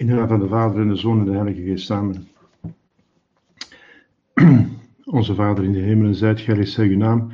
[0.00, 2.28] In de naam van de Vader en de Zoon en de Heilige Geest samen.
[5.04, 7.28] Onze Vader in de hemelen, zijt geheiligd zij uw naam.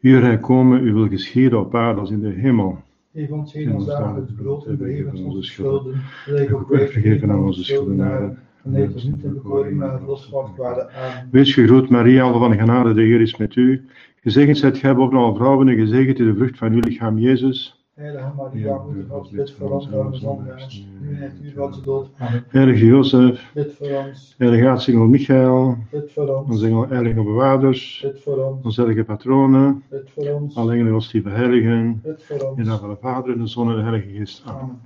[0.00, 2.78] Uw rijk komen, uw wil geschieden op aarde als in de hemel.
[3.14, 5.94] Geef ons En geen ons dagelijks dagelijks brood en brood, vergeef en ons onze schulden.
[5.96, 8.38] Gelijk ook Wij wij vergeven aan onze schuldenaren.
[8.62, 11.28] En leid ons niet in bekoring, maar los van het kwade aan.
[11.30, 13.86] Wees gegroet, Maria, alle van genade, de Heer is met u.
[14.20, 17.77] Gezegend zijt gij boven alle vrouwen en gezegend is de vrucht van uw lichaam, Jezus.
[17.98, 21.80] Heilige Maria, moeder God, bid voor ons arme zondaars, nu en het uur van onze
[21.82, 22.10] dood.
[22.18, 22.44] Amen.
[22.48, 28.00] Heilige Jozef, Bid voor ons, heilige aartsengel Michael, bid voor ons, onze engel, heilige bewaarders,
[28.02, 32.22] bid voor ons, onze heilige patronen, bid voor ons, alle engelen als die heiligen, bid
[32.22, 32.80] voor in de naam ons.
[32.80, 34.42] van de Vader en de Zoon en de Heilige Geest.
[34.46, 34.80] Amen.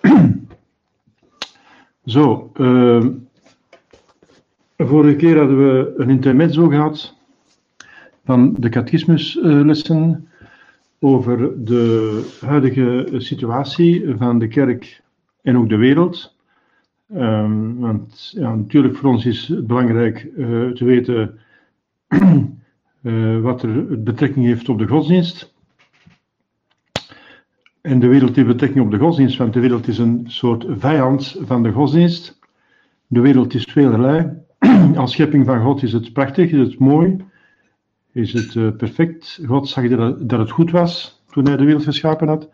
[0.00, 0.48] Amen.
[2.14, 3.10] Zo, ehm,
[4.76, 7.14] de vorige keer hadden we een intermezzo gehad
[8.24, 10.28] van de catechismuslessen
[11.04, 15.02] over de huidige situatie van de kerk
[15.42, 16.36] en ook de wereld.
[17.14, 21.38] Ehm, want ja, natuurlijk voor ons is het belangrijk eh, te weten
[23.02, 25.54] eh, wat er betrekking heeft op de godsdienst.
[27.80, 31.36] En de wereld heeft betrekking op de godsdienst, want de wereld is een soort vijand
[31.40, 32.38] van de godsdienst.
[33.06, 34.42] De wereld is tweelerlei.
[34.96, 37.16] Als schepping van God is het prachtig, is het mooi,
[38.14, 39.40] is het eh, perfect.
[39.46, 42.48] God zag dat, dat het goed was toen hij de wereld geschapen had.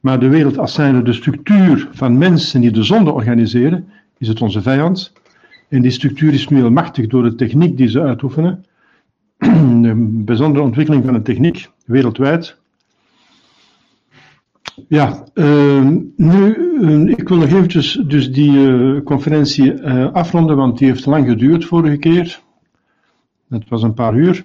[0.00, 4.42] Maar de wereld als zijnde de structuur van mensen die de zonde organiseren, is het
[4.42, 5.12] onze vijand.
[5.68, 8.64] En die structuur is nu heel machtig door de techniek die ze uitoefenen.
[9.82, 9.94] De
[10.24, 12.56] bijzondere ontwikkeling van de techniek wereldwijd.
[14.88, 20.78] Ja, eh, nu, eh, ik wil nog eventjes dus die eh, conferentie eh, afronden, want
[20.78, 22.40] die heeft lang geduurd vorige keer.
[23.48, 24.44] Het was een paar uur.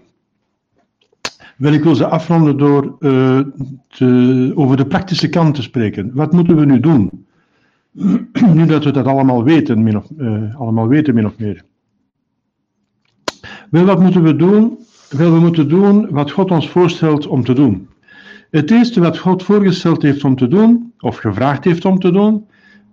[1.61, 3.39] Wel, ik wil ze afronden door eh,
[3.87, 6.11] te, over de praktische kant te spreken.
[6.13, 7.25] Wat moeten we nu doen?
[8.53, 11.63] nu dat we dat allemaal weten, min of, eh, allemaal weten, min of meer.
[13.69, 14.77] Wel, wat moeten we doen?
[15.09, 17.87] Wel, we moeten doen wat God ons voorstelt om te doen.
[18.49, 22.45] Het eerste wat God voorgesteld heeft om te doen, of gevraagd heeft om te doen,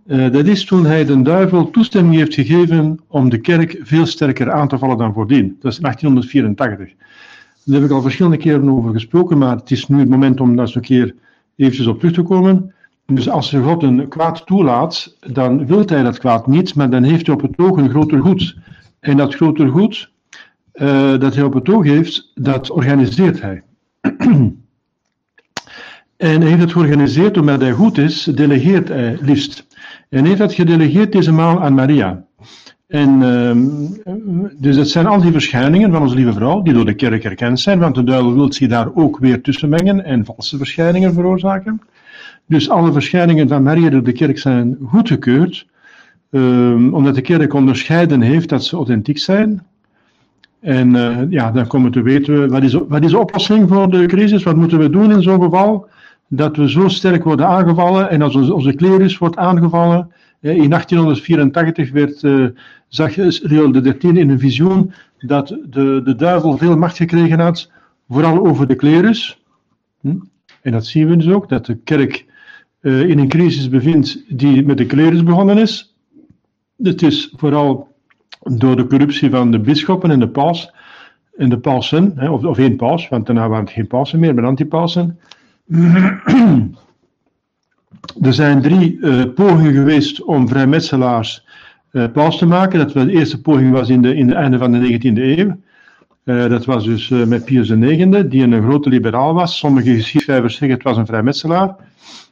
[0.07, 4.53] eh, dat is toen hij de duivel toestemming heeft gegeven om de kerk veel sterker
[4.53, 5.57] aan te vallen dan voordien.
[5.61, 6.95] Dat is 1884.
[7.69, 10.57] Daar heb ik al verschillende keren over gesproken, maar het is nu het moment om
[10.57, 11.15] daar eens een keer
[11.57, 12.75] eventjes op terug te komen.
[13.07, 17.27] Dus als God een kwaad toelaat, dan wil hij dat kwaad niet, maar dan heeft
[17.27, 18.57] hij op het oog een groter goed.
[19.01, 20.11] En dat groter goed
[20.73, 23.63] eh, dat hij op het oog heeft, dat organiseert hij.
[26.17, 29.67] En hij heeft het georganiseerd omdat hij goed is, delegeert hij liefst.
[30.09, 32.28] En hij heeft dat gedelegeerd deze maal aan Maria.
[32.89, 33.59] En ehm,
[34.57, 37.61] dus dat zijn al die verschijningen van onze lieve vrouw, die door de kerk erkend
[37.61, 41.81] zijn, want de duivel wil zich daar ook weer tussen mengen en valse verschijningen veroorzaken.
[42.47, 45.67] Dus alle verschijningen van Maria door de kerk zijn goedgekeurd,
[46.31, 49.63] ehm, omdat de kerk onderscheiden heeft dat ze authentiek zijn.
[50.61, 53.91] En eh, ja, dan komen we te weten, wat is, wat is de oplossing voor
[53.91, 54.43] de crisis?
[54.43, 55.89] Wat moeten we doen in zo'n geval?
[56.29, 60.11] Dat we zo sterk worden aangevallen en als onze, onze klerus wordt aangevallen.
[60.41, 62.47] In 1884 werd, eh,
[62.89, 67.71] zag Leo XIII in een visioen dat de, de duivel veel macht gekregen had,
[68.09, 69.43] vooral over de klerus.
[70.01, 70.17] Hm?
[70.63, 72.27] En dat zien we dus ook, dat de kerk
[72.81, 75.97] eh, in een crisis bevindt die met de klerus begonnen is.
[76.83, 77.97] Het is vooral
[78.41, 80.73] door de corruptie van de bisschoppen en de paus
[81.37, 84.45] en de pausen, of, of één paus, want daarna waren het geen pausen meer, maar
[84.45, 85.19] antipausen.
[88.23, 91.47] Er zijn drie eh, pogingen geweest om vrijmetselaars
[91.91, 92.79] eh paus te maken.
[92.79, 95.57] Dat was, de eerste poging was in de, in het einde van de 19e eeuw.
[96.25, 99.59] Eh, dat was dus met Pius IX, die een grote liberaal was.
[99.59, 101.77] Sommige geschiedschrijvers zeggen het was een vrijmetselaar.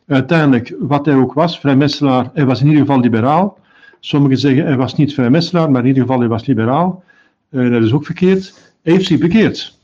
[0.07, 3.59] Uiteindelijk, wat hij ook was, vrijmetselaar, hij was in ieder geval liberaal.
[4.01, 7.03] Sommigen zeggen hij was niet vrijmetselaar, maar in ieder geval hij was liberaal.
[7.51, 8.73] Dat is ook verkeerd.
[8.83, 9.76] Hij heeft zich bekeerd.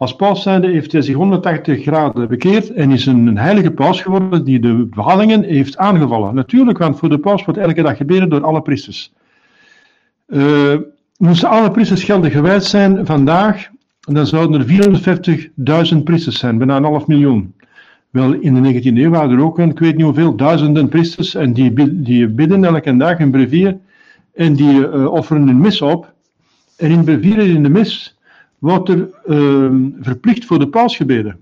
[0.00, 4.44] Als paus zijnde heeft hij zich 180 graden bekeerd en is een, heilige paus geworden
[4.44, 6.34] die de bepalingen heeft aangevallen.
[6.34, 9.12] Natuurlijk, want voor de paus wordt elke dag gebeden door alle priesters.
[10.26, 10.76] Eh,
[11.16, 13.68] moesten alle priesters geldig gewijd zijn vandaag,
[14.00, 14.66] dan zouden er
[15.94, 17.54] 450.000 priesters zijn, bijna een half miljoen.
[18.10, 21.52] Wel, in de 19e eeuw waren er ook, ik weet niet hoeveel, duizenden priesters en
[21.52, 23.78] die, die bidden elke dag een brevier
[24.34, 26.12] en die eh, offeren een mis op.
[26.76, 28.18] En in brevier in de mis
[28.60, 31.38] wordt er eh, verplicht voor de paus gebeden.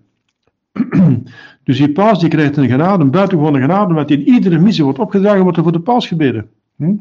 [1.65, 4.99] dus die paus die krijgt een genade, een buitengewone genade, want in iedere missie wordt
[4.99, 6.49] opgedragen, wordt er voor de paus gebeden.
[6.77, 6.95] Hm?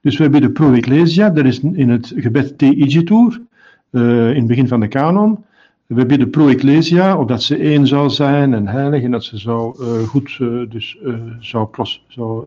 [0.00, 3.40] Dus wij bidden pro ecclesia, dat is in het gebed te igitur,
[3.90, 5.44] eh, in het begin van de kanon.
[5.86, 9.74] We bidden pro ecclesia, opdat ze één zou zijn en heilig en dat ze zou
[9.80, 10.98] eh, goed, eh, dus
[11.40, 12.44] zou, pros, zou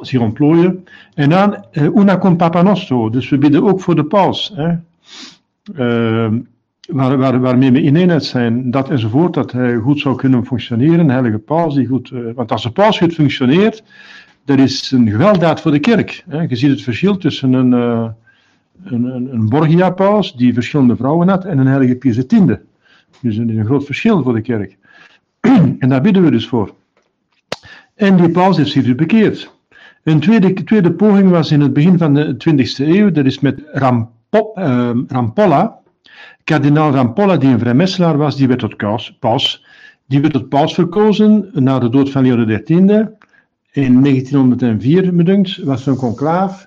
[0.00, 0.84] zich ontplooien.
[1.14, 4.52] En dan una con papa nostro, dus we bidden ook voor de paus.
[4.54, 4.74] Hè?
[6.88, 11.10] Waar, waar, waarmee we in eenheid zijn, dat enzovoort, dat hij goed zou kunnen functioneren,
[11.10, 13.82] heilige paus, die goed, want als de paus goed functioneert,
[14.44, 16.24] dat is een gewelddaad voor de kerk.
[16.28, 16.40] Hè?
[16.40, 18.08] Je ziet het verschil tussen een, uh,
[18.84, 22.34] een, een, een Borgia-paus, die verschillende vrouwen had, en een heilige Pius X.
[23.20, 24.76] Dus een, een groot verschil voor de kerk.
[25.78, 26.74] en daar bidden we dus voor.
[27.94, 29.52] En die paus heeft zich dus bekeerd.
[30.02, 33.62] Een tweede, tweede poging was in het begin van de 20e eeuw, dat is met
[34.34, 35.78] Rampo, uh, Rampolla.
[36.44, 38.76] Kardinaal Rampolla, die een vrijmetselaar was, die werd tot
[39.18, 39.64] paus.
[40.06, 43.08] Die werd tot paus verkozen na de dood van Leo XIII
[43.72, 46.66] in 1904, bedunkt, was een conclaaf.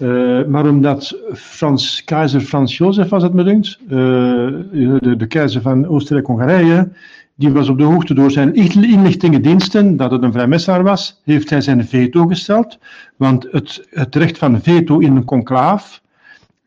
[0.00, 3.48] Uh, maar omdat Frans, keizer Frans Jozef was het uh,
[3.88, 6.88] de, de, keizer van Oostenrijk-Hongarije,
[7.34, 11.60] die was op de hoogte door zijn inlichtingendiensten dat het een vrijmesser was, heeft hij
[11.60, 12.78] zijn veto gesteld.
[13.16, 16.02] Want het, het recht van veto in een conclaaf,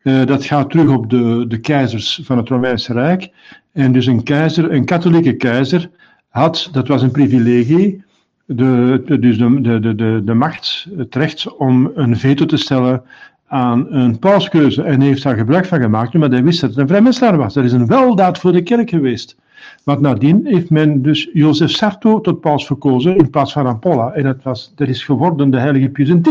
[0.02, 3.30] uh, dat gaat terug op de, de keizers van het Romeinse Rijk.
[3.72, 5.90] En dus een keizer, een katholieke keizer,
[6.28, 8.04] had, dat was een privilegie,
[8.44, 13.02] de, dus de, de, de, de macht, het recht om een veto te stellen
[13.46, 14.82] aan een pauskeuze.
[14.82, 17.54] En heeft daar gebruik van gemaakt, maar hij wist dat het een vrijmetselaar was.
[17.54, 19.36] Dat is een weldaad voor de kerk geweest.
[19.84, 24.12] Want nadien heeft men dus Jozef Sarto tot paus verkozen in plaats van Rampolla.
[24.12, 26.28] En dat, was, dat is geworden de heilige Pius X,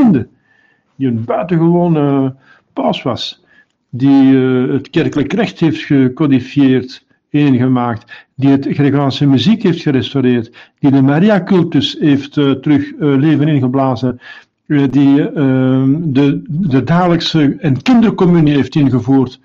[0.96, 2.36] die een buitengewone
[2.74, 3.46] paus was.
[3.90, 10.92] Die uh, het kerkelijk recht heeft gecodifieerd ingemaakt, die het Gregoriaanse muziek heeft gerestaureerd, die
[10.92, 14.20] de Maria-cultus heeft uh, terug uh, leven ingeblazen,
[14.68, 19.40] die ehm, de, de dagelijkse en kindercommunie heeft ingevoerd,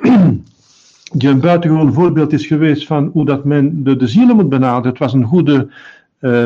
[1.18, 4.90] die een buitengewoon voorbeeld is geweest van hoe dat men de, de zielen moet benaderen.
[4.90, 5.68] Het was een goede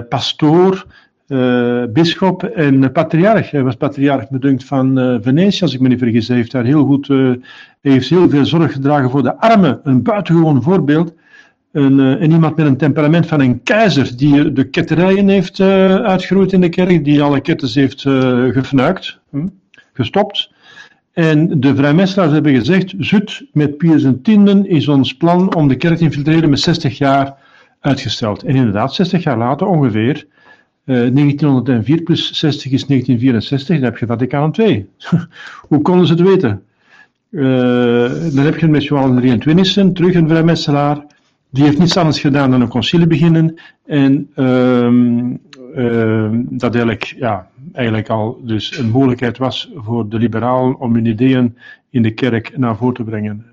[0.09, 0.87] pastoor,
[1.29, 3.51] uh, bisschop en patriarch.
[3.51, 6.29] Hij was patriarch bedunkt van uh, Venetië, als ik me niet vergis.
[6.29, 7.35] Hij heeft daar heel goed, uh,
[7.81, 9.81] heeft heel veel zorg gedragen voor de armen.
[9.83, 11.15] Een buitengewoon voorbeeld.
[11.73, 16.61] Een, en iemand met een temperament van een keizer, die de ketterijen heeft uitgeroeid in
[16.61, 18.01] de kerk, die alle kettens heeft
[18.53, 19.47] gefnuikt, hm,
[19.93, 20.51] gestopt.
[21.13, 24.31] En de vrijmestelaars hebben gezegd, zut met Pius X
[24.63, 27.35] is ons plan om de kerk te infiltreren met 60 jaar
[27.81, 28.43] uitgesteld.
[28.43, 30.27] En inderdaad, 60 jaar later ongeveer
[30.89, 34.89] 1904 eh, plus 60 is 1964, dan heb je Vaticaan II.
[35.69, 36.63] Hoe konden ze het weten?
[37.31, 37.45] Uh,
[38.35, 41.07] dan heb je met Johan 23 terug een vrijmetselaar.
[41.51, 43.55] Die heeft niets anders gedaan dan een concilie beginnen.
[43.87, 50.95] En uh, dat eigenlijk, ja, eigenlijk al dus een mogelijkheid was voor de liberalen om
[50.95, 51.57] hun ideeën
[51.91, 53.45] in de kerk naar voren te brengen.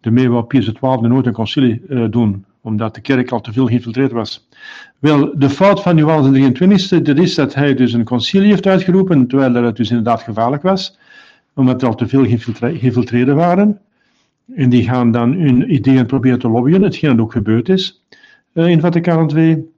[0.00, 3.66] de mee wou Pius XII nooit een concilie doen, omdat de kerk al te veel
[3.66, 4.48] geïnfiltreerd was.
[4.98, 8.66] Wel, de fout van Johannes de 23e, dat is dat hij dus een concilie heeft
[8.66, 10.98] uitgeroepen, terwijl dat dus inderdaad gevaarlijk was,
[11.54, 13.80] omdat er al te veel geïnfiltreerden waren.
[14.54, 18.02] En die gaan dan hun ideeën proberen te lobbyen, hetgeen ook gebeurd is
[18.52, 19.70] uh, in Vaticaan II.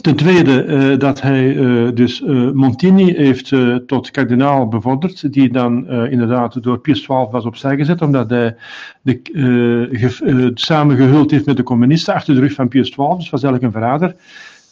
[0.00, 2.20] Ten tweede uh, dat hij uh, dus
[2.52, 3.52] Montini heeft
[3.86, 8.56] tot kardinaal bevorderd, die dan inderdaad door Pius XII was opzij gezet, omdat hij
[9.02, 13.62] de, samengehuld heeft met de communisten achter de rug van Pius XII, dus was eigenlijk
[13.62, 14.14] een verrader.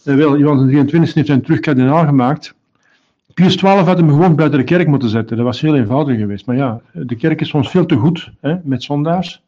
[0.02, 2.54] wel, Johannes 23 heeft hem terug kardinaal gemaakt.
[3.34, 5.36] Pius XII had hem gewoon buiten de kerk moeten zetten.
[5.36, 6.46] Dat was heel eenvoudig geweest.
[6.46, 9.42] Maar ja, de kerk is soms veel te goed hè, met zondaars.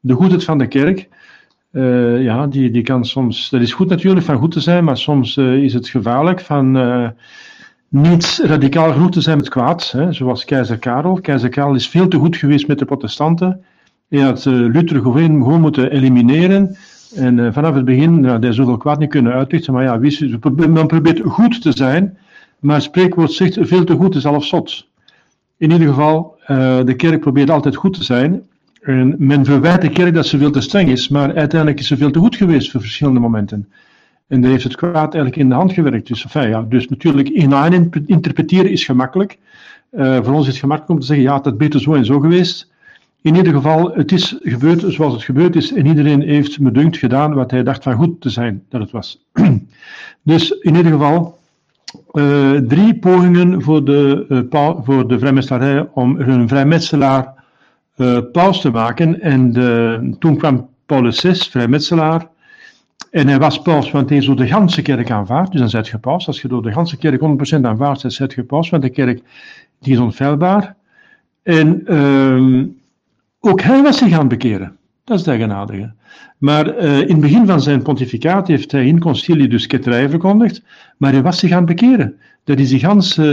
[0.00, 1.08] De goedheid van de kerk.
[1.76, 4.96] Uh, ja, die, die kan soms, dat is goed natuurlijk van goed te zijn, maar
[4.96, 7.08] soms uh, is het gevaarlijk van uh,
[7.88, 11.20] niet radicaal genoeg te zijn met kwaad, hè, zoals keizer Karel.
[11.20, 13.64] Keizer Karel is veel te goed geweest met de protestanten.
[14.08, 16.76] Hij had Luther gewoon, gewoon moeten elimineren.
[17.14, 19.98] En vanaf het begin, nou, hij zoveel kwaad niet kunnen uitrichten, maar ja,
[20.68, 22.18] men probeert goed te zijn,
[22.60, 24.88] maar het spreekwoord zegt veel te goed is half zot.
[25.56, 26.38] In ieder geval,
[26.84, 28.42] de kerk probeert altijd goed te zijn,
[28.86, 31.96] en men verwijt de kerk dat ze veel te streng is, maar uiteindelijk is ze
[31.96, 33.68] veel te goed geweest voor verschillende momenten.
[34.26, 36.06] En dan heeft het kwaad eigenlijk in de hand gewerkt.
[36.06, 39.38] Dus, ja, dus natuurlijk, in interpreteren is gemakkelijk.
[39.92, 42.20] Uh, voor ons is het gemakkelijk om te zeggen, ja, is beter zo en zo
[42.20, 42.72] geweest.
[43.22, 46.96] In ieder geval, het is gebeurd zoals het gebeurd is en iedereen heeft me dunkt
[46.96, 49.26] gedaan wat hij dacht van goed te zijn dat het was.
[50.22, 51.38] dus in ieder geval,
[52.12, 57.35] uh, drie pogingen voor de, uh, voor de vrijmetselarij om een vrijmetselaar
[57.96, 59.20] uh, paus te maken.
[59.20, 62.28] En de, toen kwam Paulus VI, vrijmetselaar.
[63.10, 65.50] En hij was paus, want hij is door de ganse kerk aanvaard.
[65.50, 66.26] Dus dan zet je paus.
[66.26, 68.70] Als je door de ganse kerk 100% aanvaard bent, zet je paus.
[68.70, 69.22] Want de kerk
[69.80, 70.76] die is onfeilbaar.
[71.42, 72.64] En uh,
[73.40, 74.76] ook hij was zich aan bekeren.
[75.04, 75.92] Dat is de eigenaardige.
[76.38, 80.62] Maar uh, in het begin van zijn pontificaat heeft hij in concilie dus ketterij verkondigd,
[80.96, 82.18] maar hij was zich aan het bekeren.
[82.46, 83.24] Dat is die ganse,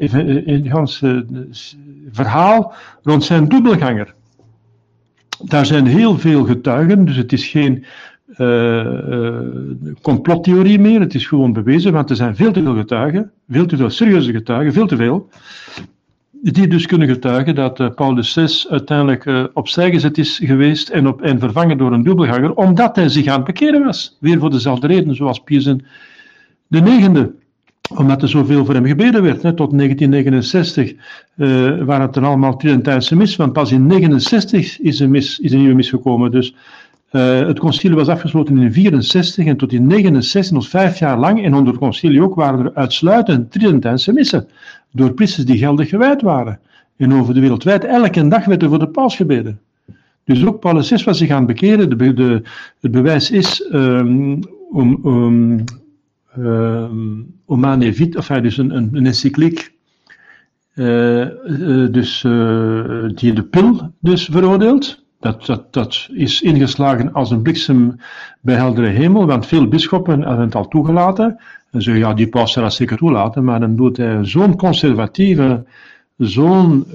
[0.00, 1.26] uh, ganse
[2.10, 2.72] verhaal
[3.02, 4.14] rond zijn dubbelganger.
[5.44, 7.84] Daar zijn heel veel getuigen, dus het is geen
[10.02, 13.76] complottheorie meer, het is gewoon bewezen, want er zijn veel te veel getuigen, veel te
[13.76, 15.28] veel serieuze getuigen, veel te veel,
[16.30, 21.22] die dus kunnen getuigen dat uh, Paulus VI uiteindelijk opzij gezet is geweest en, op,
[21.22, 24.16] en vervangen door een dubbelganger, omdat hij zich aan het bekeren was.
[24.20, 27.42] Weer voor dezelfde reden, zoals Pius de negende
[27.90, 29.42] omdat er zoveel voor hem gebeden werd.
[29.42, 29.52] Hè.
[29.52, 30.92] Tot 1969
[31.36, 35.52] uh, waren het dan allemaal Tridentijnse mis, want pas in 1969 is een, mis, is
[35.52, 36.30] een nieuwe mis gekomen.
[36.30, 36.54] Dus
[37.12, 41.44] uh, het concilie was afgesloten in 64 en tot in 69, nog vijf jaar lang,
[41.44, 44.48] en onder het concilie ook, waren er uitsluitend Tridentijnse missen,
[44.90, 46.60] door priesters die geldig gewijd waren.
[46.96, 49.60] En over de wereldwijd, elke dag werd er voor de paus gebeden.
[50.24, 51.98] Dus ook Paulus VI was zich aan het bekeren.
[51.98, 52.42] De,
[52.80, 54.38] het bewijs is um,
[54.70, 55.64] om,
[56.38, 59.72] um, Humane Vitae, enfin, dus een, een, een encycliek,
[60.74, 65.02] uh, uh, dus, uh, die de pil dus veroordeelt.
[65.20, 67.96] Dat, dat, dat is ingeslagen als een bliksem
[68.40, 71.40] bij heldere hemel, want veel bisschoppen hebben het al toegelaten.
[71.70, 75.64] En zeggen, ja, die paus zal dat zeker toelaten, maar dan doet hij zo'n conservatieve,
[76.16, 76.86] zo'n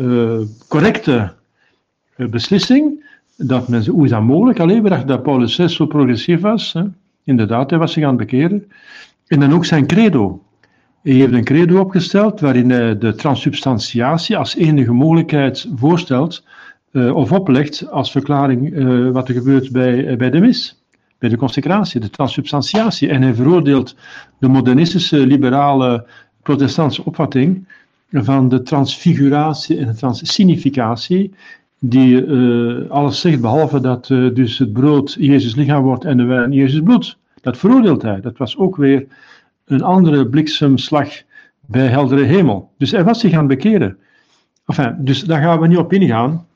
[0.67, 1.33] correcte
[2.15, 3.03] beslissing,
[3.37, 4.59] dat mensen, hoe is dat mogelijk?
[4.59, 6.73] Alleen, we dachten dat Paulus VI zo progressief was.
[6.73, 6.83] Hè?
[7.23, 8.71] Inderdaad, hij was zich aan het bekeren.
[9.29, 10.41] En dan ook zijn credo.
[11.01, 16.43] Hij heeft een credo opgesteld waarin hij de transsubstantiatie als enige mogelijkheid voorstelt
[16.91, 20.83] uh, of oplegt als verklaring uh, wat er gebeurt bij, bij de mis,
[21.17, 23.09] bij de consecratie, de transsubstantiatie.
[23.09, 23.95] En hij veroordeelt
[24.39, 26.05] de modernistische, liberale,
[26.43, 27.67] protestantse opvatting
[28.11, 31.33] van de transfiguratie en de transsignificatie,
[31.79, 32.31] die
[32.89, 37.17] alles zegt behalve dat dus het brood Jezus lichaam wordt en de wijn Jezus bloed.
[37.41, 38.21] Dat veroordeelt hij.
[38.21, 39.07] Dat was ook weer
[39.65, 41.09] een andere bliksemslag
[41.65, 42.71] bij heldere hemel.
[42.77, 43.97] Dus hij was zich aan het bekeren.
[44.65, 46.47] Enfin, dus daar gaan we niet op ingaan.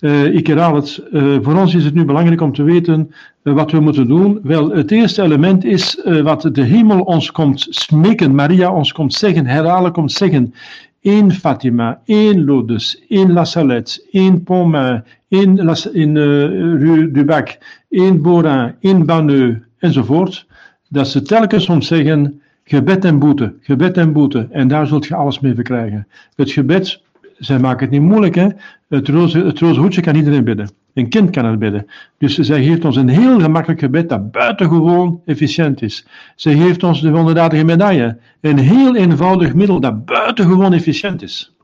[0.00, 3.54] Uh, ik herhaal het, uh, voor ons is het nu belangrijk om te weten uh,
[3.54, 4.40] wat we moeten doen.
[4.42, 9.46] Wel, het eerste element is wat de hemel ons komt smeken, Maria ons komt zeggen,
[9.46, 10.54] herhalen komt zeggen.
[11.00, 15.58] In Fatima, in Lourdes, in La Salette, in Pontmain, in,
[15.92, 16.16] in
[16.78, 17.58] Rue du Bac,
[17.88, 20.46] in Borin, in Banneux, enzovoort.
[20.88, 24.48] Dat ze telkens ons zeggen, gebed en boete, gebed en boete.
[24.50, 26.08] En daar zult je alles mee verkrijgen.
[26.36, 27.02] Het gebed
[27.44, 28.48] zij maken het niet moeilijk, hè?
[28.88, 30.70] Het roze, het kan iedereen bidden.
[30.94, 31.86] Een kind kan het bidden.
[32.18, 36.06] Dus zij geeft ons een heel gemakkelijk gebed dat buitengewoon efficiënt is.
[36.36, 38.18] Zij geeft ons de wonderdadige medaille.
[38.40, 41.54] Een heel eenvoudig middel dat buitengewoon efficiënt is.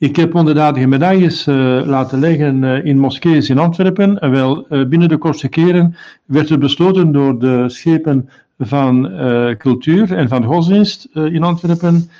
[0.00, 1.54] Ik heb wonderdadige medailles uh,
[1.84, 4.18] laten leggen uh, in moskeeën in Antwerpen.
[4.18, 8.28] En wel, uh, binnen de kortste keren werd er besloten door de schepen
[8.58, 9.10] van
[9.58, 12.10] cultuur en van godsdienst in Antwerpen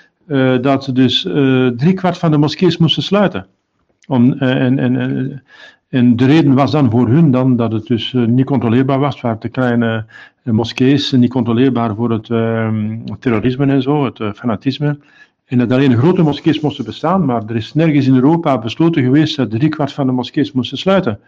[0.62, 3.46] dat dus uh, driekwart van de moskees moesten sluiten.
[4.06, 5.42] Om, en, en,
[5.88, 9.20] en de reden was dan voor hun dan dat het dus niet controleerbaar was.
[9.20, 10.04] Waren te kleine
[10.42, 12.26] moskees, niet controleerbaar voor het
[13.20, 14.98] terrorisme en zo, het fanatisme.
[15.50, 19.36] En dat alleen grote moskees moesten bestaan, maar er is nergens in Europa besloten geweest
[19.36, 21.18] dat driekwart van de moskees moesten sluiten.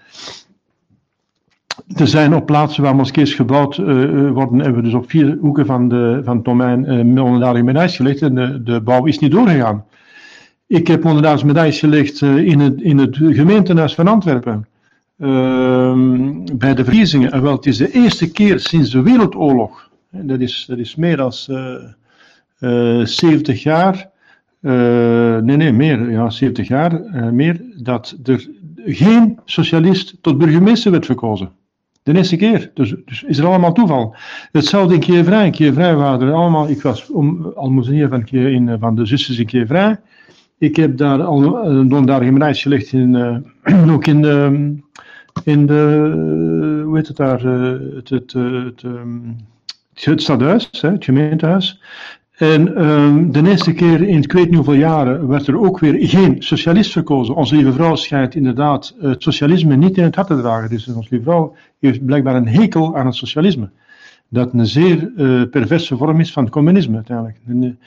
[1.97, 3.87] Er zijn op plaatsen waar moskees gebouwd uh,
[4.31, 7.97] worden, hebben we dus op vier hoeken van, de, van het domein uh, onderdadige medailles
[7.97, 9.85] gelegd en de, de, bouw is niet doorgegaan.
[10.67, 14.67] Ik heb onderdadige medailles gelegd in, het, in het gemeentehuis van Antwerpen.
[15.19, 17.43] Ehm, bij de verkiezingen.
[17.43, 21.17] wel, het is de eerste keer sinds de Wereldoorlog, en dat, is, dat is meer
[21.17, 21.33] dan
[23.07, 24.11] 70 jaar,
[24.62, 27.00] nee, nee, meer, ja, 70 jaar
[27.33, 28.49] meer, dat er
[28.85, 31.50] geen socialist tot burgemeester werd verkozen.
[32.02, 32.71] De eerste keer.
[32.75, 34.14] Dus, dus is er allemaal toeval.
[34.52, 35.47] Hetzelfde in Kievrij.
[35.47, 36.69] In Kievrij waren er allemaal.
[36.69, 40.00] Ik was om, almoezenier van, in, van de zusters in Kievrij.
[40.59, 42.92] Ik heb daar al een donderdag reis gelegd.
[42.92, 43.14] In,
[43.64, 44.75] uh, ook in de.
[45.45, 46.83] In de.
[46.85, 47.45] Hoe heet het daar?
[47.45, 49.37] Uh, het, het, het, um,
[49.95, 51.83] het, stadhuis, hè, het gemeentehuis.
[52.42, 56.08] En um, de eerste keer in ik weet niet hoeveel jaren werd er ook weer
[56.08, 57.34] geen socialist verkozen.
[57.34, 60.70] Onze lieve vrouw schijnt inderdaad het socialisme niet in het hart te dragen.
[60.70, 63.70] Dus onze lieve vrouw heeft blijkbaar een hekel aan het socialisme.
[64.28, 67.37] Dat een zeer uh, perverse vorm is van het communisme uiteindelijk.
[67.46, 67.78] En,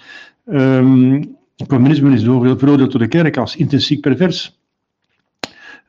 [0.58, 1.36] um,
[1.68, 4.60] communisme is veroordeeld door de kerk als intrinsiek pervers.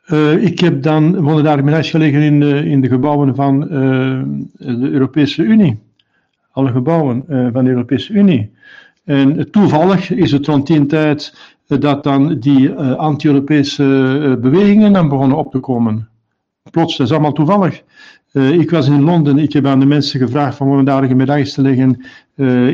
[0.07, 3.69] Uh, ik heb dan woonde daar in gelegen in de, in de gebouwen van uh,
[4.79, 5.79] de Europese Unie.
[6.51, 8.55] Alle gebouwen van de Europese Unie.
[9.07, 11.35] En toevallig is het rond die tijd
[11.67, 16.09] dat dan die anti-Europese bewegingen dan begonnen op te komen
[16.71, 17.83] plots, dat is allemaal toevallig.
[18.33, 22.01] Ik was in Londen, ik heb aan de mensen gevraagd van daar medailles te leggen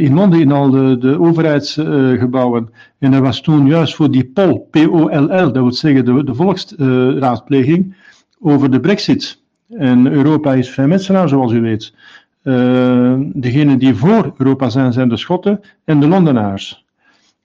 [0.00, 2.68] in Londen in al de, de overheidsgebouwen.
[2.98, 7.94] en dat was toen juist voor die POL, P-O-L-L, dat wil zeggen de, de volksraadpleging,
[8.40, 9.40] over de brexit.
[9.68, 11.94] En Europa is vrijmetselaar, zoals u weet.
[12.44, 16.84] Uh, degenen die voor Europa zijn, zijn de Schotten en de Londenaars.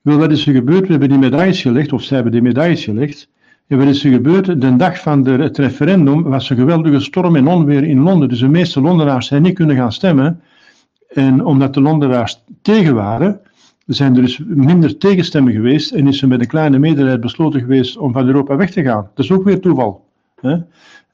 [0.02, 0.82] Wel, wat is er gebeurd?
[0.82, 3.30] We hebben die medailles gelegd, of zij hebben die medailles gelegd.
[3.68, 4.62] En wat is er gebeurd?
[4.62, 8.30] De dag van de, het referendum was een geweldige storm en onweer in Londen.
[8.30, 10.42] Dus de meeste Londenaars zijn niet kunnen gaan stemmen.
[11.10, 13.40] En omdat de Londenaars tegen waren,
[13.86, 15.92] zijn er dus minder tegenstemmen geweest.
[15.92, 19.10] En is er met een kleine meerderheid besloten geweest om van Europa weg te gaan.
[19.16, 20.06] Dat is ook weer toeval.
[20.42, 20.58] Hè?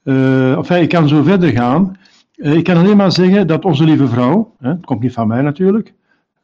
[0.04, 1.98] Uh, kan zo verder gaan.
[2.36, 5.28] Uh, ik kan alleen maar zeggen dat onze lieve vrouw, hè, het komt niet van
[5.28, 5.94] mij natuurlijk,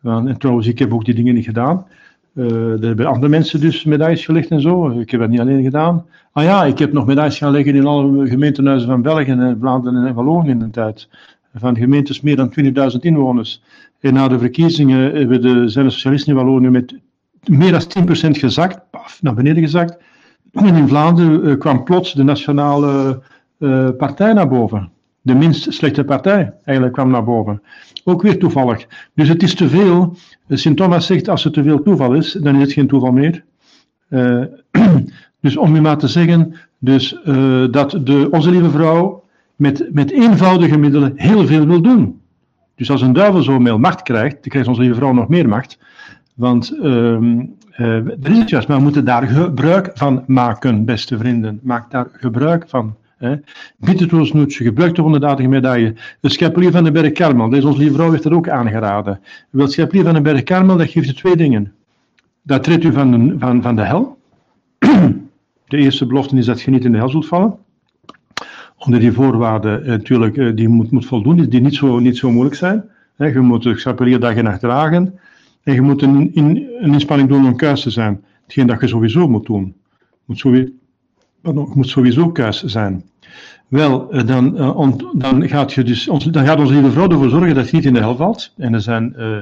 [0.03, 1.86] en trouwens, ik heb ook die dingen niet gedaan.
[2.34, 4.89] Uh, er hebben andere mensen dus medailles gelegd en zo.
[4.89, 6.05] Ik heb dat niet alleen gedaan.
[6.31, 10.05] Ah ja, ik heb nog medailles gaan leggen in alle gemeentehuizen van België en Vlaanderen
[10.05, 11.10] en Wallonië in de tijd.
[11.55, 13.63] Van gemeentes meer dan 20.000 inwoners.
[14.00, 16.96] En na de verkiezingen de, zijn de socialisten in Wallonië met
[17.46, 19.98] meer dan 10% gezakt, paf, naar beneden gezakt.
[20.51, 23.22] En in Vlaanderen kwam plots de nationale
[23.98, 24.91] partij naar boven.
[25.30, 27.62] De minst slechte partij eigenlijk kwam naar boven.
[28.04, 28.86] Ook weer toevallig.
[29.14, 30.18] Dus het is te veel.
[30.50, 33.44] Sint Thomas zegt als het te veel toeval is, dan is het geen toeval meer.
[34.10, 34.44] Uh,
[35.42, 39.24] dus om u maar te zeggen, dus, uh, dat de, onze lieve vrouw
[39.56, 42.22] met, met eenvoudige middelen heel veel wil doen.
[42.76, 45.48] Dus als een duivel zo veel macht krijgt, dan krijgt onze lieve vrouw nog meer
[45.48, 45.80] macht.
[46.36, 47.46] Want uh,
[48.06, 51.60] dat is het juist, maar we moeten daar gebruik van maken, beste vrienden.
[51.64, 52.96] Maak daar gebruik van.
[53.78, 55.96] Bittertoosnoetje, gebruikte honderddadige medaille.
[56.20, 59.20] De schepelier van de Berg Karmel, deze onze lieve vrouw heeft dat ook aangeraden.
[59.50, 61.74] Wel, schepelier van de Berg Karmel, dat geeft u twee dingen.
[62.42, 64.18] Dat treedt u van de, van, van de hel.
[65.68, 67.58] De eerste belofte is dat je niet in de hel zult vallen.
[68.78, 72.32] Onder die voorwaarden eh, natuurlijk, eh, die moet, moet voldoen, die niet zo, niet zo
[72.32, 72.84] moeilijk zijn.
[73.18, 75.20] Je moet de schepelier dag en nacht dragen.
[75.64, 78.24] En je moet een, in, een inspanning doen om kuis te zijn.
[78.43, 79.76] Hetgeen dat je sowieso moet doen.
[80.26, 80.72] Moet sowieso,
[81.41, 83.04] pardon, moet sowieso kuis zijn.
[83.69, 87.29] Wel, eh, dan, uh, dan, gaat je dus, ons, dan gaat onze lieve vrouw ervoor
[87.29, 88.53] zorgen dat je niet in de hel valt.
[88.58, 89.38] En er zijn uh,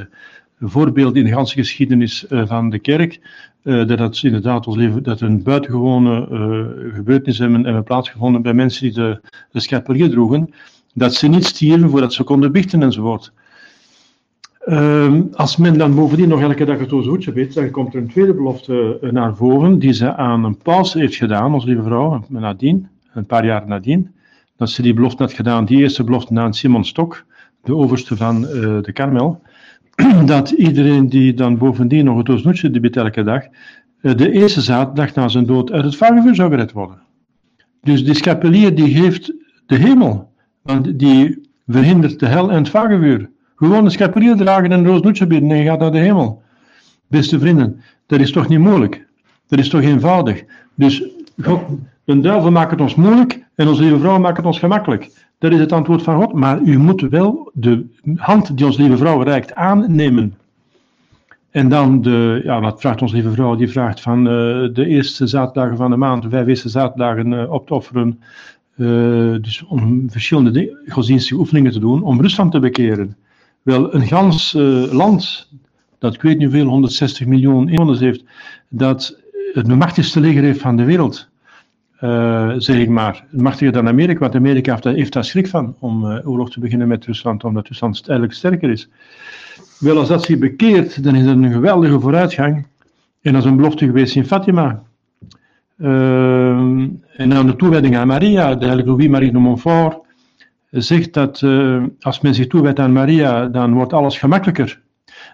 [0.60, 3.20] voorbeelden in de ganse geschiedenis van de kerk,
[3.62, 6.28] dat, dat inderdaad ons leven, dat een buitengewone
[6.94, 10.54] gebeurtenis hebben, hebben plaatsgevonden bij mensen die de, de schepelier droegen,
[10.94, 13.32] dat ze niet stierven voordat ze konden bichten enzovoort.
[14.66, 18.08] Uh, als men dan bovendien nog elke dag het hoedje weet, dan komt er een
[18.08, 22.88] tweede belofte naar voren, die ze aan een paus heeft gedaan, onze lieve vrouw, nadien,
[23.14, 24.16] een paar jaar nadien,
[24.58, 27.26] dat ze die belofte had gedaan, die eerste belofte aan Simon Stok,
[27.64, 28.50] de overste van uh,
[28.82, 29.42] de Karmel,
[30.26, 33.44] dat iedereen die dan bovendien nog het Oosnoetje debet elke dag,
[34.02, 37.02] uh, de eerste zaterdag na zijn dood uit het vagevuur zou gered worden.
[37.82, 39.34] Dus die schapelier die geeft
[39.66, 43.30] de hemel, want die verhindert de hel en het vagevuur.
[43.56, 46.42] Gewoon een schapelier dragen en een roosnoetje bidden en je gaat naar de hemel.
[47.08, 49.08] Beste vrienden, dat is toch niet moeilijk?
[49.48, 50.44] Dat is toch eenvoudig?
[50.76, 51.04] Dus
[51.42, 51.62] God,
[52.06, 55.10] een duivel maakt het ons moeilijk en onze lieve vrouw maakt het ons gemakkelijk.
[55.38, 56.34] Dat is het antwoord van God.
[56.34, 60.36] Maar u moet wel de hand die onze lieve vrouw reikt aannemen.
[61.52, 63.56] En dan, de, ja, wat vraagt onze lieve vrouw?
[63.56, 67.52] Die vraagt van uh, de eerste zaterdagen van de maand, de vijf eerste zaterdagen uh,
[67.52, 68.20] op te offeren.
[68.76, 68.88] Uh,
[69.42, 73.16] dus om verschillende godsdienstige oefeningen te doen, om Rusland te bekeren.
[73.62, 74.54] Wel, een gans
[74.92, 75.50] land,
[76.00, 78.24] dat ik weet niet hoeveel, 160 miljoen inwoners heeft,
[78.70, 79.20] dat
[79.54, 81.30] het machtigste leger heeft van de wereld
[82.02, 86.52] uh, zeg maar, machtiger dan Amerika, want Amerika heeft, daar schrik van om uh, oorlog
[86.52, 88.90] te beginnen met Rusland, omdat Rusland eigenlijk sterker is.
[89.80, 92.66] Wel, als dat zich bekeert, dan is dat een geweldige vooruitgang.
[93.22, 94.84] En dat is een belofte geweest in Fatima.
[95.78, 95.90] Uh,
[97.18, 99.98] en dan de toewijding aan Maria, de heilige Louis-Marie de Montfort,
[100.70, 101.44] zegt dat
[102.00, 104.82] als men zich toewijdt aan Maria, dan wordt alles gemakkelijker.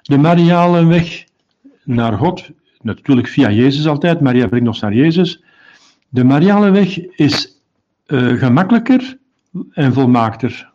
[0.01, 1.23] De Mariale weg
[1.83, 2.49] naar God,
[2.81, 5.43] natuurlijk via Jezus altijd, Maria brengt ons naar Jezus,
[6.13, 7.61] de Marianeweg is
[8.07, 9.17] uh, gemakkelijker
[9.71, 10.71] en volmaakter.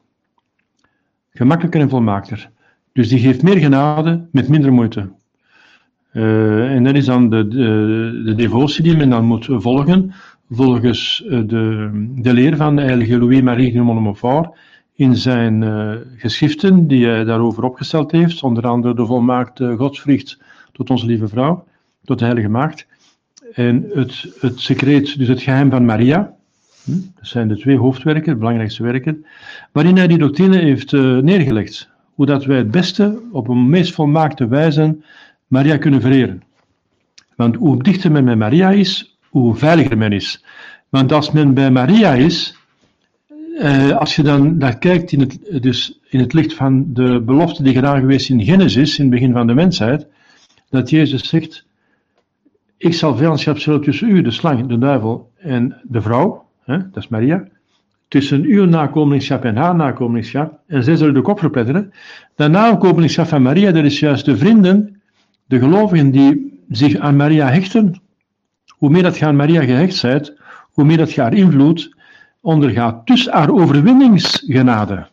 [1.31, 2.51] Gemakkelijker en volmaakter.
[2.93, 5.11] Dus die geeft meer genade met minder moeite.
[6.13, 10.13] Uh, en dat is dan de, de, de, devotie die men dan moet volgen,
[10.51, 14.59] volgens uh, de, de leer van de heilige Louis-Marie de Montfort
[14.95, 20.39] in zijn uh, geschriften die hij daarover opgesteld heeft, onder andere de volmaakte godsvrucht
[20.73, 21.65] tot onze lieve vrouw,
[22.05, 22.87] tot de heilige maagd.
[23.59, 26.35] En het, het secreet, dus het geheim van Maria,
[26.85, 29.27] hm, dat zijn de twee hoofdwerken, de belangrijkste werken,
[29.73, 31.89] waarin hij die doctrine heeft uh, neergelegd.
[32.15, 34.97] Hoe dat wij het beste, op een meest volmaakte wijze,
[35.47, 36.43] Maria kunnen vereren.
[37.37, 40.45] Want hoe dichter men met Maria is, hoe veiliger men is.
[40.89, 42.57] Want als men bij Maria is,
[43.59, 47.63] eh, als je dan naar kijkt in het, dus in het licht van de belofte
[47.63, 50.07] die gedaan geweest in Genesis, in het begin van de mensheid,
[50.71, 51.67] dat Jezus zegt,
[52.79, 56.97] ik zal vijandschap zullen tussen u, de slang, de duivel en de vrouw, hè, dat
[57.03, 57.45] is Maria,
[58.09, 61.93] tussen uw nakomelingschap en haar nakomelingschap, en zij zullen de kop verpletteren.
[62.35, 65.01] De nakomelingschap van Maria, dat is juist de vrienden,
[65.47, 68.01] de gelovigen die zich aan Maria hechten.
[68.69, 70.37] Hoe meer dat je aan Maria gehecht bent,
[70.73, 71.97] hoe meer dat je haar invloed
[72.41, 73.07] ondergaat.
[73.07, 75.07] Dus haar overwinningsgenade.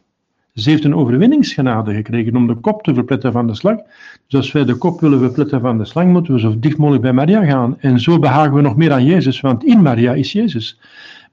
[0.55, 3.83] Ze heeft een overwinningsgenade gekregen om de kop te verpletten van de slang.
[4.27, 7.03] Dus als wij de kop willen verpletten van de slang, moeten we zo dicht mogelijk
[7.03, 7.79] bij Maria gaan.
[7.79, 10.79] En zo behagen we nog meer aan Jezus, want in Maria is Jezus.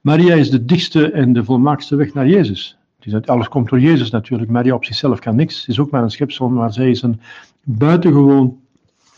[0.01, 2.77] Maria is de dichtste en de volmaaktste weg naar Jezus.
[3.25, 4.51] Alles komt door Jezus natuurlijk.
[4.51, 5.63] Maria op zichzelf kan niks.
[5.63, 7.19] Ze is ook maar een schepsel, maar zij is een
[7.63, 8.57] buitengewoon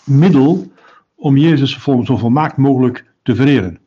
[0.04, 0.72] middel
[1.16, 3.80] om Jezus zo volmaakt mogelijk te vereren.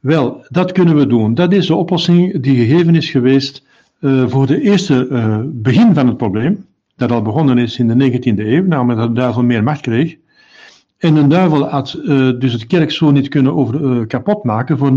[0.00, 1.34] Wel, dat kunnen we doen.
[1.34, 3.68] Dat is de oplossing die gegeven is geweest
[4.00, 8.10] uh, voor de eerste uh, begin van het probleem, dat al begonnen is in de
[8.10, 10.16] 19e eeuw, namelijk dat de duivel meer macht kreeg.
[10.98, 14.90] En een duivel had uh, dus het kerk zo niet kunnen over, kapot maken voor
[14.90, 14.96] 99,99%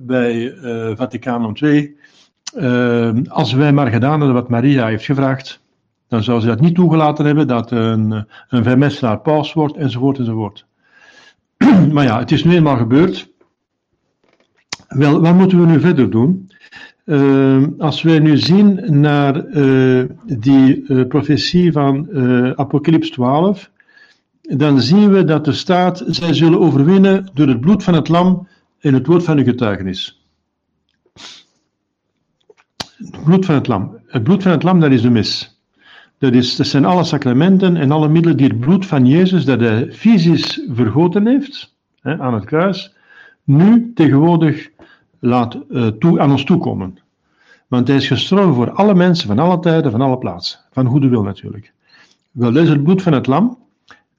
[0.00, 0.54] bij
[0.96, 1.96] Vaticaan II.
[3.28, 5.60] als wij maar gedaan hadden wat Maria heeft gevraagd,
[6.08, 10.66] dan zou ze dat niet toegelaten hebben, dat een, een vermestelaar paus wordt, enzovoort, enzovoort.
[11.92, 13.27] maar ja, het is nu eenmaal gebeurd.
[14.88, 16.50] Wel, wat moeten we nu verder doen?
[17.04, 22.08] Uh, als wij nu zien naar uh, die uh, profetie van
[22.56, 23.70] Apocalyps 12,
[24.40, 28.48] dan zien we dat er staat, zij zullen overwinnen door het bloed van het lam
[28.80, 30.26] en het woord van hun getuigenis.
[32.96, 33.98] Het bloed van het lam.
[34.06, 35.60] Het bloed van het lam, dat is de mis.
[36.18, 39.60] Dat, is, dat zijn alle sacramenten en alle middelen die het bloed van Jezus, dat
[39.60, 42.94] hij fysisch vergoten heeft hè, aan het kruis,
[43.44, 44.68] nu tegenwoordig
[45.18, 46.98] laat uh, toe, aan ons toekomen.
[47.68, 50.58] Want hij is gestorven voor alle mensen, van alle tijden, van alle plaatsen.
[50.70, 51.72] Van goede wil natuurlijk.
[52.30, 53.58] Wel, dat is het bloed van het lam.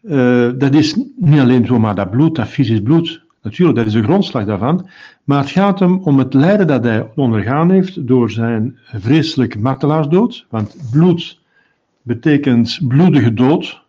[0.01, 3.21] Uh, dat is niet alleen zomaar dat bloed, dat fysisch bloed.
[3.41, 4.88] Natuurlijk, dat is de grondslag daarvan.
[5.23, 10.45] Maar het gaat hem om het lijden dat hij ondergaan heeft door zijn vreselijke martelaarsdood.
[10.49, 11.39] Want bloed
[12.01, 13.81] betekent bloedige dood.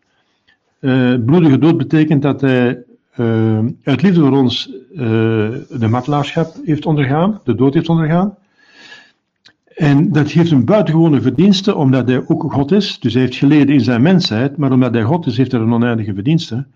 [0.81, 2.83] Uh, bloedige dood betekent dat hij
[3.17, 4.99] uh, uit liefde voor ons uh,
[5.69, 8.35] de martelaarschap heeft ondergaan, de dood heeft ondergaan.
[9.77, 12.99] En dat geeft een buitengewone verdienste, omdat hij ook God is.
[12.99, 15.73] Dus hij heeft geleden in zijn mensheid, maar omdat hij God is, heeft hij een
[15.73, 16.67] oneindige verdienste.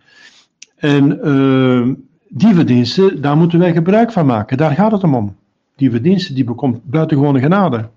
[0.77, 1.95] En uh,
[2.29, 4.57] die verdienste, daar moeten wij gebruik van maken.
[4.57, 5.37] Daar gaat het om.
[5.77, 7.89] Die verdienste, die bekomt buitengewone genade.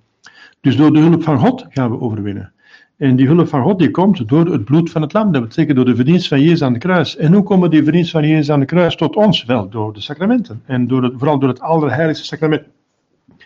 [0.61, 2.51] Dus door de hulp van God gaan we overwinnen.
[2.97, 5.31] En die hulp van God die komt door het bloed van het lam.
[5.31, 7.15] Dat betekent door de verdienst van Jezus aan de kruis.
[7.17, 9.45] En hoe komen die verdienst van Jezus aan de kruis tot ons?
[9.45, 10.61] Wel, door de sacramenten.
[10.65, 12.63] En door het, vooral door het allerheiligste sacrament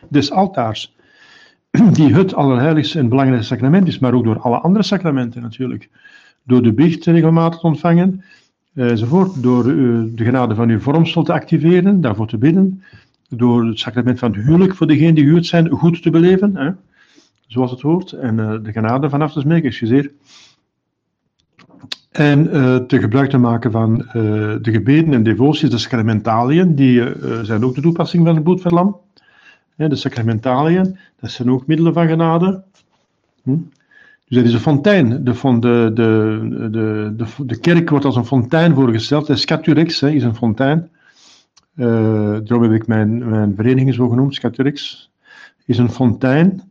[0.08, 0.96] des altaars.
[1.94, 5.90] Die het allerheiligste en belangrijkste sacrament is, maar ook door alle andere sacramenten natuurlijk.
[6.44, 8.24] Door de biecht regelmatig ontvangen,
[8.74, 9.44] enzovoort.
[9.44, 12.84] Door uh, de genade van uw vormsel te activeren, daarvoor te bidden.
[13.30, 16.78] Door het sacrament van het huwelijk voor degenen die gehuwd zijn goed te beleven.
[17.52, 20.12] Zoals het hoort, en uh, de genade vanaf te smeken, excuseer.
[22.12, 24.14] En uh, te gebruik te maken van uh,
[24.62, 28.74] de gebeden en devoties, de sacramentaliën, die zijn ook de toepassing van het bloed van
[28.74, 28.98] lam.
[29.76, 32.64] de sacramentaliën, dat zijn ook middelen van genade.
[33.44, 33.58] Hm?
[34.28, 35.24] Dus dat is een fontein.
[35.24, 39.28] De, de, de, de, de, de kerk wordt als een fontein voorgesteld.
[39.28, 40.90] De Scaturex hè, is een fontein.
[41.76, 45.10] daarom heb ik mijn, mijn vereniging zo genoemd, Scaturex.
[45.66, 46.71] Is een fontein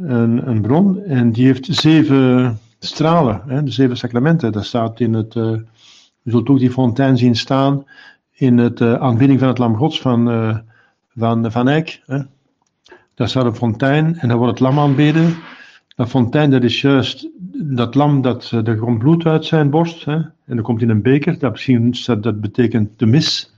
[0.00, 4.52] een, een bron en die heeft zeven stralen, hè, de zeven sacramenten.
[4.52, 5.44] Dat staat in het, uh,
[6.22, 7.84] je zult ook die fontein zien staan
[8.32, 10.56] in het uh, aanbidding van het Lam Gods van, uh,
[11.16, 12.02] van Van Eyck.
[12.06, 12.18] Hè.
[13.14, 15.36] Daar staat een fontein en daar wordt het lam aanbeden.
[15.96, 20.04] Dat fontein, dat is juist dat lam dat er komt bloed uit zijn borst.
[20.04, 21.38] Hè, en dat komt in een beker.
[21.38, 21.66] Dat,
[22.04, 23.54] dat, dat betekent de mis,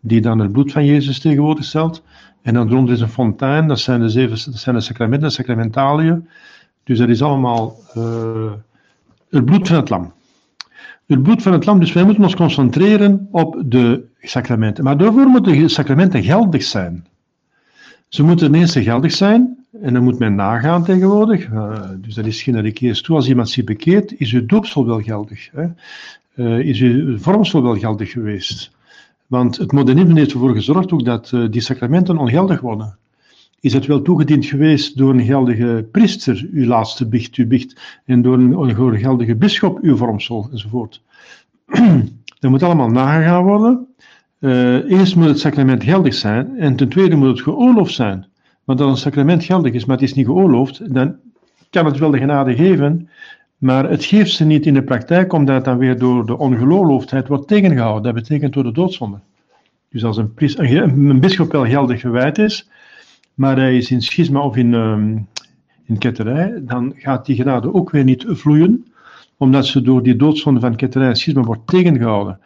[0.00, 2.02] die dan het bloed van Jezus tegenwoordig stelt.
[2.42, 5.34] En dan rond is een fontein, dat zijn de, zeven, dat zijn de sacramenten, de
[5.34, 6.28] sacramentaliën.
[6.84, 8.52] Dus dat is allemaal uh,
[9.30, 10.12] het bloed van het lam.
[11.06, 14.84] Het bloed van het lam, dus wij moeten ons concentreren op de sacramenten.
[14.84, 17.06] Maar daarvoor moeten de sacramenten geldig zijn.
[18.08, 21.48] Ze moeten ten eerste geldig zijn, en dan moet men nagaan tegenwoordig.
[21.48, 23.16] Uh, dus dat is ik eerst toe.
[23.16, 25.50] Als iemand zich bekeert, is uw doopsel wel geldig.
[25.52, 25.66] Hè?
[26.34, 28.70] Uh, is uw vormsel wel geldig geweest?
[29.30, 32.96] Want het modernisme heeft ervoor gezorgd ook dat uh, die sacramenten ongeldig worden.
[33.60, 38.22] Is het wel toegediend geweest door een geldige priester, uw laatste bicht, uw bicht, en
[38.22, 41.02] door een, geldige bisschop, uw vormsel, enzovoort.
[42.40, 43.86] dat moet allemaal nagegaan worden.
[44.40, 48.26] Uh, eerst moet het sacrament geldig zijn en ten tweede moet het geoorloofd zijn.
[48.64, 51.16] Want als een sacrament geldig is, maar het is niet geoorloofd, dan
[51.70, 53.08] kan het wel de genade geven,
[53.60, 57.28] maar het geeft ze niet in de praktijk, omdat het dan weer door de ongeloofdheid
[57.28, 58.02] wordt tegengehouden.
[58.02, 59.18] Dat betekent door de doodzonde.
[59.90, 62.68] Dus als een, een, een bischop wel geldig gewijd is,
[63.34, 65.26] maar hij is in schisma of in, um,
[65.84, 68.92] in ketterij, dan gaat die genade ook weer niet vloeien,
[69.36, 72.38] omdat ze door die doodzonde van ketterij en schisma wordt tegengehouden.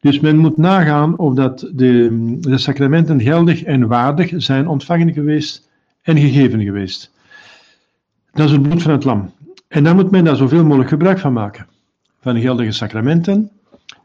[0.00, 5.68] Dus men moet nagaan of dat de, de sacramenten geldig en waardig zijn ontvangen geweest
[6.02, 7.12] en gegeven geweest.
[8.32, 9.30] Dat is het bloed van het lam.
[9.68, 11.66] En dan moet men daar zoveel mogelijk gebruik van maken.
[12.20, 13.50] Van geldige sacramenten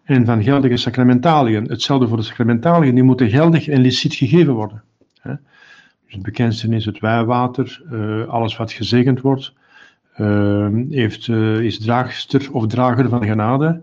[0.03, 1.63] en van geldige sacramentaliën.
[1.65, 4.83] Hetzelfde voor de sacramentaliën, die moeten geldig en licit gegeven worden.
[5.23, 9.53] Dus het bekendste is het wijwater, uh, alles wat gezegend wordt,
[10.17, 13.81] uh, heeft, uh, is draagster of drager van genade.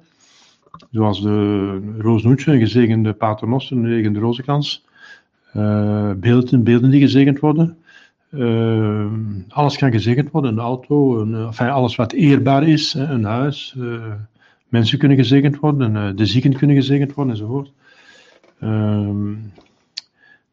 [0.90, 4.84] Zoals de roosnoetje, gezegende paternoster, een gezegende rozenkrans.
[6.16, 7.78] beelden, beelden die gezegend worden.
[9.48, 13.76] Alles kan gezegend worden, een auto, een, enfin, alles wat eerbaar is, een huis.
[14.68, 17.72] mensen kunnen gezegend worden, de zieken kunnen gezegend worden enzovoort.
[18.60, 19.32] Ehm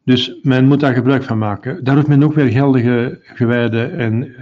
[0.08, 1.84] dus men moet daar gebruik van maken.
[1.84, 4.34] Daar heeft men ook weer geldige gewijde en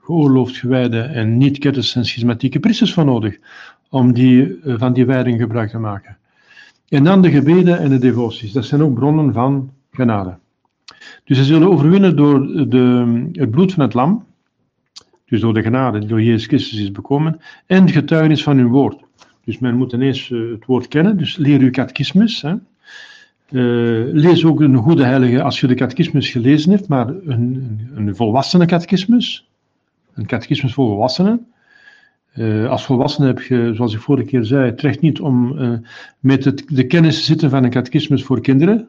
[0.00, 3.38] geoorloofd gewijde en niet-ketters en schismatieke priesters voor nodig
[3.88, 6.16] om die, van die wijding gebruik te maken.
[6.88, 8.52] En dan de gebeden en de devoties.
[8.52, 10.36] Dat zijn ook bronnen van genade.
[11.30, 14.24] Dus ze zullen overwinnen door de, het bloed van het lam,
[15.26, 18.68] dus door de genade die door Jezus Christus is bekomen, en de getuigenis van hun
[18.68, 19.00] woord.
[19.44, 22.42] Dus men moet ineens het woord kennen, dus leer uw catechismus.
[22.42, 22.50] Hè.
[22.50, 28.16] Uh, lees ook een goede heilige als je de catechismus gelezen hebt, maar een, een,
[28.16, 29.48] volwassene catechismus.
[30.14, 31.46] Een catechismus voor volwassenen.
[32.34, 35.58] Uh, als volwassene heb je, zoals ik vorige keer zei, het niet om
[36.18, 38.88] met het, de kennis te zitten van een catechismus voor kinderen.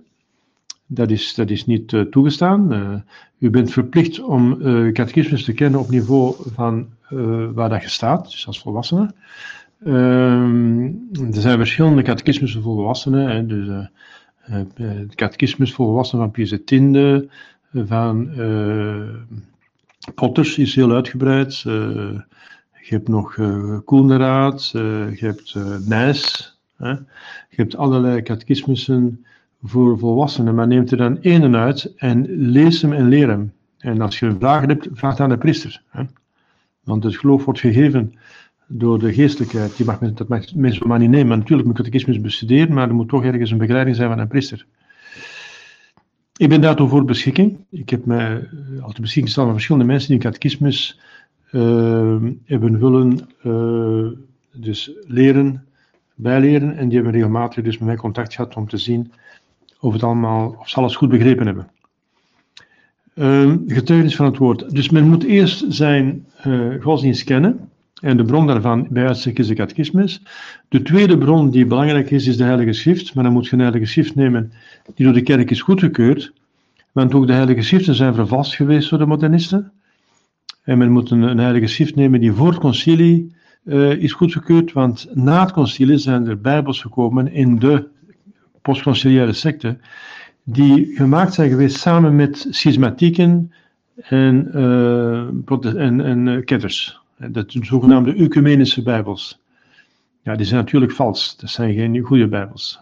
[0.94, 3.04] Dat is, dat is niet toegestaan.
[3.40, 4.58] u bent verplicht om
[4.94, 6.88] catechismus te kennen op niveau van
[7.54, 9.14] waar dat je staat, dus als volwassene.
[9.84, 13.30] Ehm, er zijn verschillende catechismussen voor volwassenen.
[13.30, 13.88] Hè, dus
[14.42, 16.74] het eh, catechismus voor volwassenen van Pius X,
[17.74, 19.10] van uh,
[20.16, 21.64] Potters is heel uitgebreid.
[21.68, 22.20] Uh,
[22.82, 23.78] je hebt nog uh,
[25.16, 25.56] je hebt
[25.88, 26.60] Nijs.
[26.78, 29.26] je hebt allerlei catechismussen
[29.64, 33.54] voor volwassenen, maar neemt er dan één uit en lees hem en leer hem.
[33.78, 35.82] En als je vraag hebt, vraag aan de priester.
[35.90, 36.04] Hè?
[36.84, 38.14] Want het geloof wordt gegeven
[38.68, 39.78] door de geestelijkheid.
[39.78, 41.38] Die mag, dat mag mensen maar niet nemen.
[41.38, 44.66] Natuurlijk moet catechismus bestuderen, maar er moet toch ergens een begeleiding zijn van een priester.
[46.38, 47.66] Ik ben daartoe voor beschikking.
[47.70, 51.00] Ik heb mij eh, al te beschikking gesteld van verschillende mensen die catechismus
[51.52, 54.12] uh, hebben willen uh,
[54.54, 55.66] dus leren,
[56.16, 56.78] bijleren.
[56.78, 59.12] En die hebben regelmatig dus met mij contact gehad om te zien
[59.82, 61.68] of, het allemaal, of ze alles goed begrepen hebben.
[63.16, 64.76] Uh, getuigenis van het woord.
[64.76, 67.70] Dus men moet eerst zijn uh, godsdienst kennen.
[68.02, 70.22] En de bron daarvan bij uitstek is de catechismus.
[70.70, 73.14] De tweede bron die belangrijk is, is de Heilige Schrift.
[73.14, 74.52] Maar dan moet je een Heilige Schrift nemen
[74.96, 76.34] die door de kerk is goedgekeurd.
[76.92, 79.72] Want ook de Heilige Schriften zijn vervalst geweest door de modernisten.
[80.64, 84.72] En men moet een, Heilige Schrift nemen die voor het concilie uh, is goedgekeurd.
[84.72, 87.88] Want na het concilie zijn er bijbels gekomen in de
[88.62, 89.78] postconciliaire secte.
[90.44, 93.52] Die gemaakt zijn geweest samen met schismatieken
[93.96, 97.00] en, uh, en, en uh, ketters.
[97.18, 99.40] Dat zijn zogenaamde ecumenische Bijbels.
[100.24, 101.38] Ja, die zijn natuurlijk vals.
[101.38, 102.80] Dat zijn geen goede Bijbels.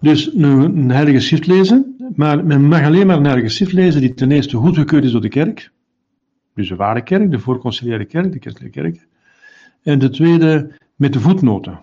[0.00, 4.14] Dus een, heilige schrift lezen, maar men mag alleen maar een heilige schrift lezen die
[4.14, 5.70] ten eerste goedgekeurd is door de kerk.
[6.54, 9.06] Dus de ware kerk, de voorconciliaire kerk, de kerkelijke kerk.
[9.82, 11.80] En de tweede met de voetnoten.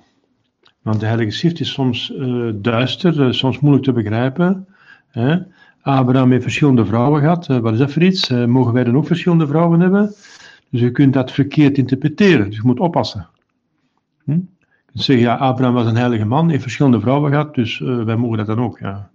[0.82, 4.68] Want de heilige schrift is soms uh, duister, uh, soms moeilijk te begrijpen.
[5.08, 5.38] Hè?
[5.82, 7.50] Abraham heeft verschillende vrouwen gehad.
[7.50, 8.30] Uh, wat is dat voor iets?
[8.30, 10.14] mogen wij dan ook verschillende vrouwen hebben?
[10.70, 13.28] Dus je kunt dat verkeerd interpreteren, dus je moet oppassen.
[14.24, 14.32] Hm?
[14.32, 18.16] Je kunt zeggen, ja, Abraham was een heilige man, heeft verschillende vrouwen gehad, dus wij
[18.16, 18.80] mogen dat dan ook.
[18.80, 19.10] Ja.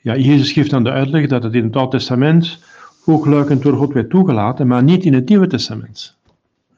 [0.00, 2.60] ja, Jezus geeft dan de uitleg dat het in het Oude Testament
[3.04, 6.16] oogluikend door God werd toegelaten, maar niet in het Nieuwe Testament.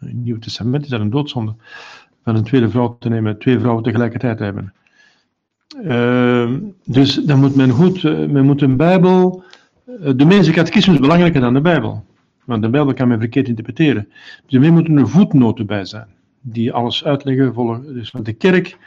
[0.01, 1.55] In het Nieuwe Testament is dat een doodzonde,
[2.25, 4.73] van een tweede vrouw te nemen, twee vrouwen tegelijkertijd te hebben.
[5.83, 9.43] Uh, dus dan moet men goed, uh, men moet een Bijbel,
[9.87, 12.05] uh, de meeste catechismus is belangrijker dan de Bijbel.
[12.45, 14.09] Want de Bijbel kan men verkeerd interpreteren.
[14.47, 16.07] Dus er moeten er voetnoten bij zijn,
[16.41, 17.55] die alles uitleggen.
[17.55, 17.95] Volgen.
[17.95, 18.79] Dus de kerk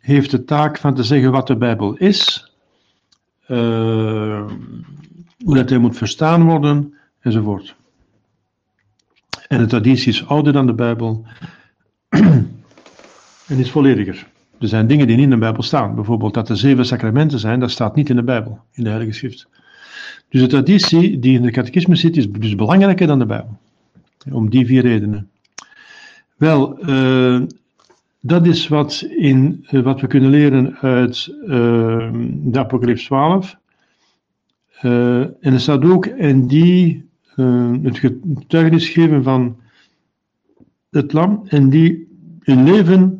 [0.00, 2.52] heeft de taak van te zeggen wat de Bijbel is,
[3.48, 4.46] uh,
[5.44, 7.76] hoe dat hij moet verstaan worden, enzovoort.
[9.48, 11.26] En de traditie is ouder dan de Bijbel
[13.50, 14.26] en is vollediger.
[14.58, 15.94] Er zijn dingen die niet in de Bijbel staan.
[15.94, 19.12] Bijvoorbeeld dat er zeven sacramenten zijn, dat staat niet in de Bijbel, in de Heilige
[19.12, 19.48] Schrift.
[20.28, 23.58] Dus de traditie die in de catechismus zit, is dus belangrijker dan de Bijbel.
[24.32, 25.30] Om die vier redenen.
[26.36, 27.42] Wel, uh,
[28.20, 31.48] dat is wat, in, uh, wat we kunnen leren uit uh,
[32.32, 33.56] de Apocalypse 12.
[34.80, 37.08] en er staat ook in die
[37.82, 39.56] het getuigenis geven van
[40.90, 42.08] het lam en die
[42.40, 43.19] hun leven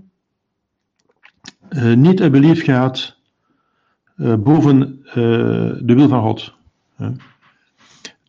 [1.94, 3.16] niet hebben lief gehad
[4.38, 5.00] boven
[5.84, 6.54] de wil van God.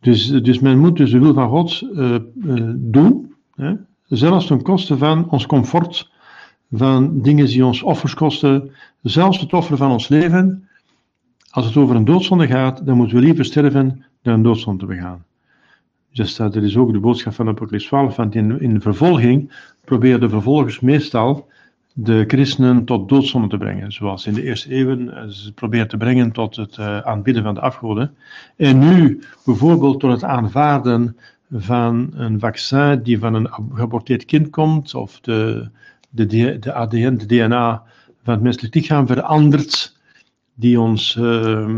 [0.00, 1.88] Dus, dus men moet dus de wil van God
[2.74, 3.34] doen,
[4.08, 6.10] zelfs ten koste van ons comfort,
[6.72, 8.70] van dingen die ons offers kosten,
[9.02, 10.68] zelfs het offeren van ons leven.
[11.50, 14.86] Als het over een doodzonde gaat, dan moeten we liever sterven dan een doodzonde te
[14.86, 15.24] begaan.
[16.12, 19.52] Dus dat is ook de boodschap van Apocalypse 12, want in, in vervolging
[19.84, 21.48] proberen de vervolgers meestal
[21.94, 23.92] de christenen tot doodzonde te brengen.
[23.92, 27.54] Zoals in de eerste eeuwen eh, ze proberen te brengen tot het uh, aanbidden van
[27.54, 28.14] de afgoden.
[28.56, 31.16] En nu bijvoorbeeld tot het aanvaarden
[31.50, 35.68] van een vaccin die van een geaborteerd kind komt, of de,
[36.10, 37.82] de, de ADN, de DNA
[38.22, 39.96] van het menselijk lichaam verandert,
[40.54, 41.68] die, ons, uh,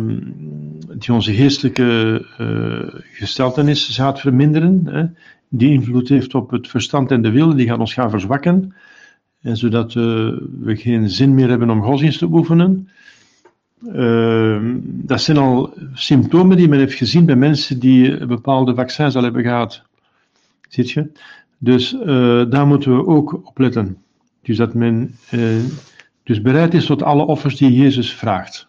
[0.94, 5.04] die onze geestelijke uh, gesteltenis gaat verminderen, hè,
[5.48, 8.74] die invloed heeft op het verstand en de wil, die gaat ons gaan verzwakken.
[9.44, 10.04] En zodat uh,
[10.60, 12.88] we geen zin meer hebben om godsdienst te oefenen.
[13.92, 19.22] Uh, dat zijn al symptomen die men heeft gezien bij mensen die bepaalde vaccins al
[19.22, 19.82] hebben gehad.
[20.68, 21.12] Ziet je?
[21.58, 23.96] Dus uh, daar moeten we ook op letten.
[24.42, 25.14] Dus dat men
[26.22, 28.68] dus bereid is tot alle offers die Jezus vraagt.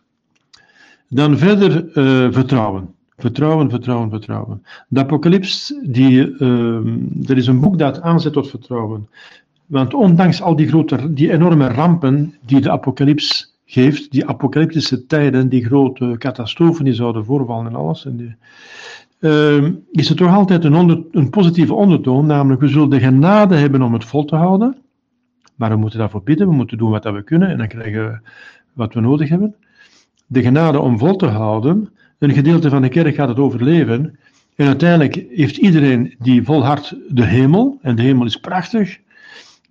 [1.08, 1.86] Dan verder
[2.34, 2.94] vertrouwen.
[3.18, 4.66] Vertrouwen, vertrouwen, vertrouwen.
[4.88, 9.08] De Apocalyps, die, ehm, dat is een boek dat aanzet tot vertrouwen.
[9.65, 15.49] Want ondanks al die grote, die enorme rampen die de apocalyps geeft, die apocalyptische tijden,
[15.49, 18.08] die grote catastrofen die zouden voorvallen en alles,
[19.19, 23.82] uh, is er toch altijd een, een positieve ondertoon, namelijk we zullen de genade hebben
[23.82, 24.78] om het vol te houden,
[25.56, 28.19] maar we moeten daarvoor bidden, we moeten doen wat we kunnen en dan krijgen we
[28.73, 29.56] wat we nodig hebben.
[30.28, 34.17] De genade om vol te houden, een gedeelte van de kerk gaat het overleven,
[34.56, 38.99] en uiteindelijk heeft iedereen die volhardt de hemel, en de hemel is prachtig,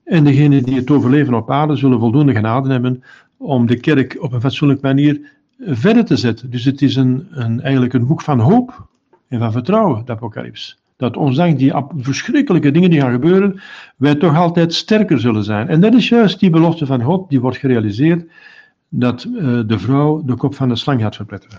[0.05, 3.03] en degenen die het overleven op aarde zullen voldoende genade hebben
[3.37, 5.21] om de kerk op een fatsoenlijke manier
[5.59, 6.51] verder te zetten.
[6.51, 8.89] Dus het is een, een, eigenlijk een boek van hoop
[9.29, 10.83] en van vertrouwen, de Apocalyps.
[10.97, 13.61] Dat ondanks die verschrikkelijke dingen die gaan gebeuren,
[13.97, 15.69] wij toch altijd sterker zullen zijn.
[15.69, 18.31] En dat is juist die belofte van God, die wordt gerealiseerd,
[18.89, 21.59] dat uh, de vrouw de kop van de slang gaat verpletteren.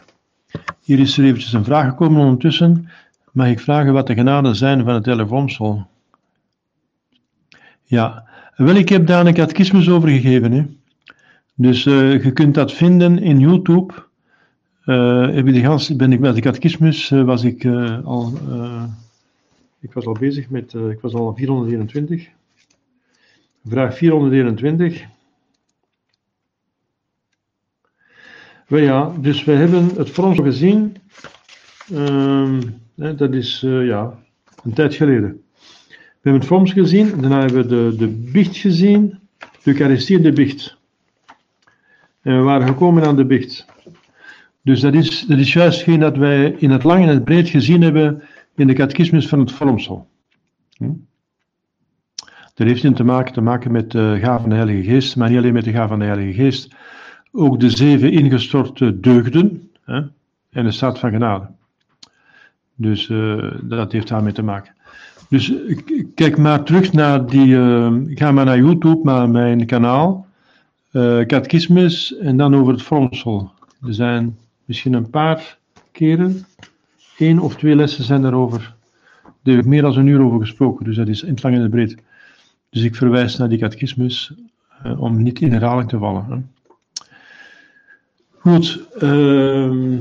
[0.82, 2.90] Hier is er eventjes een vraag gekomen ondertussen.
[3.32, 5.88] Mag ik vragen wat de genaden zijn van het telefoonsel?
[7.84, 10.52] Ja, wel, ik heb daar een catechismus over gegeven.
[10.52, 10.66] Hè.
[11.56, 13.94] Dus uh, je kunt dat vinden in YouTube.
[14.86, 17.66] Uh, heb de gans, ben ik met de catechismus uh, was ik
[18.04, 18.34] al,
[19.80, 22.30] ik was al bezig met, ik was al 421.
[23.66, 25.06] Vraag 421.
[28.68, 30.96] Wel ja, dus we hebben het vorm gezien.
[31.94, 32.62] Ehm,
[32.96, 34.20] dat is ja,
[34.64, 35.45] een tijd geleden.
[36.26, 40.24] We hebben het vorms gezien, daarna hebben we de, de biecht gezien, de Eucharistie en
[40.24, 40.78] de biecht.
[42.22, 43.66] En we waren gekomen aan de biecht.
[44.62, 47.50] Dus dat is, dat is juist geen dat wij in het lang en het breed
[47.50, 48.24] gezien hebben
[48.56, 50.08] in de catechismus van het vormsel.
[50.78, 50.92] Hm?
[52.54, 55.38] Dat heeft te maken, te maken met de gave van de Heilige Geest, maar niet
[55.38, 56.76] alleen met de gave van de Heilige Geest,
[57.32, 60.02] ook de zeven ingestorte deugden hè,
[60.50, 61.48] en de staat van genade.
[62.76, 64.75] Dus uh, dat heeft daarmee te maken.
[65.30, 65.54] Dus
[66.16, 70.26] kijk maar terug naar die, uh, ga maar naar YouTube, naar mijn kanaal,
[70.92, 73.52] uh, Catechismus en dan over het vormsel.
[73.86, 75.58] Er zijn misschien een paar
[75.92, 76.46] keren,
[77.18, 78.76] één of twee lessen zijn daarover.
[79.22, 81.56] Daar heb ik meer dan een uur over gesproken, dus dat is in het lang
[81.56, 81.96] en het breed.
[82.70, 84.34] Dus ik verwijs naar die catechismus
[84.86, 86.26] uh, om niet in herhaling te vallen.
[86.30, 86.38] Hè.
[88.38, 90.00] Goed, uh,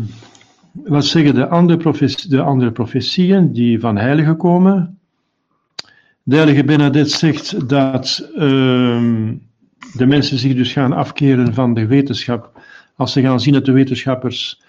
[0.72, 4.98] wat zeggen de andere, de andere profetieën die van heiligen komen?
[6.26, 8.40] De heilige Benedette zegt dat uh,
[9.92, 12.60] de mensen zich dus gaan afkeren van de wetenschap
[12.96, 14.62] als ze gaan zien dat de wetenschappers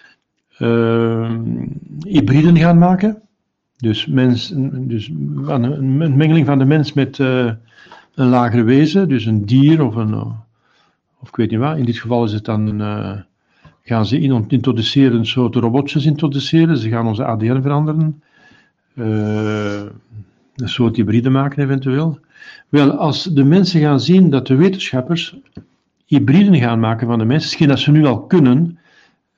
[0.59, 1.31] uh,
[1.99, 3.21] hybriden gaan maken.
[3.77, 5.07] Dus, mens, dus
[5.47, 7.51] een mengeling van de mens met uh,
[8.15, 10.13] een lagere wezen, dus een dier of een,
[11.19, 11.77] of ik weet niet wat.
[11.77, 13.19] In dit geval is het dan, uh,
[13.83, 16.77] gaan ze introduceren, een soort robotjes introduceren.
[16.77, 18.21] Ze gaan onze ADN veranderen.
[20.55, 22.19] Een soort hybride maken eventueel.
[22.69, 25.37] Wel, als de mensen gaan zien dat de wetenschappers
[26.05, 27.47] hybriden gaan maken van de mensen.
[27.47, 28.79] Misschien dat ze nu al kunnen,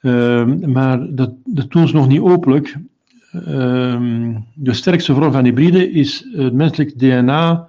[0.01, 2.77] ehm, maar dat, dat doen ze nog niet openlijk.
[3.31, 7.67] Ehm, de sterkste vorm van hybride is het menselijk DNA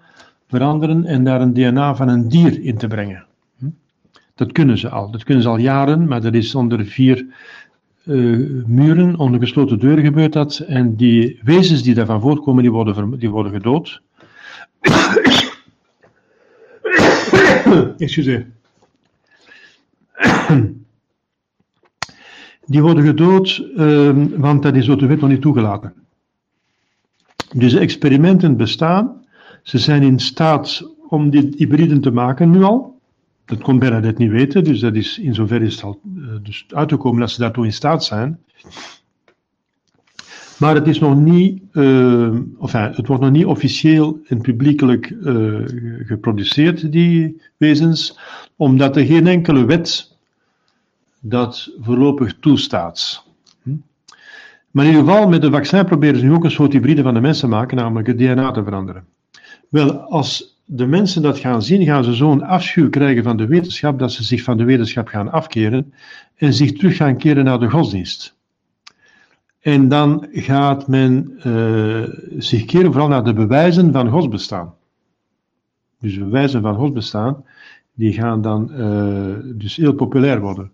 [0.49, 3.25] veranderen en daar een DNA van een dier in te brengen.
[3.59, 3.67] Hm?
[4.35, 5.11] Dat kunnen ze al.
[5.11, 7.27] Dat kunnen ze al jaren, maar dat is onder vier
[8.09, 10.59] uh, muren, onder gesloten deuren gebeurt dat.
[10.59, 14.01] En die wezens die daarvan voortkomen, die worden, die worden gedood.
[17.99, 18.47] Excuseer.
[22.67, 25.93] Die worden gedood, uh, want dat is door de wet nog niet toegelaten.
[27.53, 29.27] Dus experimenten bestaan.
[29.63, 32.98] Ze zijn in staat om die hybriden te maken nu al.
[33.49, 36.67] Dat kon Bernadette niet weten, dus dat is, in zoverre is het al uh, dus
[36.69, 38.39] uit te komen dat ze daartoe in staat zijn.
[40.59, 42.39] Maar het is nog niet, uh,
[42.71, 45.59] het wordt nog niet officieel en publiekelijk uh,
[46.07, 48.19] geproduceerd, die wezens,
[48.57, 50.17] omdat er geen enkele wet
[51.21, 53.25] dat voorlopig toestaat.
[53.63, 53.71] Hm?
[54.71, 57.15] Maar in ieder geval, met de vaccin proberen ze nu ook een soort hybride van
[57.15, 59.05] de mensen maken, namelijk het DNA te veranderen.
[59.69, 63.99] Wel, als de mensen dat gaan zien, gaan ze zo'n afschuw krijgen van de wetenschap,
[63.99, 65.93] dat ze zich van de wetenschap gaan afkeren
[66.37, 68.37] en zich terug gaan keren naar de godsdienst.
[69.61, 72.03] En dan gaat men uh,
[72.39, 74.75] zich keren vooral naar de bewijzen van Gods bestaan.
[76.01, 77.45] Dus bewijzen van Gods bestaan,
[77.95, 80.73] die gaan dan uh, dus heel populair worden.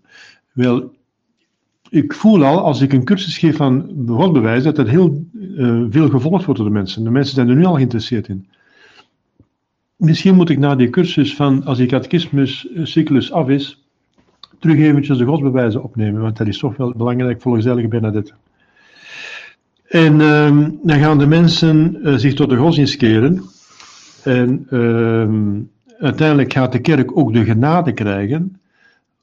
[0.51, 0.93] Wel,
[1.89, 6.09] ik voel al, als ik een cursus geef van Godsbewijs, dat dat heel uh, veel
[6.09, 7.03] gevolgd wordt door de mensen.
[7.03, 8.47] De mensen zijn er nu al geïnteresseerd in.
[9.95, 13.85] Misschien moet ik na die cursus van, als die catechismuscyclus af is,
[14.59, 18.33] terug eventjes de godsbewijzen opnemen, want dat is toch wel belangrijk volgens Heilige Bernadette.
[19.87, 23.41] En uh, dan gaan de mensen uh, zich tot de godsdienst keren.
[24.23, 25.65] En uh,
[25.99, 28.59] uiteindelijk gaat de kerk ook de genade krijgen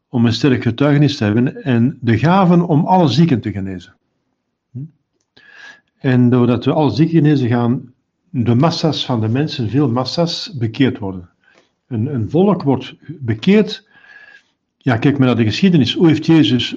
[0.09, 3.95] om een sterk getuigenis te hebben en de gaven om alle zieken te genezen.
[4.73, 4.79] Hm?
[5.99, 7.93] En doordat we alle zieken genezen, gaan
[8.35, 11.29] de massa's van de mensen, veel massa's, bekeerd worden.
[11.89, 13.89] Een, een volk wordt bekeerd.
[14.79, 15.95] Ja, kijk maar naar de geschiedenis.
[15.95, 16.75] Hoe heeft Jezus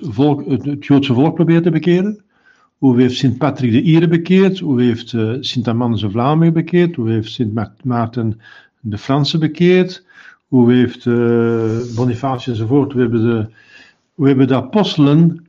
[0.48, 2.24] het Joodse volk proberen te bekeren?
[2.78, 4.60] Hoe heeft Sint Patrick de Ieren bekeerd?
[4.60, 6.96] Hoe heeft uh, Sint Amandus de Vlamingen bekeerd?
[6.96, 8.42] Hoe heeft Sint Maarten
[8.80, 10.06] de Fransen bekeerd?
[10.48, 12.92] Hoe heeft uh, Bonifacius enzovoort?
[12.92, 13.54] Hoe hebben,
[14.14, 15.46] hoe hebben de apostelen,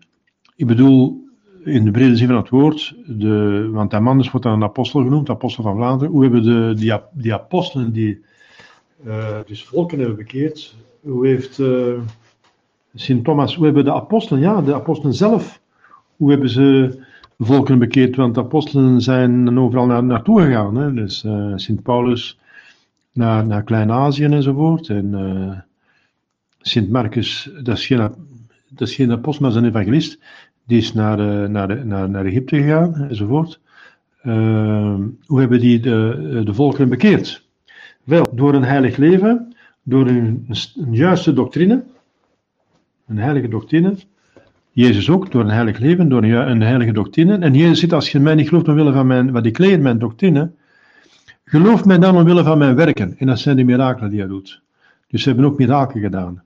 [0.57, 1.26] ik bedoel
[1.67, 5.31] in de brede zin van het woord, de, want Amandus wordt dan een apostel genoemd,
[5.31, 6.13] apostel van Vlaanderen.
[6.13, 8.25] Hoe hebben de, die, apostelen die
[9.07, 11.99] uh, dus volken hebben bekeerd, hoe heeft uh,
[12.95, 15.61] Sint Thomas, hoe hebben de apostelen, ja, de apostelen zelf,
[16.17, 16.99] hoe hebben ze
[17.39, 18.17] volken bekeerd?
[18.17, 20.77] Want de apostelen zijn overal naar, naartoe gegaan.
[20.77, 20.95] Hè?
[20.95, 22.39] Dus uh, Sint Paulus
[23.13, 24.89] naar, naar Klein-Azië enzovoort.
[24.89, 25.67] En
[26.61, 28.11] Sint Marcus, dat is, geen,
[28.69, 30.19] dat geen apostel, maar is een evangelist
[30.67, 33.61] die is naar, uh, naar, naar, naar Egypte gegaan enzovoort.
[34.23, 34.95] Uh,
[35.27, 37.45] hoe hebben die de, de volkeren bekeerd?
[38.05, 40.47] Wel, door een heilig leven, door een,
[40.91, 41.85] juiste doctrine,
[43.07, 43.95] een heilige doctrine.
[44.73, 47.39] Jezus ook, door een heilig leven, door een, een heilige doctrine.
[47.39, 49.99] En Jezus zit, als je mij niet gelooft omwille van mijn, wat ik leer, mijn
[49.99, 50.51] doctrine,
[51.45, 53.15] geloof mij dan omwille van mijn werken.
[53.19, 54.61] En dat zijn de mirakelen die hij doet.
[55.09, 56.43] Dus ze hebben ook mirakelen gedaan.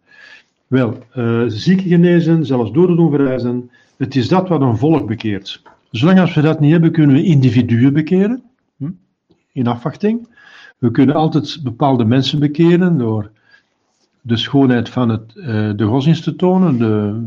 [0.67, 3.71] Wel, uh, zieken genezen, zelfs doden doen verrijzen,
[4.01, 5.63] het is dat wat een volk bekeert.
[5.91, 8.43] Zolang als we dat niet hebben, kunnen we individuen bekeren,
[8.77, 8.91] hm,
[9.53, 10.29] in afwachting.
[10.79, 13.31] We kunnen altijd bepaalde mensen bekeren door
[14.21, 17.25] de schoonheid van het, uh, de godsdienst te tonen, de,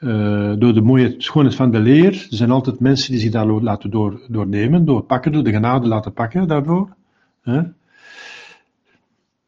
[0.00, 2.12] uh, door de mooie schoonheid van de leer.
[2.12, 5.88] Er zijn altijd mensen die zich daar laten door, doornemen, door pakken, door de genade
[5.88, 6.88] laten pakken daardoor.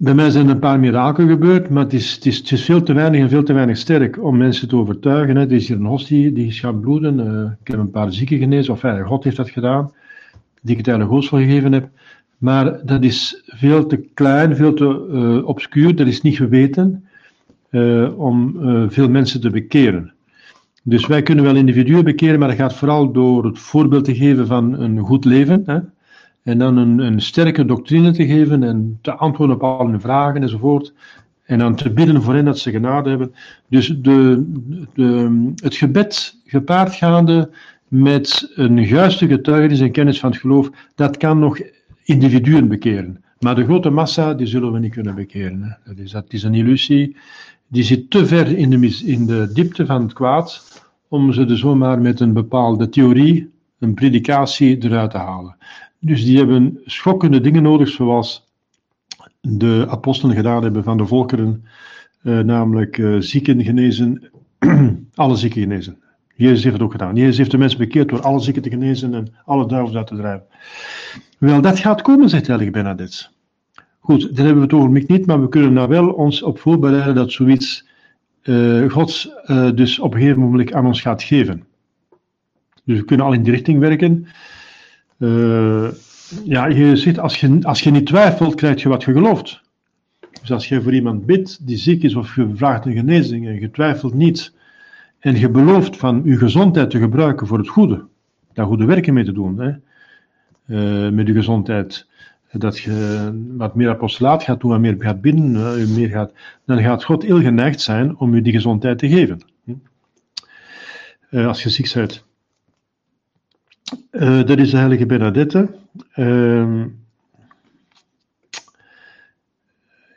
[0.02, 3.20] Bij mij zijn een paar mirakelen gebeurd, maar het is, het, is, veel te weinig
[3.20, 5.36] en veel te weinig sterk om mensen te overtuigen.
[5.36, 5.42] Hè.
[5.42, 7.18] Er is hier een hostie die is gaan bloeden.
[7.18, 9.92] Uh, ik heb een paar zieken genezen, of uh, God heeft dat gedaan,
[10.60, 11.88] die ik het heilige goos gegeven heb.
[12.38, 17.04] Maar dat is veel te klein, veel te uh, obscuur, dat is niet geweten
[18.16, 18.56] om
[18.88, 20.12] veel mensen te bekeren.
[20.82, 24.46] Dus wij kunnen wel individuen bekeren, maar dat gaat vooral door het voorbeeld te geven
[24.46, 25.62] van een goed leven.
[25.66, 25.78] Hè
[26.42, 30.92] en dan een, sterke doctrine te geven en te antwoorden op al hun vragen enzovoort.
[31.44, 33.34] En dan te bidden voor hen dat ze genade hebben.
[33.68, 34.44] Dus de,
[34.94, 37.50] de, het gebed gepaardgaande
[37.88, 41.60] met een juiste getuigenis en kennis van het geloof, dat kan nog
[42.04, 43.24] individuen bekeren.
[43.40, 45.78] Maar de grote massa, die zullen we niet kunnen bekeren.
[45.84, 47.16] Dat, is, dat is een illusie.
[47.68, 51.58] Die zit te ver in de, in de diepte van het kwaad om ze er
[51.58, 55.56] zomaar met een bepaalde theorie, een predikatie eruit te halen.
[56.00, 58.48] Dus die hebben schokkende dingen nodig, zoals
[59.40, 61.64] de apostelen gedaan hebben van de volkeren
[62.22, 64.30] eh, namelijk uh, zieken genezen,
[65.14, 65.98] alle zieken genezen.
[66.34, 67.16] Jezus heeft het ook gedaan.
[67.16, 70.16] Jezus heeft de mensen bekeerd door alle zieken te genezen en alle duivels uit te
[70.16, 70.46] drijven.
[71.38, 73.26] Wel, dat gaat komen, zegt heilige Bernadette.
[73.98, 77.14] Goed, daar hebben we het over niet, maar we kunnen daar wel ons op voorbereiden
[77.14, 77.86] dat zoiets
[78.42, 81.64] uh, Gods uh, dus op een gegeven moment aan ons gaat geven.
[82.84, 84.26] Dus we kunnen al in die richting werken.
[85.20, 85.88] Uh,
[86.44, 89.60] ja, je ziet, als je, als je niet twijfelt, krijg je wat je gelooft.
[90.40, 93.60] Dus als je voor iemand bidt die ziek is of je vraagt een genezing en
[93.60, 94.54] je twijfelt niet
[95.18, 98.04] en je belooft van je gezondheid te gebruiken voor het goede,
[98.52, 102.06] daar goede werken mee te doen, hè, met je gezondheid,
[102.52, 106.32] dat je wat meer apostolaat gaat doen, wat meer gaat binnen, meer gaat,
[106.64, 109.40] dan gaat God heel geneigd zijn om je die gezondheid te geven.
[111.30, 112.24] Uh, als je ziek bent.
[114.10, 115.70] Uh, dat is de heilige Bernadette.
[116.16, 116.84] Uh,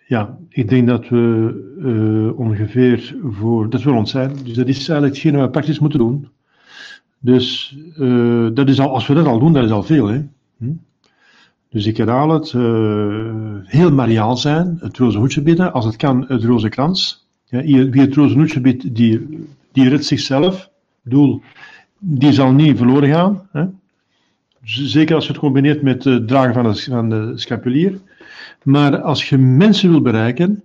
[0.07, 4.77] ja, ik denk dat we uh, ongeveer voor, dat wil ons zijn, dus dat is
[4.77, 6.27] eigenlijk hetgene wat we praktisch moeten doen.
[7.19, 7.77] Dus
[8.53, 10.07] dat is al, als we dat al doen, dat is al veel.
[10.07, 10.21] Hè?
[10.57, 10.71] Hm?
[11.69, 12.51] Dus ik herhaal het,
[13.67, 17.27] heel mariaal zijn, het roze hoedje bidden, als het kan het roze krans.
[17.45, 20.69] Ja, wie het roze hoedje bidt, die, die redt zichzelf.
[21.03, 21.41] Doel,
[22.05, 23.47] die zal niet verloren gaan.
[23.51, 23.65] Hè?
[24.63, 27.99] Zeker als je het combineert met het dragen van de, van de scapulier.
[28.63, 30.63] Maar als je mensen wil bereiken,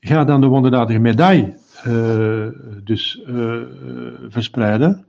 [0.00, 1.54] ga dan de wonderdadige medaille
[1.86, 2.46] uh,
[2.84, 3.54] dus uh,
[4.28, 5.04] verspreiden.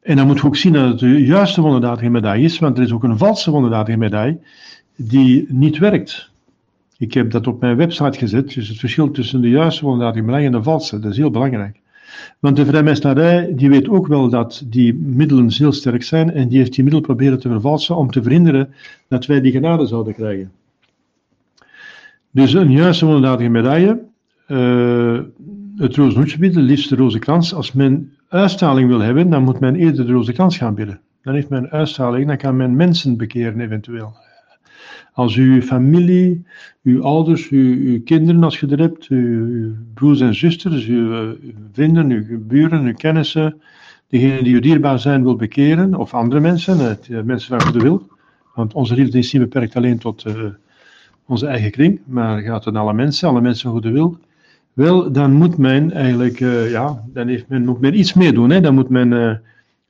[0.00, 2.84] En dan moet je ook zien dat het de juiste wonderdadige medaille is, want er
[2.84, 4.38] is ook een valse wonderdadige medaille
[4.96, 6.30] die niet werkt.
[6.96, 10.46] Ik heb dat op mijn website gezet, dus het verschil tussen de juiste wonderdadige medaille
[10.46, 11.80] en de valse, dat is heel belangrijk.
[12.38, 16.58] Want de vrijmesterij, die weet ook wel dat die middelen heel sterk zijn en die
[16.58, 18.74] heeft die middelen proberen te vervalsen om te verhinderen
[19.08, 20.50] dat wij die genade zouden krijgen.
[22.30, 24.00] Dus een juiste wonderdadige medaille,
[24.48, 25.20] uh,
[25.76, 30.06] het rozenhoedje liefst de roze krans, als men uitstraling wil hebben, dan moet men eerder
[30.06, 31.00] de roze krans gaan bidden.
[31.22, 34.16] Dan heeft men uitstraling, dan kan men mensen bekeren eventueel.
[35.12, 36.44] Als uw familie,
[36.82, 41.36] uw ouders, uw, uw kinderen, als je er hebt, uw, broers en zusters, uw,
[41.72, 43.60] vrienden, uw buren, uw kennissen,
[44.08, 47.78] degenen die u dierbaar zijn wil bekeren, of andere mensen, het, eh, mensen waar u
[47.78, 48.08] wil.
[48.54, 50.34] Want onze liefde is niet beperkt alleen tot uh,
[51.26, 54.18] onze eigen kring, maar gaat het alle mensen, alle mensen van goede wil.
[54.72, 56.38] Wel, dan moet men eigenlijk,
[56.70, 58.62] ja, dan heeft men, moet men iets meer doen.
[58.62, 59.32] Dan moet men uh,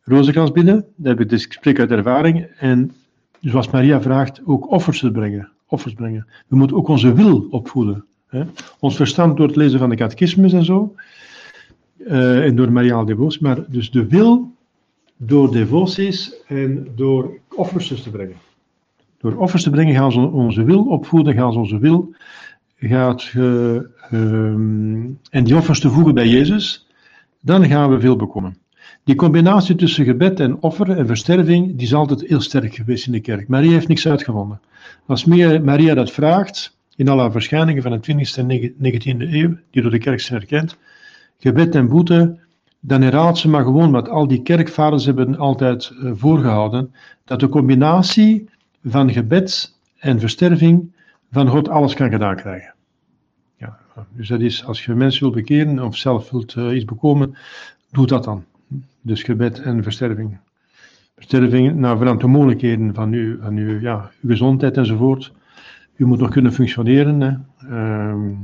[0.03, 2.47] rozenkrans bieden, dat heb ik dus, ik spreek uit ervaring.
[2.59, 2.93] En
[3.41, 5.49] zoals Maria vraagt, ook offers brengen.
[5.67, 6.27] Offers brengen.
[6.47, 8.05] We moeten ook onze wil opvoeden.
[8.27, 8.43] Hè.
[8.79, 10.95] Ons verstand door het lezen van de catechismus en zo.
[11.99, 13.39] Uh, en door Mariaal devoties.
[13.39, 14.53] Maar dus de wil
[15.17, 18.37] door devoties en door offers te brengen.
[19.19, 22.15] Door offers te brengen gaan ze onze wil opvoeden, gaan ze onze wil
[22.81, 23.81] gaat uh,
[25.31, 26.87] en die offers te voegen bij Jezus,
[27.41, 28.57] dan gaan we veel bekomen.
[29.09, 33.13] Die combinatie tussen gebed en offer en versterving, die is altijd heel sterk geweest in
[33.13, 33.49] de kerk.
[33.49, 34.61] Maria heeft niks uitgevonden.
[35.07, 39.91] Als Maria dat vraagt, in alle verschijningen van de 20e en 19e eeuw, die door
[39.91, 40.77] de kerk zijn erkend,
[41.39, 42.39] gebed en boete,
[42.81, 46.95] dan herhaalt ze maar gewoon wat al die kerkvaders hebben altijd uh, voorgehouden,
[47.25, 48.49] dat de combinatie
[48.85, 50.93] van gebed en versterving
[51.31, 52.75] van God alles kan gedaan krijgen.
[53.57, 53.79] Ja,
[54.17, 57.37] dus dat is, als je mensen wilt bekeren of zelf wilt uh, iets bekomen,
[57.91, 58.45] doe dat dan.
[59.09, 60.39] Dus gebed en versterving.
[61.15, 65.33] Versterving naar vanuit de mogelijkheden van uw, van uw, ja, gezondheid enzovoort.
[65.97, 67.21] U moet nog kunnen functioneren.
[67.21, 67.33] Hè.
[67.71, 68.39] Uh,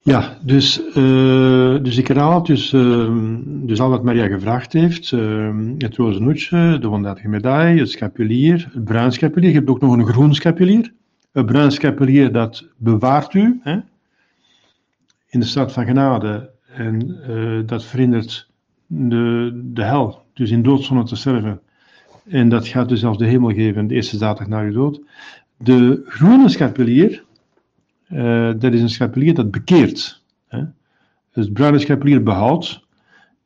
[0.00, 5.10] ja, dus, uh, dus ik herhaal dus, uh, dus al wat Maria gevraagd heeft.
[5.10, 9.50] Uh, het rozenhoedje, de wonderlijke medaille, het scapulier, het bruin scapulier.
[9.50, 10.92] Je hebt ook nog een groen scapulier.
[11.32, 13.78] Het bruin scapulier dat bewaart u hè,
[15.28, 16.50] in de staat van genade.
[16.66, 18.51] En dat verhindert
[18.94, 21.60] de, de hel, dus in doodzonde te sterven.
[22.28, 25.00] En dat gaat dus zelfs de hemel geven, de eerste zaterdag na uw dood.
[25.56, 27.24] De groene scapulier
[28.12, 30.22] uh, dat is een schapulier dat bekeert.
[30.48, 30.58] Hè?
[31.32, 32.86] Dus het bruine schapulier behoudt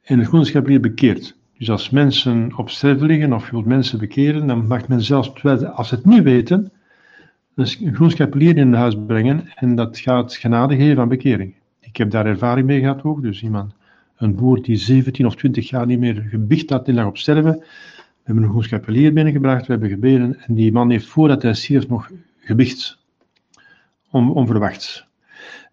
[0.03, 1.37] en het groene schapulier bekeert.
[1.59, 5.45] Dus als mensen op sterven liggen of je wilt mensen bekeren, dan mag men zelfs,
[5.75, 6.73] als ze het niet weten,
[7.55, 11.55] een groen schapulier in huis brengen en dat gaat genade geven aan bekering.
[11.81, 13.75] Ik heb daar ervaring mee gehad ook, dus iemand,
[14.17, 17.53] een boer die 17 of 20 jaar niet meer gebicht had, die lag op sterven.
[17.53, 21.55] We hebben een groen schapulier binnengebracht, we hebben gebeden en die man heeft voordat hij
[21.55, 22.99] stierf nog gebicht
[24.11, 25.07] on, onverwachts.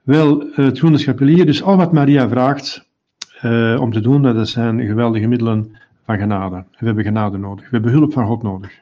[0.04, 2.90] Wel, het groene schapelier, dus al wat Maria vraagt
[3.44, 5.76] uh, om te doen, dat zijn geweldige middelen
[6.06, 6.64] van genade.
[6.80, 7.64] We hebben genade nodig.
[7.64, 8.80] We hebben hulp van God nodig.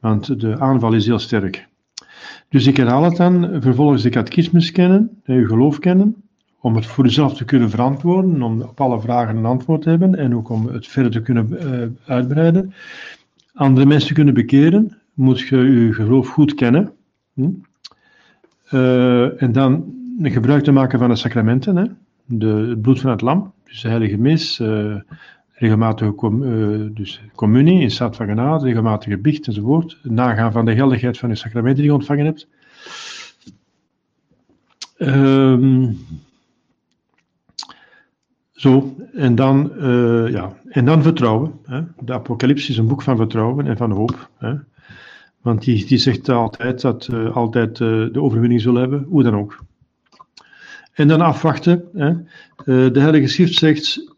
[0.00, 1.68] Want de aanval is heel sterk.
[2.48, 6.27] Dus ik herhaal het dan, vervolgens de catechismus kennen, je geloof kennen,
[6.60, 10.14] om het voor jezelf te kunnen verantwoorden, om op alle vragen een antwoord te hebben
[10.14, 12.72] en ook om het verder te kunnen uh, uitbreiden.
[13.54, 16.92] Andere mensen kunnen bekeren, moet je je geloof goed kennen.
[17.34, 17.48] Hm?
[18.70, 21.84] Uh, en dan gebruik te maken van de sacramenten, hè?
[22.24, 24.94] De, het bloed van het lam, dus de heilige mis, uh,
[25.52, 31.28] regelmatige dus communie in staat van genade, regelmatige biecht enzovoort, nagaan van de geldigheid van
[31.28, 32.48] de sacramenten die je ontvangen hebt.
[34.98, 35.98] Um,
[38.58, 41.52] zo, en dan, uh, ja, en dan vertrouwen.
[41.64, 41.82] Hè.
[42.00, 44.30] De Apocalypse is een boek van vertrouwen en van hoop.
[44.38, 44.54] Hè.
[45.42, 49.34] Want die, die zegt altijd dat uh, altijd uh, de overwinning zullen hebben, hoe dan
[49.34, 49.64] ook.
[50.92, 51.84] En dan afwachten.
[51.94, 52.14] Hè.
[52.90, 54.14] de Heilige Schrift zegt,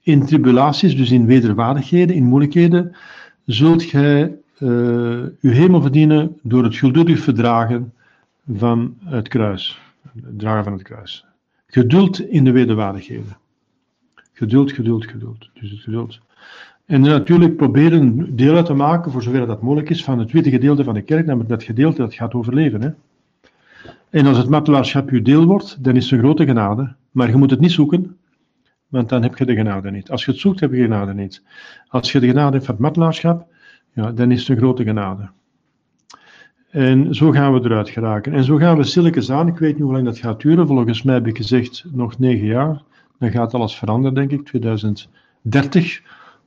[0.00, 2.96] in tribulaties, dus in wederwaardigheden, in moeilijkheden,
[3.44, 4.36] zult gij
[5.40, 7.92] uw hemel verdienen door het geduldig verdragen
[8.54, 9.80] van het kruis.
[10.12, 11.29] Het dragen van het kruis.
[11.70, 13.36] Geduld in de wederwaardigheden.
[14.32, 15.50] Geduld, geduld, geduld.
[15.54, 16.20] Dus het geduld.
[16.84, 20.50] En natuurlijk proberen deel uit te maken, voor zover dat mogelijk is, van het witte
[20.50, 22.82] gedeelte van de kerk, namelijk dat gedeelte dat gaat overleven.
[22.82, 22.90] Hè.
[24.10, 26.94] En als het martelaarschap je deel wordt, dan is het een grote genade.
[27.10, 28.16] Maar je moet het niet zoeken,
[28.88, 30.10] want dan heb je de genade niet.
[30.10, 31.42] Als je het zoekt, heb je de genade niet.
[31.88, 33.46] Als je de genade hebt van het martelaarschap,
[33.92, 35.28] ja, dan is het een grote genade.
[36.70, 38.32] En zo gaan we eruit geraken.
[38.32, 39.48] En zo gaan we stilletjes aan.
[39.48, 40.66] Ik weet niet hoe lang dat gaat duren.
[40.66, 42.82] Volgens mij heb ik gezegd nog negen jaar.
[43.18, 46.02] Dan gaat alles veranderen, denk ik, 2030.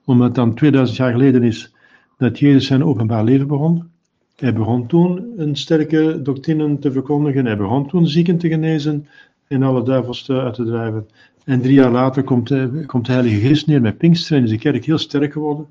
[0.05, 1.73] Omdat het dan 2000 jaar geleden is
[2.17, 3.91] dat Jezus zijn openbaar leven begon.
[4.35, 7.45] Hij begon toen een sterke doctrine te verkondigen.
[7.45, 9.07] Hij begon toen zieken te genezen
[9.47, 11.07] en alle duivels uit te drijven.
[11.45, 14.49] En drie jaar later komt de, komt de Heilige Geest neer met Pinkster en is
[14.49, 15.65] de kerk heel sterk geworden.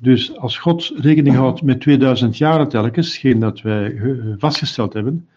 [0.00, 5.28] Dus als God rekening houdt met 2000 jaar telkens, geen dat wij eh, vastgesteld hebben,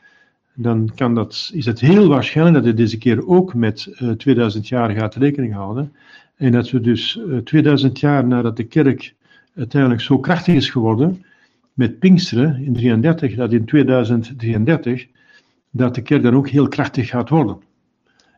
[0.54, 4.70] dan kan dat, is het heel waarschijnlijk dat hij deze keer ook met 2000 eh,
[4.70, 5.94] jaar gaat rekening houden.
[6.36, 9.14] En dat we dus 2000 eh, jaar nadat de kerk
[9.56, 11.24] uiteindelijk zo krachtig is geworden,
[11.74, 15.08] met Pinksteren in 33, dat in 2033,
[15.72, 17.58] dat de kerk dan ook heel krachtig gaat worden.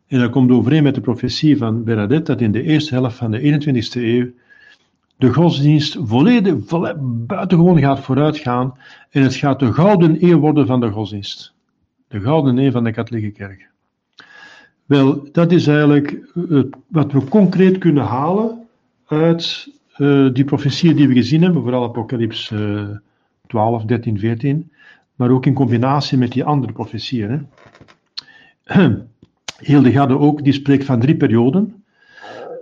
[0.07, 3.32] En dat komt overeen met de profetie van Bernadette, dat in de eerste helft van
[3.32, 4.32] de 21ste eeuw
[5.24, 6.55] de godsdienst volledig,
[7.26, 8.78] buitengewoon gaat vooruitgaan
[9.09, 11.53] en het gaat de gouden eeuw worden van de godsdienst.
[12.07, 13.69] De gouden eeuw van de katholieke kerk.
[14.86, 16.19] Wel, dat is eigenlijk
[16.88, 18.67] wat we concreet kunnen halen
[19.05, 22.89] uit uh, die profetieën die we gezien hebben, vooral Apocalyps uh,
[23.47, 24.71] 12, 13, 14,
[25.15, 27.47] maar ook in combinatie met die andere profetieën.
[29.59, 31.84] Hildegarde ook, die spreekt van drie perioden.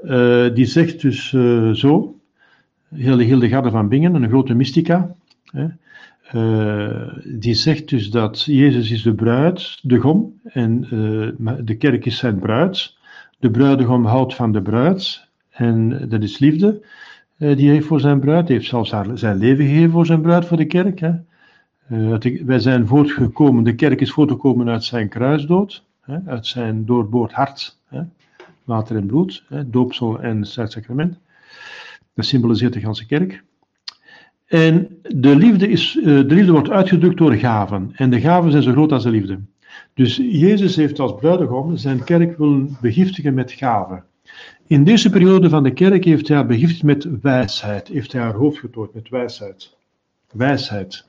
[0.03, 1.29] Uh, die zegt dus
[1.73, 2.15] zo,
[2.95, 5.15] Hildegarde van Bingen, een grote mystica,
[5.51, 5.67] hè,
[6.35, 12.05] uh, die zegt dus dat Jezus is de bruid, de gom, en uh, de kerk
[12.05, 12.97] is zijn bruid.
[13.39, 16.81] De bruidegom houdt van de bruid, en dat is liefde
[17.37, 18.47] uh, die hij heeft voor zijn bruid.
[18.47, 20.99] Hij heeft zelfs haar, zijn leven gegeven voor zijn bruid, voor de kerk.
[20.99, 21.11] Hè.
[22.45, 27.77] wij zijn voortgekomen, de kerk is voortgekomen uit zijn kruisdood, hè, uit zijn doorboord hart,
[27.87, 28.01] hè,
[28.63, 31.17] water en bloed, doopsel en sacrament.
[32.13, 33.43] Dat symboliseert de ganse kerk.
[34.51, 37.91] En de liefde, is, eh, de liefde wordt uitgedrukt door gaven.
[37.93, 39.39] En de gaven zijn zo groot als de liefde.
[39.93, 44.03] Dus Jezus heeft als bruidegom zijn kerk willen begiftigen met gaven.
[44.67, 47.87] In deze periode van de kerk heeft hij haar begiftigd met wijsheid.
[47.87, 49.77] Heeft hij haar hoofd getooid met wijsheid.
[50.31, 51.05] Wijsheid.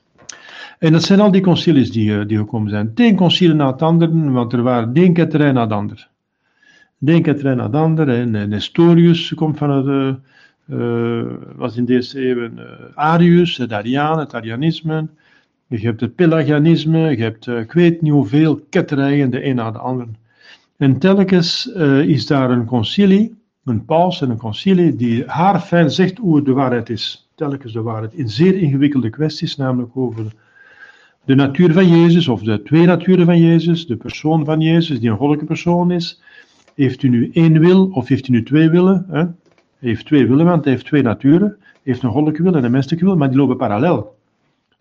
[0.79, 2.87] En dat zijn al die concilies die, eh, die gekomen zijn.
[2.87, 6.09] Het een concilie na het andere, want er waren de een na het ander.
[6.97, 8.09] De een na het ander.
[8.09, 10.17] En Nestorius komt van het...
[10.73, 11.23] Uh,
[11.55, 12.49] was in deze eeuw uh,
[12.93, 15.07] Arius, het Ariaan, het Arianisme.
[15.67, 19.71] Je hebt het Pelagianisme, je hebt uh, ik weet niet hoeveel ketterijen, de een na
[19.71, 20.07] de ander.
[20.77, 21.65] En telkens
[22.05, 26.53] is daar een concilie, een paus en een concilie, die haar fijn zegt hoe de
[26.53, 27.29] waarheid is.
[27.35, 30.25] Telkens de waarheid in zeer ingewikkelde kwesties, namelijk over
[31.25, 35.09] de natuur van Jezus, of de twee naturen van Jezus, de persoon van Jezus, die
[35.09, 36.21] een goddelijke persoon is.
[36.75, 39.05] Heeft u nu één wil of heeft u nu twee willen?
[39.09, 39.25] Hè?
[39.83, 41.55] Heeft twee willen, want hij heeft twee naturen.
[41.59, 44.15] Hij heeft een goddelijke wil en een menselijke wil, maar die lopen parallel.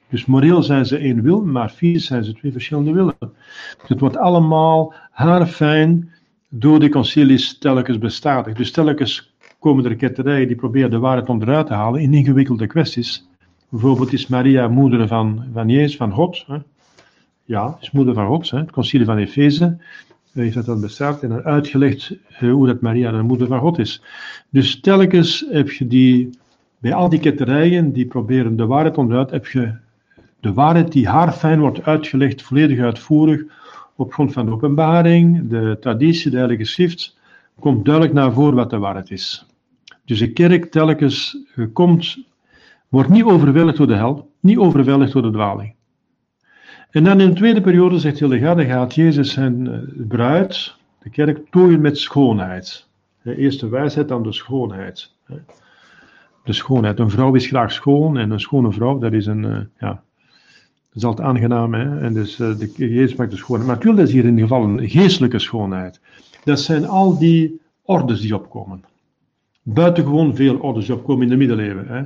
[0.08, 3.14] Dus moreel zijn ze één wil, maar fysisch zijn ze twee verschillende willen.
[3.86, 6.10] Het wordt allemaal haarfijn
[6.48, 8.54] door de concilies telkens bestadig.
[8.54, 13.28] Dus telkens komen er ketterijen die proberen de waarheid onderuit te halen in ingewikkelde kwesties.
[13.68, 16.44] Bijvoorbeeld is Maria moeder van, van Jezus, van God.
[16.46, 16.56] Hè?
[17.44, 18.50] Ja, is moeder van God.
[18.50, 18.58] Hè?
[18.58, 19.78] Het concilie van Efeze
[20.32, 23.78] heeft dat dan bestaat en dan uitgelegd eh, hoe dat Maria de moeder van God
[23.78, 24.02] is.
[24.50, 26.30] Dus telkens heb je die,
[26.78, 29.74] bij al die ketterijen die proberen de waarheid onderuit, heb je
[30.40, 33.42] De waarheid die haar fijn wordt uitgelegd, volledig uitvoerig,
[33.96, 37.16] op grond van de openbaring, de traditie, de heilige schrift,
[37.60, 39.46] komt duidelijk naar voren wat de waarheid is.
[40.04, 41.38] Dus de kerk telkens
[41.72, 42.18] komt,
[42.88, 45.74] wordt niet overweldigd door de hel, niet overweldigd door de dwaling.
[46.92, 49.78] En dan in de tweede periode, zegt Hildegard, gaat Jezus zijn eh,
[50.08, 52.88] bruid, de kerk, tooien met schoonheid.
[53.24, 55.14] Eerst de wijsheid, dan de schoonheid.
[56.44, 56.98] De schoonheid.
[56.98, 60.02] Een vrouw is graag schoon en een schone vrouw, dat is een, eh, ja,
[60.92, 61.74] dat is altijd aangenaam.
[61.74, 62.00] Hè?
[62.00, 63.68] En dus uh, de, Jezus maakt de schoonheid.
[63.68, 66.00] Maar natuurlijk is hier in ieder geval een geestelijke schoonheid.
[66.44, 68.84] Dat zijn al die ordes die opkomen.
[69.62, 71.86] Buitengewoon veel ordes die opkomen in de middeleeuwen.
[71.88, 72.02] Hè?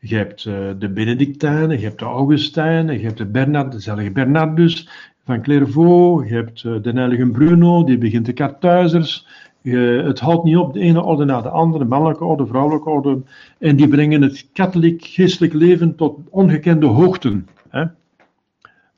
[0.00, 4.88] Je hebt uh, de Benedictijnen, je hebt de Augustijnen, je hebt de Bernard, de Bernardus
[5.24, 9.26] van Clairvaux, je hebt uh, de heilige Bruno, die begint de Kartuizers.
[9.62, 13.22] het houdt niet op, de ene orde na de andere, mannelijke orde, vrouwelijke orde.
[13.58, 17.48] En die brengen het katholiek geestelijk leven tot ongekende hoogten.
[17.68, 17.84] Hè?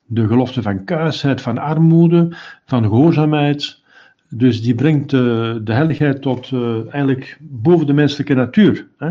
[0.07, 2.29] De gelofte van kuisheid, van armoede,
[2.65, 3.83] van gehoorzaamheid,
[4.29, 5.21] dus die brengt uh,
[5.63, 6.53] de heiligheid tot
[6.91, 8.89] eigenlijk boven de menselijke natuur.
[8.99, 9.11] Hè?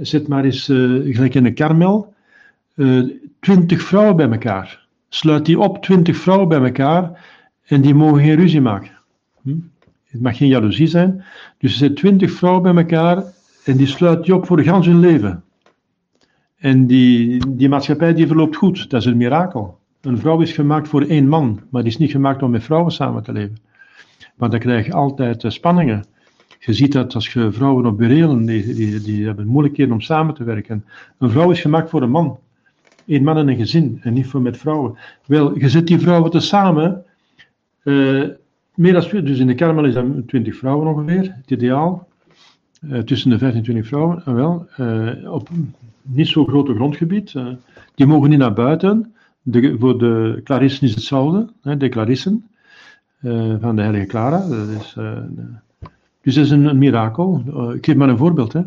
[0.00, 2.14] Zet maar eens, uh, gelijk in een karmel,
[3.40, 4.86] twintig vrouwen bij elkaar.
[5.08, 7.24] Sluit die op, twintig vrouwen bij elkaar,
[7.64, 8.90] en die mogen geen ruzie maken.
[9.42, 9.54] Hm?
[10.06, 11.24] Het mag geen jaloezie zijn.
[11.58, 13.24] Dus er zit twintig vrouwen bij elkaar,
[13.64, 15.42] en die sluit die op voor gans hun leven.
[16.56, 19.78] En die, die maatschappij die verloopt goed, dat is een mirakel.
[20.00, 22.92] Een vrouw is gemaakt voor één man, maar die is niet gemaakt om met vrouwen
[22.92, 23.56] samen te leven.
[24.34, 26.04] Maar dan krijg je altijd spanningen.
[26.64, 30.34] Je ziet dat als je vrouwen op burelen, die, die, die hebben moeilijkheden om samen
[30.34, 30.84] te werken.
[31.18, 32.38] Een vrouw is gemaakt voor een man.
[33.06, 34.96] Eén man en een gezin, en niet voor met vrouwen.
[35.26, 37.04] Wel, je zet die vrouwen tezamen.
[37.84, 38.28] Uh,
[38.74, 42.08] meer dan, dus in de Karmel is dat 20 vrouwen ongeveer, het ideaal.
[42.80, 45.48] Uh, tussen de 15 en 20 vrouwen, uh, wel, uh, op
[46.02, 47.34] niet zo groot grondgebied.
[47.94, 49.14] die mogen niet naar buiten.
[49.42, 52.46] De, voor de Clarissen is hetzelfde, hè, de Clarissen.
[53.22, 54.48] Eh, van de heilige Clara.
[54.48, 54.96] Dat is,
[56.22, 57.42] dus dat is een, mirakel.
[57.46, 58.52] Uh, ik geef maar een voorbeeld.
[58.52, 58.60] Hè.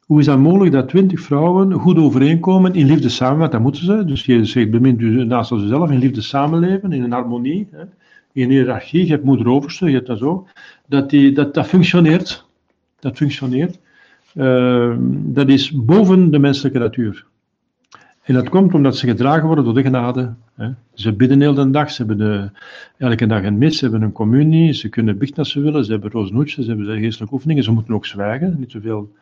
[0.00, 3.84] Hoe is dat mogelijk dat twintig vrouwen goed overeenkomen in liefde samen, want dat moeten
[3.84, 4.04] ze.
[4.04, 7.84] Dus je zegt, bemint u naast zichzelf in liefde samenleven, in een harmonie, hè.
[8.32, 9.04] in hiërarchie.
[9.04, 10.46] Je hebt moeder overste, je hebt dat zo.
[10.86, 12.46] Dat, die, dat, dat functioneert.
[12.98, 13.78] Dat functioneert.
[15.10, 17.26] dat is boven de menselijke natuur.
[18.28, 20.34] En dat komt omdat ze gedragen worden door de genade.
[20.54, 20.70] Hè.
[20.94, 22.50] Ze bidden heel de dag, ze hebben de,
[22.96, 25.90] elke dag een mis, ze hebben een communie, ze kunnen biechten als ze willen, ze
[25.90, 29.12] hebben rozenhoedjes, ze hebben geestelijke oefeningen, ze moeten ook zwijgen, niet te veel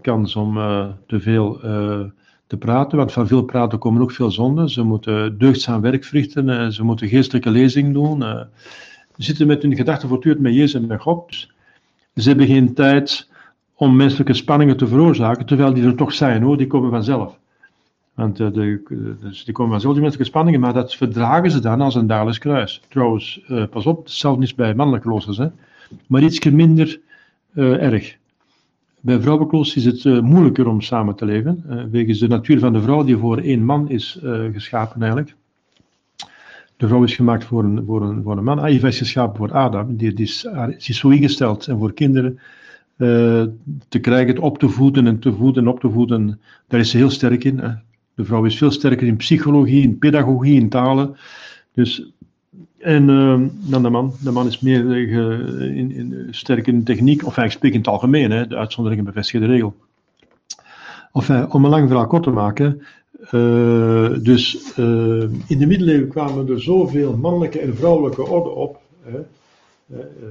[0.00, 2.00] kans om uh, te veel uh,
[2.46, 4.68] te praten, want van veel praten komen ook veel zonden.
[4.68, 8.20] Ze moeten deugdzaam werk verrichten, uh, ze moeten geestelijke lezing doen.
[8.20, 11.28] ze zitten met hun gedachten voortdurend met Jezus en met God.
[12.14, 13.30] Dus ze hebben geen tijd
[13.74, 17.42] om menselijke spanningen te veroorzaken, terwijl die er toch zijn hoor, die komen vanzelf.
[18.14, 21.80] Want uh, de, dus die komen van zulke menselijke spanningen, maar dat verdragen ze dan
[21.80, 22.82] als een dagelijks kruis.
[22.88, 25.48] Trouwens, uh, pas op, zelfs niet bij mannelijke kloosters, hè,
[26.06, 27.00] maar iets minder
[27.54, 28.16] erg.
[29.00, 33.04] Bij vrouwenkloosters is het moeilijker om samen te leven, wegens de natuur van de vrouw
[33.04, 34.18] die voor één man is
[34.52, 35.34] geschapen eigenlijk.
[36.76, 38.64] De vrouw is gemaakt voor een, voor een, voor een man.
[38.64, 42.38] Eva is geschapen voor Adam, die, die, is, die is zo ingesteld en voor kinderen
[43.88, 46.96] te krijgen, op te voeden en te voeden en op te voeden, daar is ze
[46.96, 47.58] heel sterk in.
[47.58, 47.70] Hè.
[48.14, 51.16] De vrouw is veel sterker in psychologie, in pedagogie, in talen.
[51.72, 52.12] Dus,
[52.78, 53.40] en uh,
[53.70, 54.12] dan de man.
[54.22, 57.88] De man is meer uh, in, in, sterk in techniek, of hij spreekt in het
[57.88, 59.74] algemeen, hè, de uitzondering bevestigen de regel.
[61.12, 62.82] Of, om een lang verhaal kort te maken,
[64.22, 64.74] dus
[65.46, 68.80] in de middeleeuwen kwamen er zoveel mannelijke en vrouwelijke orden op.
[69.02, 69.18] Hè.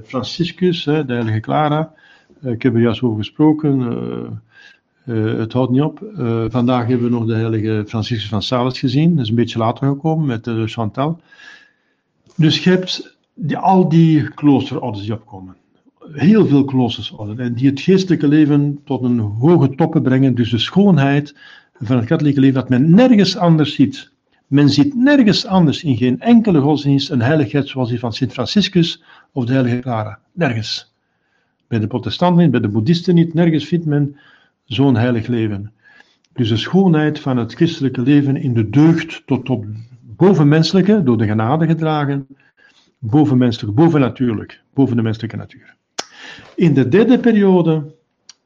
[0.04, 1.92] Franciscus, hè, de heilige Clara,
[2.42, 4.42] ik heb er juist over gesproken.
[5.06, 6.00] Uh, het houdt niet op.
[6.18, 9.14] Uh, vandaag hebben we nog de heilige Franciscus van Sales gezien.
[9.14, 11.20] Dat is een beetje later gekomen met de Chantal.
[12.36, 15.56] Dus je hebt die, al die kloosterorders die opkomen.
[16.12, 17.38] Heel veel kloosterorders.
[17.38, 20.34] En die het geestelijke leven tot een hoge toppen brengen.
[20.34, 21.36] Dus de schoonheid
[21.78, 24.12] van het katholieke leven dat men nergens anders ziet.
[24.46, 29.02] Men ziet nergens anders in geen enkele godsdienst een heiligheid zoals die van Sint Franciscus
[29.32, 30.18] of de heilige Clara.
[30.32, 30.94] Nergens.
[31.68, 33.34] Bij de protestanten niet, bij de boeddhisten niet.
[33.34, 34.16] Nergens vindt men
[34.64, 35.72] zo'n heilig leven.
[36.32, 39.64] Dus de schoonheid van het christelijke leven in de deugd tot op
[40.00, 42.26] bovenmenselijke, door de genade gedragen,
[42.98, 45.74] bovenmenselijk, bovennatuurlijk, boven de menselijke natuur.
[46.56, 47.94] In de derde periode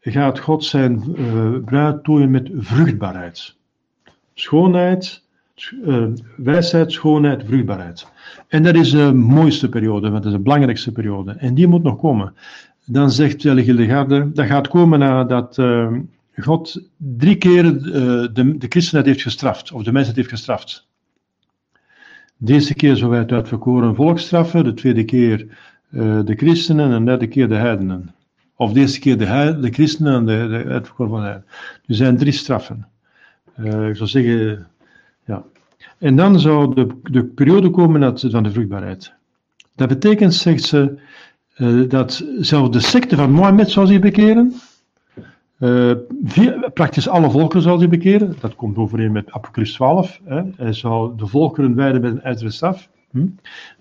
[0.01, 3.57] gaat God zijn uh, bruid tooien met vruchtbaarheid.
[4.35, 5.23] Schoonheid,
[5.85, 6.05] uh,
[6.37, 8.07] wijsheid, schoonheid, vruchtbaarheid.
[8.49, 11.33] En dat is de mooiste periode, want dat is de belangrijkste periode.
[11.33, 12.35] En die moet nog komen
[12.91, 15.93] dan zegt de Garde, dat gaat komen nadat uh,
[16.37, 17.83] God drie keer uh,
[18.33, 20.87] de, de christenheid heeft gestraft, of de mensheid heeft gestraft.
[22.37, 25.47] De eerste keer zou hij het uitverkoren volk straffen, de tweede keer
[25.91, 28.15] uh, de christenen en de derde keer de heidenen.
[28.57, 31.55] Of de eerste keer de, de christenen en de, uitverkoren van de heidenen.
[31.87, 32.87] Er zijn drie straffen.
[33.63, 34.67] Ik zou zeggen,
[35.25, 35.45] ja.
[35.99, 39.13] En dan zou de, de periode komen van de vruchtbaarheid.
[39.75, 40.99] Dat betekent, zegt ze,
[41.59, 44.55] uh, dat zelfs de secte van Mohammed zou zich bekeren.
[45.61, 45.93] Uh,
[46.75, 48.37] praktisch alle volken zou zich bekeren.
[48.41, 50.21] Dat komt overeen met Apocalypse 12.
[50.25, 50.43] Hè.
[50.57, 52.89] Hij zou de volkeren wijden met een ijzeren staf.
[53.11, 53.27] Hm?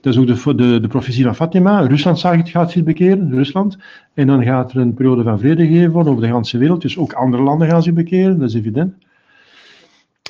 [0.01, 1.79] Dat is ook de, de, de profetie van Fatima.
[1.79, 2.19] Rusland
[2.49, 3.77] gaat zich bekeren, Rusland.
[4.13, 6.81] En dan gaat er een periode van vrede geven worden over de hele wereld.
[6.81, 8.93] Dus ook andere landen gaan zich bekeren, dat is evident.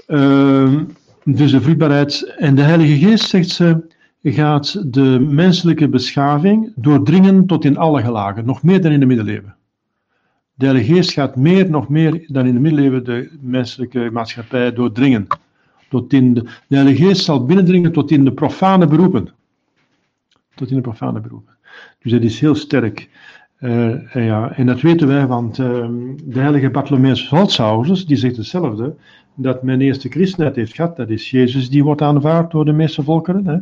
[0.07, 0.73] Uh,
[1.23, 3.86] dus de vruchtbaarheid en de Heilige Geest, zegt ze,
[4.33, 9.55] gaat de menselijke beschaving doordringen tot in alle gelagen, nog meer dan in de middeleeuwen.
[10.53, 15.27] De Heilige Geest gaat meer, nog meer dan in de middeleeuwen de menselijke maatschappij doordringen.
[15.89, 19.29] Tot in de, de Heilige Geest zal binnendringen tot in de profane beroepen.
[20.55, 21.53] Tot in de profane beroepen.
[22.01, 23.09] Dus dat is heel sterk.
[23.59, 25.87] Uh, en, ja, en dat weten wij, want uh,
[26.23, 28.95] de heilige Bartholomeus Holzhausers, die zegt hetzelfde,
[29.35, 32.71] dat men eerst de christenheid heeft gehad, dat is Jezus die wordt aanvaard door de
[32.71, 33.57] meeste volkeren, hè?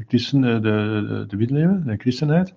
[0.00, 2.54] De, christen, de, de, de middeleeuwen, de christenheid.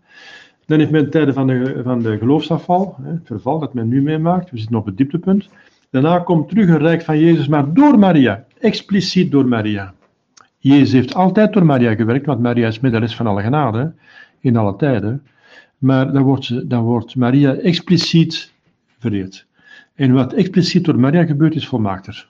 [0.66, 4.52] Dan heeft men tijden van de, van de geloofsafval, het verval dat men nu meemaakt,
[4.52, 5.50] we zitten op het dieptepunt.
[5.90, 9.94] Daarna komt terug een rijk van Jezus, maar door Maria, expliciet door Maria.
[10.58, 13.94] Jezus heeft altijd door Maria gewerkt, want Maria is middeles van alle genade,
[14.40, 15.24] in alle tijden.
[15.78, 18.54] Maar dan wordt, dan wordt Maria expliciet
[19.00, 19.46] vereerd.
[19.96, 22.28] En wat expliciet door Maria gebeurt, is volmaakter.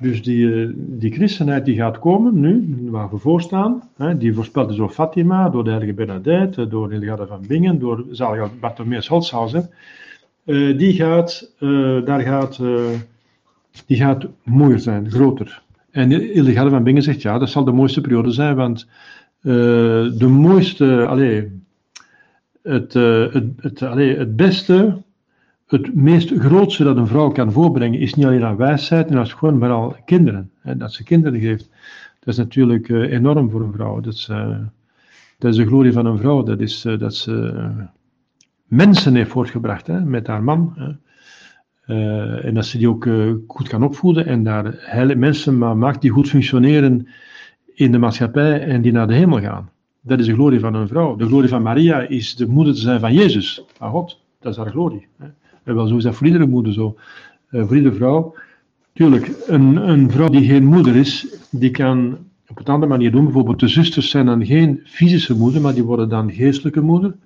[0.00, 4.34] Dus die, eh, die christenheid die gaat komen nu, waar we voor staan, hè, die
[4.34, 9.08] voorspeld is door Fatima, door de heilige Bernadette, door Hildegarde van Bingen, door zalige Bartholomeus
[9.08, 9.68] Holzhauser,
[10.44, 12.60] uh, die gaat, uh, daar gaat,
[13.86, 15.62] die gaat mooier zijn, groter.
[15.90, 18.88] En Hildegarde van Bingen zegt, ja, dat zal de mooiste periode zijn, want
[19.40, 21.62] de mooiste, allee,
[22.62, 25.02] het, het, het, het beste
[25.70, 29.26] het meest grootste dat een vrouw kan voorbrengen is niet alleen haar wijsheid en haar
[29.26, 30.50] schoon, maar al kinderen.
[30.60, 31.68] Hè, dat ze kinderen geeft.
[32.18, 34.00] Dat is natuurlijk uh, enorm voor een vrouw.
[34.00, 34.58] Dat is, uh,
[35.38, 36.42] dat is de glorie van een vrouw.
[36.42, 37.68] Dat is uh, dat ze
[38.64, 40.74] mensen heeft voortgebracht hè, met haar man.
[40.76, 40.92] Hè.
[42.40, 43.08] en dat ze die ook
[43.46, 47.08] goed kan opvoeden en daar hele mensen maakt die goed functioneren
[47.74, 49.70] in de maatschappij en die naar de hemel gaan.
[50.00, 51.16] Dat is de glorie van een vrouw.
[51.16, 54.20] De glorie van Maria is de moeder te zijn van Jezus, van God.
[54.40, 55.06] Dat is haar glorie.
[55.18, 55.26] Hè.
[55.62, 56.96] En wel, zo is dat voor moeder zo.
[57.50, 58.34] Uh, vrouw.
[58.92, 63.24] Tuurlijk, een, een vrouw die geen moeder is, die kan op een andere manier doen.
[63.24, 67.16] Bijvoorbeeld de zusters zijn dan geen fysische moeder, maar die worden dan geestelijke moeder.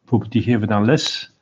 [0.00, 1.32] Bijvoorbeeld die geven dan les.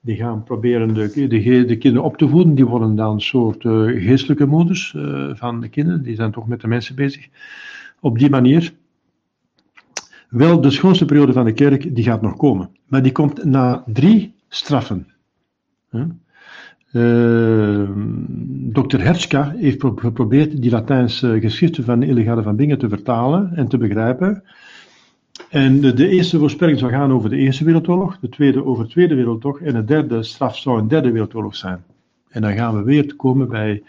[0.00, 2.54] Die gaan proberen de, de, de kinderen op te voeden.
[2.54, 4.96] Die worden dan een soort uh, geestelijke moeders
[5.32, 6.02] van de kinderen.
[6.02, 7.28] Die zijn toch met de mensen bezig.
[8.00, 8.72] Op die manier.
[10.28, 12.70] Wel, de schoonste periode van de kerk, die gaat nog komen.
[12.86, 15.06] Maar die komt na drie straffen.
[15.90, 17.88] Uh,
[18.72, 19.00] Dr.
[19.00, 23.78] Hertzka heeft geprobeerd die Latijnse geschriften van de illegale van Bingen te vertalen en te
[23.78, 24.42] begrijpen.
[25.48, 28.90] En de, de, eerste voorspelling zou gaan over de Eerste Wereldoorlog, de tweede over de
[28.90, 31.84] Tweede Wereldoorlog en de derde straf zou een derde wereldoorlog zijn.
[32.28, 33.82] En dan gaan we weer komen bij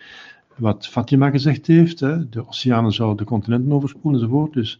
[0.56, 4.54] wat Fatima gezegd heeft, hè, de oceanen zouden de continenten overspoelen enzovoort.
[4.54, 4.80] Dus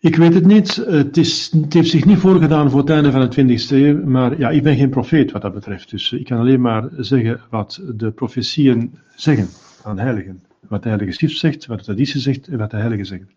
[0.00, 0.76] ik weet het niet.
[0.76, 4.38] Het, is, het, heeft zich niet voorgedaan voor het einde van de 20e eeuw, maar
[4.38, 5.90] ja, ik ben geen profeet wat dat betreft.
[5.90, 9.48] Dus ik kan alleen maar zeggen wat de profetieën zeggen
[9.82, 10.42] aan heiligen.
[10.68, 13.30] Wat de heilige schrift zegt, wat de traditie zegt en wat de heiligen zeggen.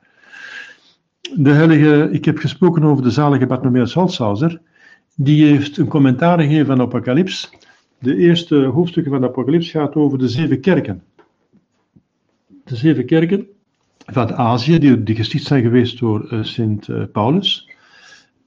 [1.36, 4.62] De heilige, ik heb gesproken over de zalige Bartholomeus Holzhauser.
[5.16, 7.49] Die heeft een commentaar gegeven van Apocalyps.
[7.99, 11.03] De eerste hoofdstukken van Apocalyps gaat over de zeven kerken.
[12.64, 13.47] De zeven kerken
[14.12, 17.70] van Azië, die, die gesticht zijn geweest door uh, Sint uh, Paulus.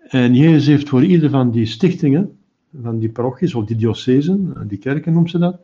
[0.09, 2.37] En Jezus heeft voor ieder van die stichtingen,
[2.83, 5.59] van die parochies of die diocesen, eh, die kerken noemt ze dat,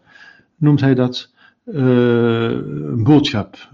[0.57, 1.33] noemt hij dat
[1.65, 3.69] een boodschap.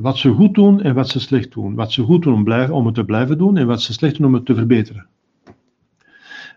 [0.00, 1.74] wat ze goed doen en wat ze slecht doen.
[1.74, 4.34] Wat ze goed doen om, het te blijven doen en wat ze slecht doen om
[4.34, 5.06] het te verbeteren.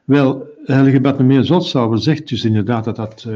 [0.04, 3.28] Wel, Heilige Bartholomeus Zotzauer zegt dus inderdaad dat dat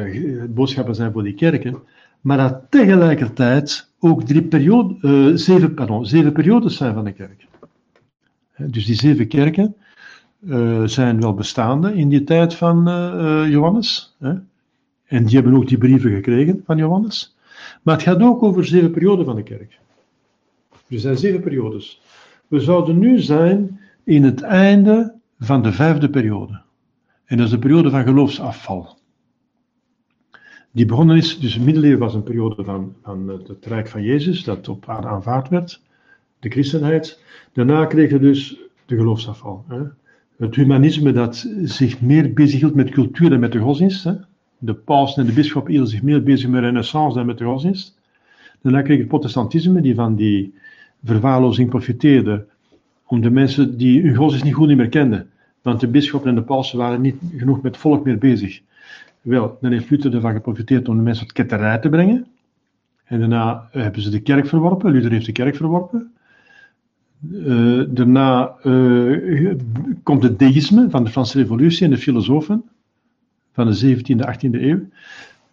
[0.49, 1.77] boodschappen zijn voor die kerken,
[2.21, 7.47] maar dat tegelijkertijd ook drie periode, uh, zeven, zeven periodes zijn van de kerk.
[8.57, 9.75] Dus die zeven kerken
[10.39, 14.15] uh, zijn wel bestaande in die tijd van uh, Johannes.
[14.19, 14.33] Hè?
[15.05, 17.35] En die hebben ook die brieven gekregen van Johannes.
[17.81, 19.79] Maar het gaat ook over zeven perioden van de kerk.
[20.87, 22.01] Er zijn zeven periodes.
[22.47, 26.61] We zouden nu zijn in het einde van de vijfde periode.
[27.25, 28.97] En dat is de periode van geloofsafval.
[30.75, 34.69] Die begonnen is, dus middeleeuwen was een periode van, van het rijk van Jezus, dat
[34.69, 35.81] op aanvaard werd,
[36.39, 37.21] de christenheid.
[37.53, 39.65] Daarna kreeg je dus de geloofsafval.
[39.67, 39.81] Hè.
[40.37, 44.03] Het humanisme dat zich meer bezighield met cultuur dan met de godsdienst.
[44.03, 44.13] Hè.
[44.57, 47.97] De paus en de bisschop hielden zich meer bezig met renaissance dan met de godsdienst.
[48.61, 50.53] Daarna kreeg je het protestantisme, die van die
[51.03, 52.45] verwaarlozing profiteerde,
[53.05, 55.29] om de mensen die hun godsdienst niet goed meer kenden.
[55.61, 58.61] Want de bisschop en de paus waren niet genoeg met volk meer bezig.
[59.25, 62.27] Wel, dan heeft Luther ervan geprofiteerd om de mensen tot ketterij te brengen.
[63.03, 64.91] En daarna hebben ze de kerk verworpen.
[64.91, 66.13] Luther heeft de kerk verworpen.
[67.31, 69.55] Uh, daarna uh,
[70.03, 72.63] komt het deïsme van de Franse Revolutie en de filosofen
[73.53, 74.79] van de 17e, 18e eeuw.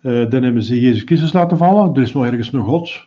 [0.03, 1.95] Uh, dan hebben ze Jezus Christus laten vallen.
[1.95, 3.07] Er is nog ergens een God.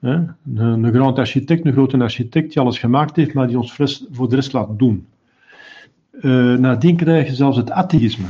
[0.00, 0.14] Hè?
[0.54, 3.72] Een, een architect, een grote architect die alles gemaakt heeft, maar die ons
[4.10, 5.06] voor de rest laat doen.
[6.60, 8.26] nadien krijg je zelfs het atheïsme.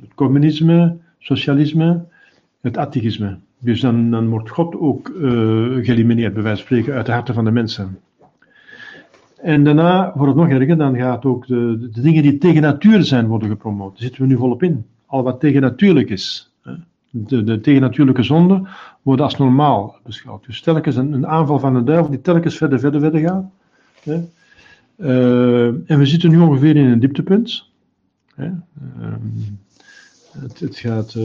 [0.00, 2.04] Het communisme, socialisme,
[2.60, 3.38] het atheïsme.
[3.58, 5.12] Dus dan, wordt God ook
[5.82, 7.98] geëlimineerd, bij wijze van spreken, uit de harten van de mensen.
[9.42, 13.02] En daarna wordt het nog erger, dan gaat ook de, de dingen die tegen natuur
[13.02, 13.90] zijn worden gepromoot.
[13.90, 14.84] Daar zitten we nu volop in.
[15.06, 16.52] Al wat tegen natuurlijk is.
[17.10, 18.68] De, de tegennatuurlijke zonden
[19.02, 20.46] worden als normaal beschouwd.
[20.46, 23.44] Dus telkens een, een aanval van de duivel die telkens verder, verder, verder gaat.
[24.96, 27.68] Uh, en we zitten nu ongeveer in een dieptepunt.
[28.36, 28.46] Uh,
[30.40, 31.24] het, het, gaat, uh,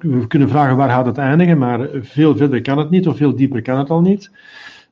[0.00, 3.36] we, kunnen vragen waar gaat het eindigen, maar veel verder kan het niet, of veel
[3.36, 4.30] dieper kan het al niet.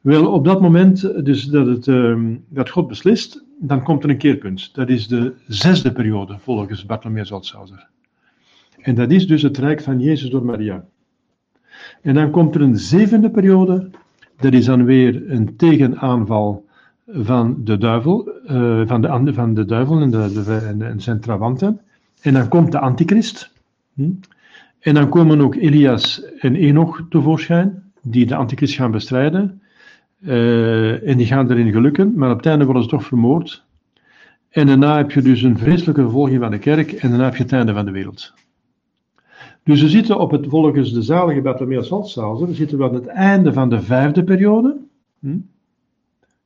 [0.01, 4.19] Wel, op dat moment, dus dat, het, uh, dat God beslist, dan komt er een
[4.19, 4.75] keerpunt.
[4.75, 7.89] Dat is de zesde periode, volgens Bartholomeus Zaltzhauser.
[8.81, 10.85] En dat is dus het rijk van Jezus door Maria.
[12.03, 13.91] En dan komt er een zevende periode,
[14.37, 16.69] dat is dan weer een tegenaanval
[17.13, 21.81] van de duivel, uh, van, de, van de duivel en, de, zijn trawanten.
[22.21, 23.50] En dan komt de antichrist.
[24.01, 24.11] Hm?
[24.79, 29.63] En dan komen ook Elias en Enoch tevoorschijn, die de antichrist gaan bestrijden.
[30.21, 33.65] Uh, en die gaan erin gelukken, maar op het einde worden ze toch vermoord.
[34.49, 37.43] En daarna heb je dus een vreselijke vervolging van de kerk en daarna heb je
[37.43, 38.33] het einde van de wereld.
[39.63, 43.53] Dus we zitten op het, volgens de zalige Bartholomeus Saltzhauser, we zitten aan het einde
[43.53, 44.77] van de vijfde periode.
[45.21, 45.39] Hm?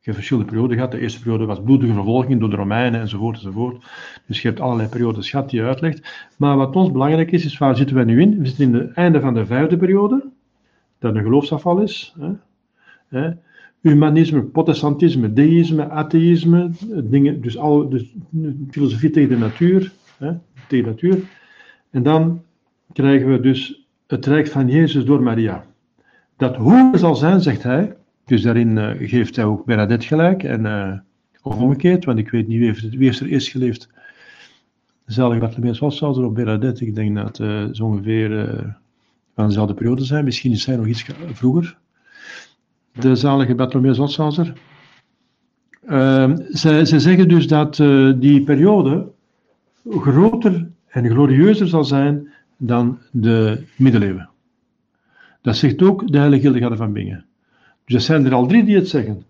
[0.04, 0.92] Je hebt verschillende perioden gehad.
[0.92, 3.84] De eerste periode was bloedige vervolging door de Romeinen enzovoort enzovoort.
[4.26, 6.28] Dus je hebt allerlei periodes gehad die je uitlegt.
[6.38, 8.38] Maar wat ons belangrijk is, is waar zitten we nu in?
[8.38, 10.30] We zitten in het einde van de vijfde periode,
[10.98, 12.14] dat een geloofsafval is.
[12.18, 12.30] Hè?
[13.08, 13.30] Hè?
[13.80, 16.70] humanisme, protestantisme, deïsme, atheïsme,
[17.04, 18.14] dingen, dus, al, dus
[18.70, 20.32] filosofie tegen de natuur, hè,
[20.68, 21.18] tegen de natuur.
[21.90, 22.42] En dan
[22.92, 25.64] krijgen we dus het rijk van Jezus door Maria.
[26.36, 30.64] Dat hoe zal zijn, zegt hij, dus daarin uh, geeft hij ook Bernadette gelijk, en,
[30.64, 30.92] uh,
[31.42, 33.88] of omgekeerd, want ik weet niet wie heeft, wie er eerst geleefd.
[35.06, 38.30] Zalig Bartholomeus was op Bernadette, ik denk dat uh, zo ongeveer
[39.34, 41.76] van dezelfde periode zijn, misschien is zij nog iets vroeger
[43.00, 44.52] de zalige Bartholomeus Otshauser.
[45.88, 49.10] Uh, zij, zeggen dus dat uh, die periode
[49.90, 54.28] groter en glorieuzer zal zijn dan de middeleeuwen.
[55.42, 57.24] Dat zegt ook de heilige Hildegarde van Bingen.
[57.84, 59.24] Dus er zijn er al drie die het zeggen.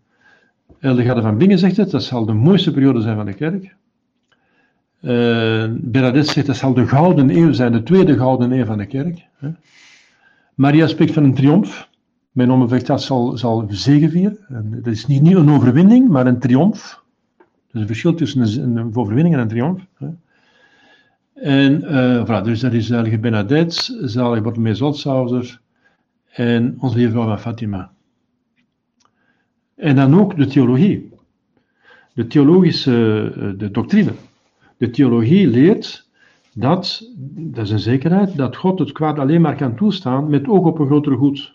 [0.78, 3.74] Hildegarde van Bingen zegt het, dat zal de mooiste periode zijn van de kerk.
[5.00, 8.86] Uh, Bernadette zegt dat zal de gouden eeuw zijn, de tweede gouden eeuw van de
[8.86, 9.26] kerk.
[9.36, 9.48] Hè.
[10.54, 11.88] Maria spreekt van een triomf.
[12.30, 14.38] Mijn onbevecht zal, zal zegevieren.
[14.82, 17.02] Dat is niet, niet een overwinning, maar een triomf.
[17.38, 17.44] Er
[17.74, 19.86] is een verschil tussen een, overwinning en een triomf.
[19.98, 20.08] Hè.
[21.34, 25.60] En uh, voilà, dus dat is Zalige Bernadette, Zalige Bartholomeus Zoltzhauser
[26.30, 27.90] en Onze Lieve Vrouw van Fatima.
[29.76, 31.12] En dan ook de theologie.
[32.12, 34.12] De theologische uh, de doctrine.
[34.76, 36.08] De theologie leert
[36.54, 40.64] dat, dat is een zekerheid, dat God het kwaad alleen maar kan toestaan met oog
[40.64, 41.54] op een groter goed.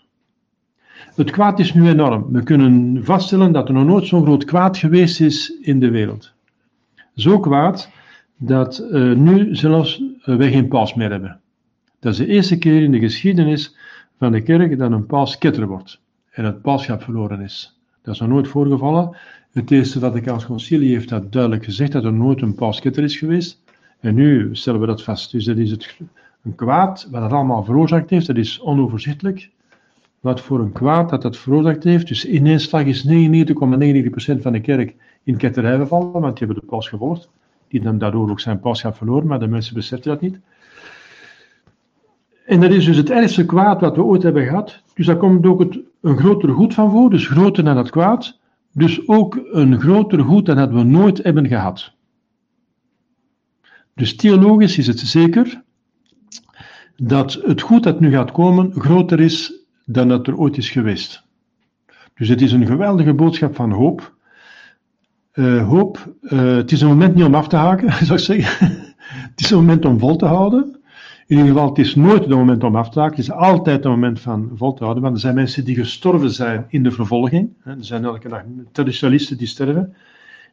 [1.14, 2.26] Het kwaad is nu enorm.
[2.32, 6.32] We kunnen vaststellen dat er nog nooit zo'n groot kwaad geweest is in de wereld.
[7.14, 7.90] Zo kwaad
[8.36, 11.40] dat uh, nu zelfs uh, we geen paus meer hebben.
[12.00, 13.76] Dat is de eerste keer in de geschiedenis
[14.18, 16.00] van de kerk dat een paus ketter wordt
[16.30, 17.79] en het pauschap verloren is.
[18.02, 19.16] Dat is nog nooit voorgevallen.
[19.52, 23.16] Het Eerste Vaticaans Concilie heeft dat duidelijk gezegd dat er nooit een paus ketter is
[23.16, 23.62] geweest.
[24.00, 25.30] En nu stellen we dat vast.
[25.30, 25.96] Dus dat is het,
[26.42, 28.26] een kwaad wat het allemaal veroorzaakt heeft.
[28.26, 29.50] Dat is onoverzichtelijk
[30.20, 32.08] wat voor een kwaad dat dat veroorzaakt heeft.
[32.08, 33.10] Dus in één slag is 99,99%
[34.40, 37.28] van de kerk in ketterij gevallen, want die hebben de paus gevolgd.
[37.68, 40.38] Die dan daardoor ook zijn pauschap verloren, maar de mensen beseffen dat niet.
[42.50, 44.82] En dat is dus het ergste kwaad wat we ooit hebben gehad.
[44.94, 48.38] Dus daar komt ook het, een groter goed van voor, dus groter dan het kwaad.
[48.72, 51.92] Dus ook een groter goed dan dat we nooit hebben gehad.
[53.94, 55.62] Dus theologisch is het zeker
[56.96, 59.52] dat het goed dat nu gaat komen groter is
[59.84, 61.24] dan dat er ooit is geweest.
[62.14, 64.14] Dus het is een geweldige boodschap van hoop.
[65.34, 68.68] Uh, hoop, uh, het is een moment niet om af te haken, zou ik zeggen.
[69.06, 70.79] het is een moment om vol te houden.
[71.30, 73.16] In ieder geval, het is nooit het moment om af te haken.
[73.16, 75.02] Het is altijd een moment van vol te houden.
[75.02, 77.50] Want er zijn mensen die gestorven zijn in de vervolging.
[77.64, 79.94] Er zijn elke dag traditionalisten die sterven.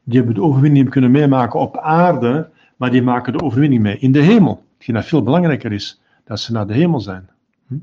[0.03, 4.11] Die hebben de overwinning kunnen meemaken op aarde, maar die maken de overwinning mee in
[4.11, 4.63] de hemel.
[4.75, 7.30] Hetgeen dat veel belangrijker is, dat ze naar de hemel zijn.
[7.67, 7.75] Hm?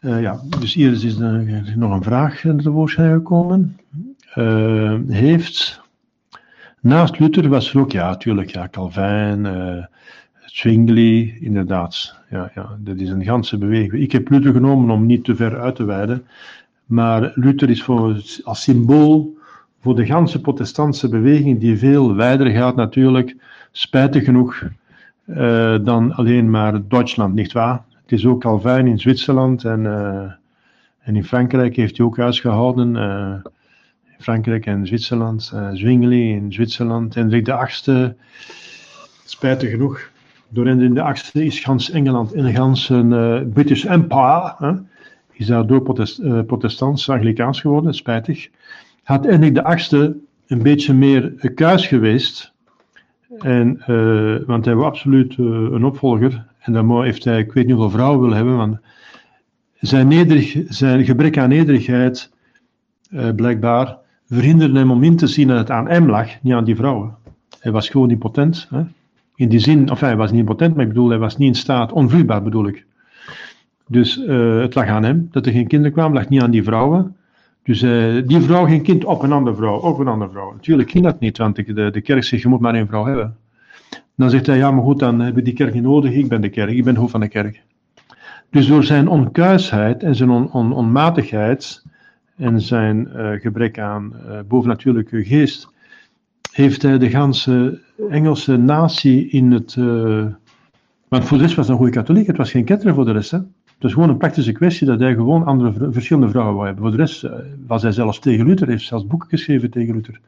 [0.00, 1.16] Uh, ja, dus hier is
[1.76, 3.76] nog een vraag tevoorschijn gekomen.
[4.34, 5.80] Uh, heeft,
[6.80, 9.46] naast Luther was er ook, ja, natuurlijk, ja, Calvin,
[10.52, 12.14] Zwingli, inderdaad.
[12.30, 13.92] Ja, ja, dat is een ganse beweging.
[13.92, 16.26] Ik heb Luther genomen om niet te ver uit te wijden,
[16.84, 19.36] maar Luther is voor, als symbool
[19.80, 23.36] voor de ganse protestantse beweging, die veel wijder gaat natuurlijk,
[23.70, 24.62] spijtig genoeg,
[25.26, 27.84] uh, dan alleen maar Duitsland, niet waar?
[28.02, 30.32] Het is ook Calvin in Zwitserland en, uh,
[31.00, 32.94] en in Frankrijk heeft hij ook huisgehouden.
[32.94, 33.52] Uh,
[34.04, 38.16] in Frankrijk en Zwitserland, Zwingli in Zwitserland, Hendrik de Achtste,
[39.24, 40.10] spijtig genoeg.
[40.52, 44.72] Door Hendrik de Achtste is gans Engeland en gans een British Empire, hè,
[45.32, 48.48] is daardoor protest, protestants, Anglikaans geworden, spijtig
[49.02, 52.52] had Hendrik de Achtste een beetje meer kuis geweest.
[53.38, 56.46] En, uh, want hij was absoluut een opvolger.
[56.58, 58.78] En dan heeft hij, ik weet niet hoeveel vrouwen wil hebben, want
[59.80, 62.30] zijn, zijn gebrek aan nederigheid,
[63.36, 63.98] blijkbaar,
[64.28, 67.16] verhinderde hem om in te zien dat het aan hem lag, niet aan die vrouwen.
[67.60, 68.66] Hij was gewoon impotent.
[68.70, 68.82] Hè?
[69.34, 71.54] In die zin, of hij was niet impotent, maar ik bedoel, hij was niet in
[71.54, 72.86] staat, onvloeibaar bedoel ik.
[73.86, 74.14] Dus
[74.60, 77.16] het lag aan hem, dat er geen kinderen kwamen, lag niet aan die vrouwen.
[77.62, 80.52] Dus uh, die vrouw geen kind op een andere vrouw, op een andere vrouw.
[80.52, 83.36] Natuurlijk ging dat niet, want de, de kerk zegt je moet maar één vrouw hebben.
[84.14, 86.48] Dan zegt hij, ja maar goed, dan hebben die kerk niet nodig, ik ben de
[86.48, 87.62] kerk, ik ben hoofd van de kerk.
[88.50, 91.84] Dus door zijn onkuisheid en zijn on, on, onmatigheid
[92.36, 94.12] en zijn uh, gebrek aan
[94.48, 95.71] bovennatuurlijke geest,
[96.52, 97.80] heeft hij de ganse
[98.10, 99.74] Engelse natie in het...
[101.08, 103.12] want voor de rest was hij een goede katholiek, het was geen ketter voor de
[103.12, 103.30] rest.
[103.30, 103.38] Hè?
[103.82, 106.84] Het is gewoon een praktische kwestie dat hij gewoon andere, verschillende vrouwen wou hebben.
[106.84, 107.32] Voor de rest eh,
[107.66, 110.20] was hij zelfs tegen Luther, heeft zelfs boeken geschreven tegen Luther.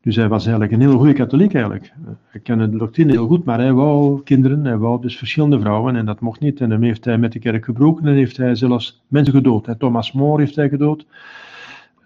[0.00, 1.92] Dus hij was eigenlijk een hele goede katholiek eigenlijk.
[2.26, 5.96] Hij kende de doctrine heel goed, maar hij wou kinderen, hij wou dus verschillende vrouwen
[5.96, 6.60] en dat mocht niet.
[6.60, 9.74] En dan heeft hij met de kerk gebroken en heeft hij zelfs mensen gedood.
[9.78, 11.06] Thomas More heeft hij gedood,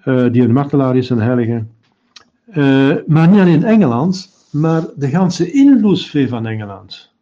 [0.04, 1.64] uh, die een martelaar is, een heilige.
[2.56, 7.12] Uh, maar niet alleen Engeland, maar de ganse invloedssfeer van Engeland.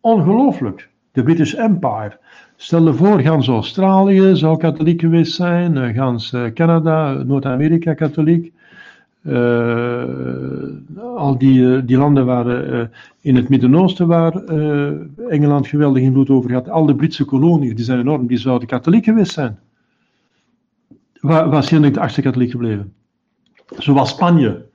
[0.00, 0.88] Ongelooflijk.
[1.12, 2.18] De British Empire.
[2.56, 8.52] Stel je voor, gans Australië zou katholiek geweest zijn, eh, gans eh, Canada, Noord-Amerika katholiek.
[11.16, 14.44] Al die, die landen waren in het Midden-Oosten waar
[15.28, 16.68] Engeland geweldig invloed over had.
[16.68, 19.58] Al de Britse koloniën, die zijn enorm, die zouden katholiek geweest zijn.
[21.20, 22.92] Waar, waar is de achtste katholiek gebleven?
[23.78, 24.65] Zoals Spanje.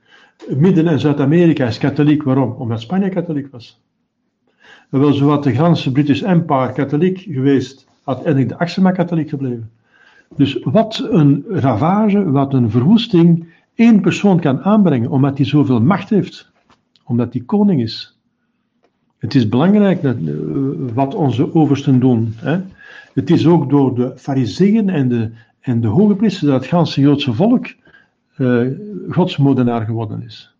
[0.48, 2.22] Midden- en Zuid-Amerika is katholiek.
[2.22, 2.54] Waarom?
[2.58, 3.80] Omdat Spanje katholiek was
[4.98, 9.70] wel zowat de ganse British Empire katholiek geweest, had Henrik de maar katholiek gebleven.
[10.36, 16.10] Dus wat een ravage, wat een verwoesting één persoon kan aanbrengen, omdat hij zoveel macht
[16.10, 16.50] heeft,
[17.04, 18.18] omdat hij koning is.
[19.18, 20.12] Het is belangrijk uh,
[20.94, 22.34] wat onze oversten doen.
[22.36, 22.60] Hè.
[23.14, 25.30] Het is ook door de fariseeën en de,
[25.60, 27.66] en de hoge priesters dat het ganse Joodse volk
[28.42, 28.78] uh,
[29.08, 30.56] godsmoordenaar geworden is.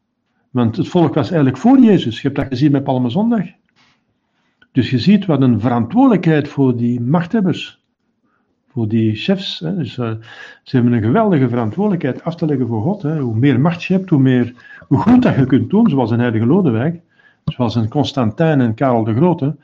[0.51, 2.17] Want het volk was eigenlijk voor Jezus.
[2.17, 3.45] Je hebt dat gezien met Palmezondag.
[4.73, 7.83] Dus je ziet wat een verantwoordelijkheid voor die machthebbers,
[8.69, 9.59] voor die chefs.
[9.59, 9.77] Hè.
[9.77, 10.11] Dus, uh,
[10.63, 13.03] ze hebben een geweldige verantwoordelijkheid af te leggen voor God.
[13.03, 13.21] Hè.
[13.21, 14.55] Hoe meer macht je hebt, hoe, meer,
[14.89, 17.01] hoe goed dat je kunt doen, zoals een heilige Lodewijk,
[17.45, 19.57] zoals een Constantijn en Karel de Grote,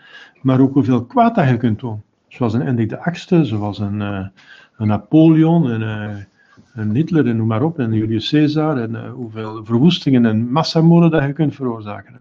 [0.42, 2.02] maar ook hoeveel kwaad dat je kunt doen.
[2.28, 4.26] Zoals een Hendrik de Achtste, zoals een, uh,
[4.76, 5.70] een Napoleon
[6.78, 11.22] en Hitler en noem maar op, en Julius Caesar, en hoeveel verwoestingen en massamoorden dat
[11.22, 12.18] je kunt veroorzaken.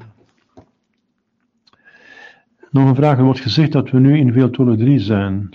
[2.72, 3.18] Nog een vraag.
[3.18, 5.50] Er wordt gezegd dat we nu in Wereldtoren 3 zijn.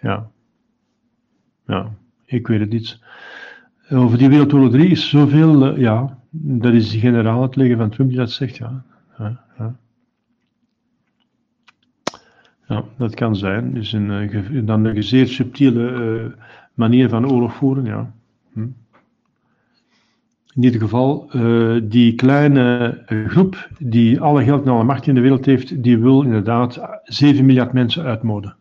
[0.00, 0.30] Ja.
[1.66, 1.90] Ja,
[2.24, 2.98] ik weet het niet.
[3.90, 5.72] Over die Wereldtoren 3 is zoveel.
[5.72, 8.56] Uh, ja, dat is de generaal het leggen van Trump die dat zegt.
[8.56, 8.82] Ja.
[9.18, 9.76] Ja, ja.
[12.66, 13.74] ja dat kan zijn.
[13.74, 16.34] Dus een, uh, dan een zeer subtiele
[16.74, 17.84] manier van oorlog voeren.
[17.84, 18.12] Ja.
[18.52, 18.66] Hm
[20.54, 25.20] in ieder geval, uh, die kleine groep die alle geld en alle macht in de
[25.20, 28.56] wereld heeft, die wil inderdaad 7 miljard mensen uitmoorden.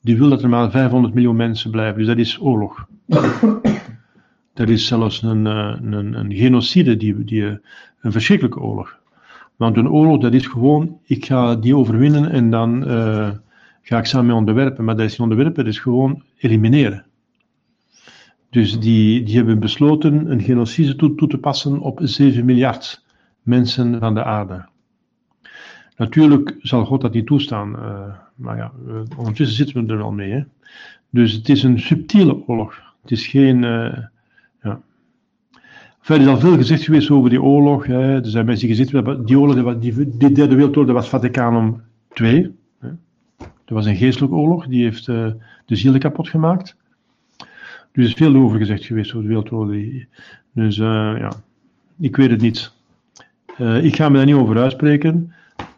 [0.00, 1.98] Die wil dat er maar 500 miljoen mensen blijven.
[1.98, 2.86] Dus dat is oorlog.
[4.54, 7.44] dat is zelfs een, een, een genocide, die, die,
[8.00, 8.98] een verschrikkelijke oorlog.
[9.56, 13.30] Want een oorlog, dat is gewoon, ik ga die overwinnen en dan, uh,
[13.82, 17.04] ga ik samen mee onderwerpen, maar dat is niet onderwerpen, dat is gewoon elimineren.
[18.52, 23.04] Dus die, die hebben besloten een genocide toe, te passen op 7 miljard
[23.42, 24.64] mensen van de aarde.
[25.96, 30.12] Natuurlijk zal God dat niet toestaan, uh, maar ja, uh, ondertussen zitten we er wel
[30.12, 30.30] mee.
[30.30, 30.42] Hè?
[31.10, 32.82] Dus het is een subtiele oorlog.
[33.02, 33.62] Het is geen.
[33.62, 33.98] Uh,
[34.62, 34.80] ja.
[36.02, 37.86] er is al veel gezegd geweest over die oorlog.
[37.86, 38.14] Hè.
[38.14, 41.82] Er zijn mensen die gezegd die oorlog, die, die derde wereldoorlog, was Vaticanum
[42.14, 42.54] II.
[42.78, 42.88] Hè.
[43.38, 46.76] Dat was een geestelijke oorlog, die heeft de zielen kapot gemaakt.
[47.92, 50.04] Er is veel over gezegd geweest over de wereldoorlog.
[50.52, 51.32] Dus ja,
[51.98, 52.72] ik weet het niet.
[53.82, 55.32] ik ga me daar niet over uitspreken.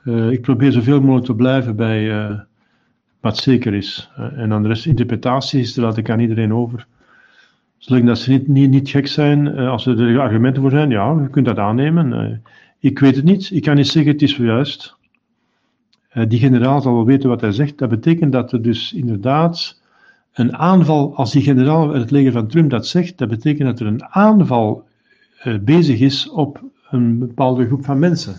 [0.05, 2.29] Uh, ik probeer zoveel mogelijk te blijven bij
[3.21, 4.11] wat zeker is.
[4.17, 6.87] En dan de rest interpretaties, daar laat ik aan iedereen over.
[7.79, 11.47] Zolang dat ze niet, niet, gek zijn, als er argumenten voor zijn, ja, je kunt
[11.47, 12.43] dat aannemen.
[12.79, 14.97] ik weet het niet, ik kan niet zeggen het is zojuist.
[16.29, 17.79] die generaal zal wel weten wat hij zegt.
[17.79, 19.83] Dat betekent dat er dus inderdaad
[20.35, 23.81] een aanval, als die generaal uit het leger van Trump dat zegt, dat betekent dat
[23.81, 24.85] er een aanval
[25.61, 28.37] bezig is op een bepaalde groep van mensen.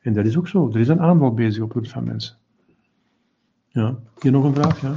[0.00, 0.70] En dat is ook zo.
[0.72, 2.36] Er is een aanval bezig op het van mensen.
[3.68, 4.80] Ja, hier nog een vraag?
[4.80, 4.94] Ja.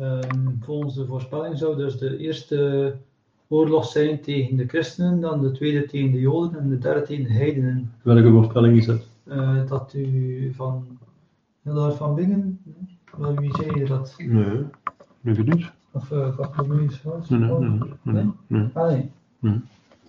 [0.00, 2.96] Um, volgens de voorspelling zou dus de eerste
[3.48, 7.24] oorlog zijn tegen de christenen, dan de tweede tegen de joden en de derde tegen
[7.24, 7.92] de heidenen.
[8.02, 9.08] Welke voorspelling is dat?
[9.24, 10.98] Uh, dat u van
[11.62, 12.60] Hildar van Bingen,
[13.16, 14.14] wel, wie zei je dat?
[14.18, 14.64] Nee,
[15.20, 15.70] weet ik niet.
[15.90, 17.78] Of uh, Bartholomeus Nee, nee, nee.
[18.02, 18.68] nee, nee.
[18.72, 19.10] Ah nee.
[19.38, 19.60] nee.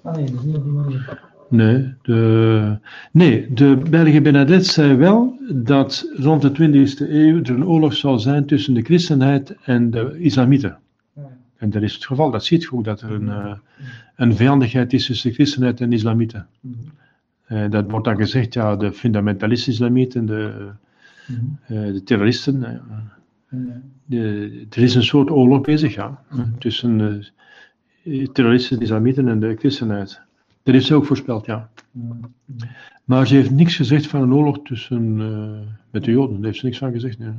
[0.01, 1.29] Ah nee, dat is niet op die manier.
[1.49, 2.77] Nee, de,
[3.11, 8.19] nee, de Belgische Benadet zei wel dat rond de 20e eeuw er een oorlog zou
[8.19, 10.77] zijn tussen de christenheid en de islamieten.
[11.57, 13.53] En dat is het geval, dat ziet je ook, dat er een, uh,
[14.15, 16.47] een vijandigheid is tussen de christenheid en de islamieten.
[17.47, 20.69] Uh, dat wordt dan gezegd, ja, de fundamentalisten islamieten, de,
[21.27, 22.81] uh, de terroristen.
[24.05, 26.23] De, er is een soort oorlog bezig, ja,
[26.59, 26.97] tussen
[28.03, 30.21] de terroristen, de islamieten en de christenheid.
[30.63, 31.69] Dat heeft ze ook voorspeld, ja.
[33.05, 35.59] Maar ze heeft niks gezegd van een oorlog tussen, uh,
[35.89, 36.35] met de Joden.
[36.35, 37.19] Daar heeft ze niks van gezegd.
[37.19, 37.31] Nee.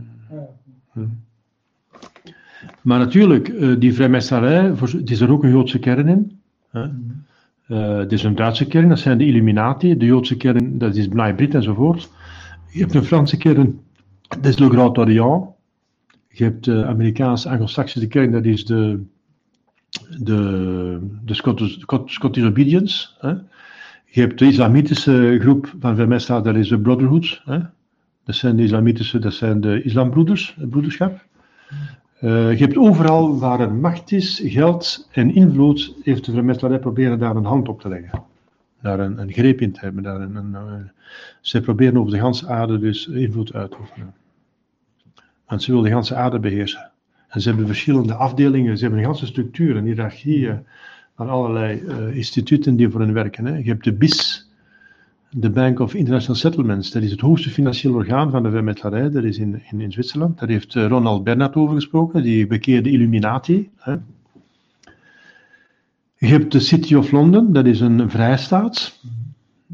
[0.93, 1.01] Hm.
[2.83, 6.41] Maar natuurlijk, uh, die vrijmetselarij, het is er ook een Joodse kern in.
[6.71, 6.89] Hè?
[7.69, 9.97] Uh, het is een Duitse kern, dat zijn de Illuminati.
[9.97, 12.11] De Joodse kern, dat is Bnai Brit enzovoort.
[12.71, 13.81] Je hebt een Franse kern,
[14.29, 15.45] dat is Le Grand Orient.
[16.33, 19.01] Je hebt de Amerikaanse Anglo-Saxische kern, dat is de
[20.19, 23.07] de, de Scottish.
[23.19, 23.35] Hè.
[24.05, 27.43] Je hebt de islamitische groep van Vermesta, dat is de Brotherhood.
[27.45, 27.59] Hè.
[28.25, 31.25] Dat zijn de islamitische, dat zijn de islambroeders, het broederschap.
[32.21, 37.19] Uh, je hebt overal waar er macht is, geld en invloed, heeft de Vermestarij proberen
[37.19, 38.23] daar een hand op te leggen.
[38.81, 40.03] Daar een, een greep in te hebben.
[40.03, 40.73] Daar een, een, uh,
[41.41, 44.15] ze proberen over de ganse aarde dus invloed uit te oefenen.
[45.53, 46.91] Want ze willen de ganse aarde beheersen.
[47.29, 50.51] En ze hebben verschillende afdelingen, ze hebben een hele structuur, een hiërarchie
[51.17, 53.45] van allerlei uh, instituten die voor hen werken.
[53.45, 53.57] Hè.
[53.57, 54.51] Je hebt de BIS,
[55.31, 59.25] de Bank of International Settlements, dat is het hoogste financiële orgaan van de vermettelarij, dat
[59.25, 60.39] is in, in, Zwitserland.
[60.39, 63.71] Daar heeft uh, Ronald Bernhard over gesproken, die bekeerde Illuminati.
[63.77, 63.97] Hè.
[66.17, 69.01] Je hebt de City of London, dat is een vrijstaat.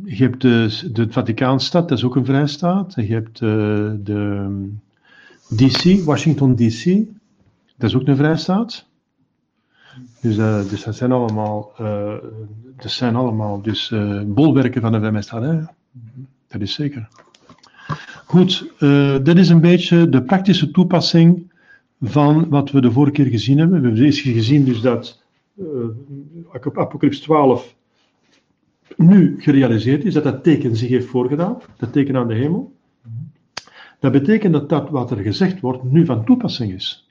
[0.04, 2.94] Je hebt de, de Vaticaanstad, dat is ook een vrijstaat.
[2.94, 3.50] Je hebt uh,
[3.98, 4.46] de
[5.48, 6.84] DC, Washington DC,
[7.76, 8.86] dat is ook een vrijstaat.
[10.20, 12.14] Dus, uh, dus dat zijn allemaal, uh,
[12.76, 15.66] dat zijn allemaal dus, uh, bolwerken van de vrijmetselarij.
[16.48, 17.08] Dat is zeker.
[18.24, 18.72] Goed,
[19.24, 21.52] dat is een beetje de praktische toepassing
[22.00, 23.80] van wat we de vorige keer gezien hebben.
[23.80, 25.22] We hebben eerst gezien dus dat
[26.74, 27.74] Apocalypse 12
[28.96, 32.72] nu gerealiseerd is, dat dat teken zich heeft voorgedaan, dat teken aan de hemel.
[33.98, 37.08] Dat betekent dat dat wat er gezegd wordt nu van toepassing is.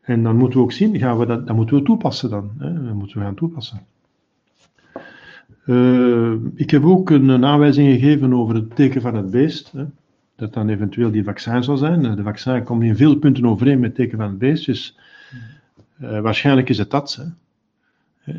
[0.00, 2.50] En dan moeten we ook zien, gaan we dat, dat moeten we toepassen dan.
[2.58, 3.80] Dat moeten we gaan toepassen.
[5.66, 9.72] Uh, ik heb ook een, aanwijzing gegeven over het teken van het beest.
[9.72, 9.84] Hè?
[10.36, 12.16] Dat dan eventueel die vaccin zal zijn.
[12.16, 14.66] De vaccin komt in veel punten overeen met het teken van het beest.
[14.66, 14.98] Dus
[16.02, 17.14] uh, waarschijnlijk is het dat.
[17.14, 17.24] Hè?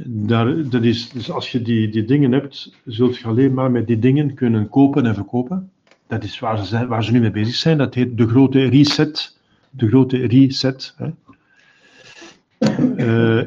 [0.06, 3.88] Daar, dat is, dus als je die, die dingen hebt, zult je alleen maar met
[3.88, 5.72] die dingen kunnen kopen en verkopen.
[6.10, 7.78] Dat is waar ze, waar ze nu mee bezig zijn.
[7.78, 9.38] Dat heet de grote reset
[9.70, 10.96] de grote reset.
[10.98, 11.10] Hè.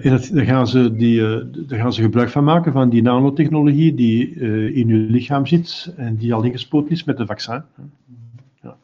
[0.01, 1.21] En daar, gaan ze die,
[1.67, 5.95] daar gaan ze gebruik van maken van die nanotechnologie die uh, in uw lichaam zit
[5.97, 7.63] en die al ingespoten is met de vaccin.
[8.63, 8.77] Ja.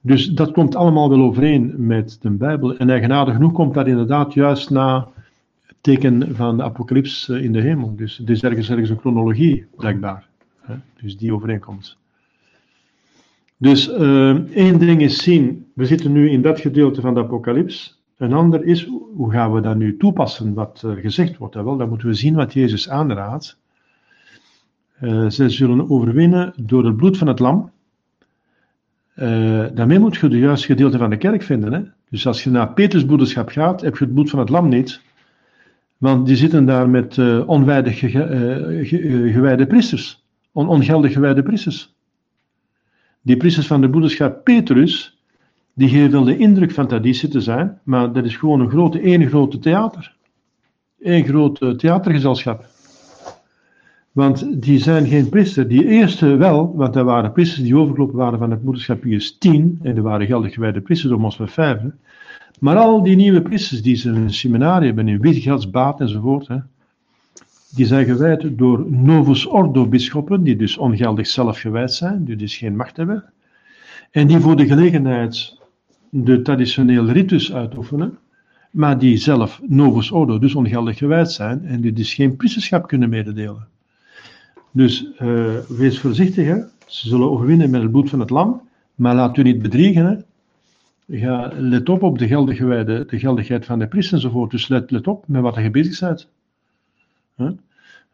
[0.00, 2.76] Dus dat komt allemaal wel overeen met de Bijbel.
[2.76, 5.08] En eigenaardig genoeg komt dat inderdaad juist na
[5.66, 7.96] het teken van de apocalyps in de hemel.
[7.96, 10.26] Dus er is ergens, ergens een chronologie, blijkbaar.
[10.60, 10.74] Hè?
[11.02, 11.96] Dus die overeenkomt.
[13.64, 18.02] Dus uh, één ding is zien, we zitten nu in dat gedeelte van de apocalyps.
[18.16, 21.54] Een ander is, hoe gaan we dat nu toepassen, wat gezegd wordt?
[21.54, 23.58] Wel, dan moeten we zien wat Jezus aanraadt.
[25.02, 27.70] Uh, zij zullen overwinnen door het bloed van het lam.
[29.16, 31.72] Uh, daarmee moet je de juiste gedeelte van de kerk vinden.
[31.72, 31.80] Hè?
[32.10, 35.00] Dus als je naar Petersbroederschap gaat, heb je het bloed van het lam niet.
[35.96, 38.08] Want die zitten daar met uh, onwijdig ge,
[38.84, 40.24] ge, gewijde priesters.
[40.52, 41.93] On, ongeldig gewijde priesters.
[43.24, 45.18] Die priesters van de broederschap Petrus,
[45.74, 49.00] die geven wel de indruk van traditie te zijn, maar dat is gewoon een grote,
[49.00, 50.16] één grote theater.
[51.00, 52.66] Eén groot theatergezelschap.
[54.12, 55.68] Want die zijn geen priester.
[55.68, 59.78] Die eerste wel, want er waren priesters die overgelopen waren van het moederschap Pius 10,
[59.82, 61.98] en er waren geldig gewijde priesters om ons vijven.
[62.60, 66.56] Maar al die nieuwe priesters die ze in een seminarie hebben, in Wiegelsbaat enzovoort, hè,
[67.74, 72.56] die zijn gewijd door Novus Ordo bisschoppen, die dus ongeldig zelf gewijd zijn, die dus
[72.56, 73.24] geen macht hebben,
[74.10, 75.58] en die voor de gelegenheid
[76.10, 78.18] de traditionele ritus uitoefenen,
[78.70, 83.08] maar die zelf Novus Ordo, dus ongeldig gewijd zijn, en die dus geen priesterschap kunnen
[83.08, 83.66] mededelen.
[84.70, 86.56] Dus uh, wees voorzichtig, hè.
[86.86, 88.60] ze zullen overwinnen met het bloed van het lam,
[88.94, 90.06] maar laat u niet bedriegen.
[91.06, 91.50] Hè.
[91.58, 95.24] Let op op de, geldige, de geldigheid van de priester enzovoort, dus let, let op
[95.28, 96.28] met wat je bezig bent.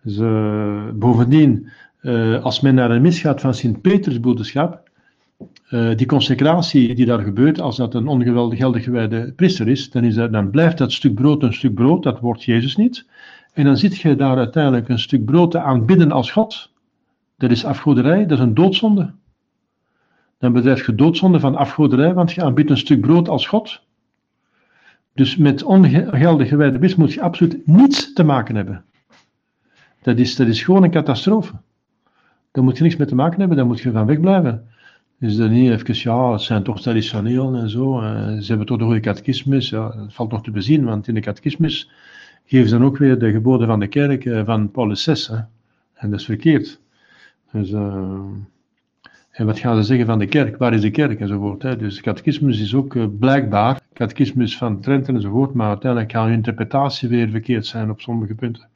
[0.03, 1.69] Dus, uh, bovendien,
[2.03, 4.91] uh, als men naar een mis gaat van Sint-Petersbroederschap,
[5.71, 10.15] uh, die consecratie die daar gebeurt, als dat een ongeweldig gewijde priester is, dan, is
[10.15, 13.07] dat, dan blijft dat stuk brood een stuk brood, dat wordt Jezus niet.
[13.53, 16.73] En dan zit je daar uiteindelijk een stuk brood te aanbidden als God.
[17.37, 19.13] Dat is afgoderij, dat is een doodzonde.
[20.39, 23.83] Dan bedrijf je doodzonde van afgoderij, want je aanbidt een stuk brood als God.
[25.15, 28.85] Dus met ongeldig gewijde bis moet je absoluut niets te maken hebben.
[30.03, 31.53] Dat is, dat is gewoon een catastrofe.
[32.51, 34.69] Daar moet je niks mee te maken hebben, daar moet je van wegblijven.
[35.19, 38.01] Dus dan niet even, ja, het zijn toch traditioneel en zo.
[38.01, 39.69] Eh, ze hebben toch de goede catechismus.
[39.69, 41.91] Ja, dat valt nog te bezien, want in de catechismus
[42.45, 45.13] geven ze dan ook weer de geboden van de kerk eh, van Paulus VI.
[45.13, 45.39] Hè.
[45.95, 46.81] En dat is verkeerd.
[47.53, 48.21] Dus, uh,
[49.31, 50.57] en wat gaan ze zeggen van de kerk?
[50.57, 51.21] Waar is de kerk?
[51.21, 51.63] Enzovoort.
[51.63, 51.77] Hè.
[51.77, 57.29] Dus catechismus is ook blijkbaar, catechismus van Trent enzovoort, maar uiteindelijk kan hun interpretatie weer
[57.29, 58.69] verkeerd zijn op sommige punten.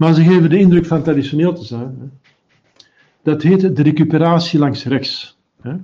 [0.00, 1.96] Maar ze geven de indruk van traditioneel te zijn.
[1.98, 2.06] Hè.
[3.22, 5.38] Dat heet de recuperatie langs rechts.
[5.60, 5.76] Hè.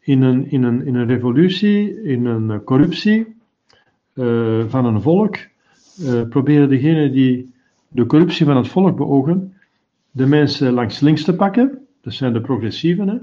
[0.00, 3.36] In, een, in, een, in een revolutie, in een corruptie
[4.14, 5.36] uh, van een volk,
[6.00, 7.54] uh, proberen degenen die
[7.88, 9.54] de corruptie van het volk beogen,
[10.10, 11.86] de mensen langs links te pakken.
[12.00, 13.08] Dat zijn de progressieven.
[13.08, 13.16] Hè.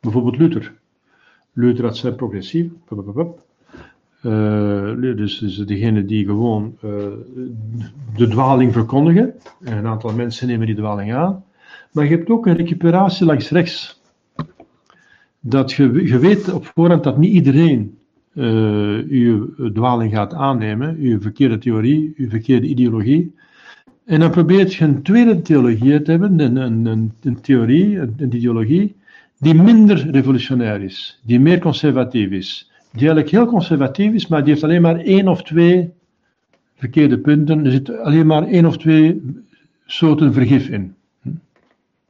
[0.00, 0.74] Bijvoorbeeld Luther.
[1.52, 2.70] Luther had zijn progressief.
[4.26, 6.90] Uh, dus, dus degene die gewoon uh,
[8.16, 9.34] de dwaling verkondigen.
[9.64, 11.44] En een aantal mensen nemen die dwaling aan.
[11.92, 14.00] Maar je hebt ook een recuperatie langs rechts.
[15.40, 17.98] Dat je, je weet op voorhand dat niet iedereen
[18.34, 23.34] uh, uw dwaling gaat aannemen, uw verkeerde theorie, uw verkeerde ideologie.
[24.04, 28.96] En dan probeert je een tweede theologie te hebben, een, een, een, theorie, een ideologie,
[29.38, 34.50] die minder revolutionair is, die meer conservatief is die eigenlijk heel conservatief is, maar die
[34.50, 35.92] heeft alleen maar één of twee
[36.74, 37.64] verkeerde punten.
[37.64, 39.22] Er zit alleen maar één of twee
[39.86, 40.94] soorten vergif in.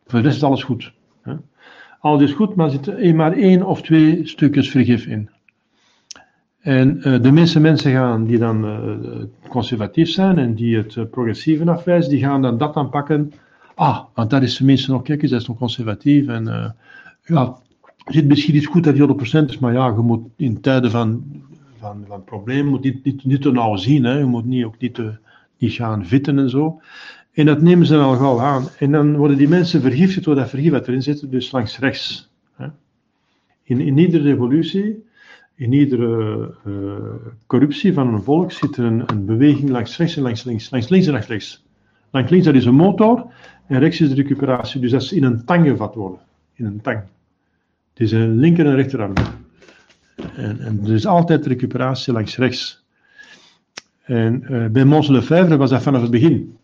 [0.06, 0.92] Voor de rest is alles goed.
[2.00, 5.30] Alles is goed, maar er zit maar één of twee stukjes vergif in.
[6.60, 11.04] En uh, de meeste mensen gaan die dan uh, conservatief zijn en die het uh,
[11.10, 13.32] progressieve afwijzen, die gaan dan dat aanpakken.
[13.74, 16.28] Ah, want dat is tenminste nog, kijk eens, dat is nog conservatief.
[16.28, 16.74] En
[17.22, 17.56] ja,
[18.06, 21.24] zit misschien iets goed dat die 100% is, maar ja, je moet in tijden van,
[21.78, 24.04] van, van problemen moet niet, niet, niet te nauw zien.
[24.04, 24.18] Hè.
[24.18, 25.18] Je moet niet, ook niet, te,
[25.58, 26.80] gaan vitten en zo.
[27.32, 28.68] En dat nemen ze dan al gauw aan.
[28.78, 32.30] En dan worden die mensen vergiftigd door dat vergif wat erin zit, dus langs rechts.
[32.56, 32.66] Hè.
[33.62, 35.04] In, in iedere revolutie,
[35.54, 36.94] in iedere uh,
[37.46, 40.70] corruptie van een volk zit er een, een, beweging langs rechts en langs links.
[40.70, 41.64] Langs links en rechts.
[42.10, 43.26] Langs links is een motor
[43.66, 44.80] en rechts is de recuperatie.
[44.80, 46.20] Dus dat is in een tang gevat worden.
[46.54, 47.02] In een tang.
[47.96, 49.12] Het is een linker en rechterarm.
[50.36, 52.84] En, en er is altijd recuperatie langs rechts.
[54.02, 56.56] En uh, bij Mons Lefebvre was dat vanaf het begin.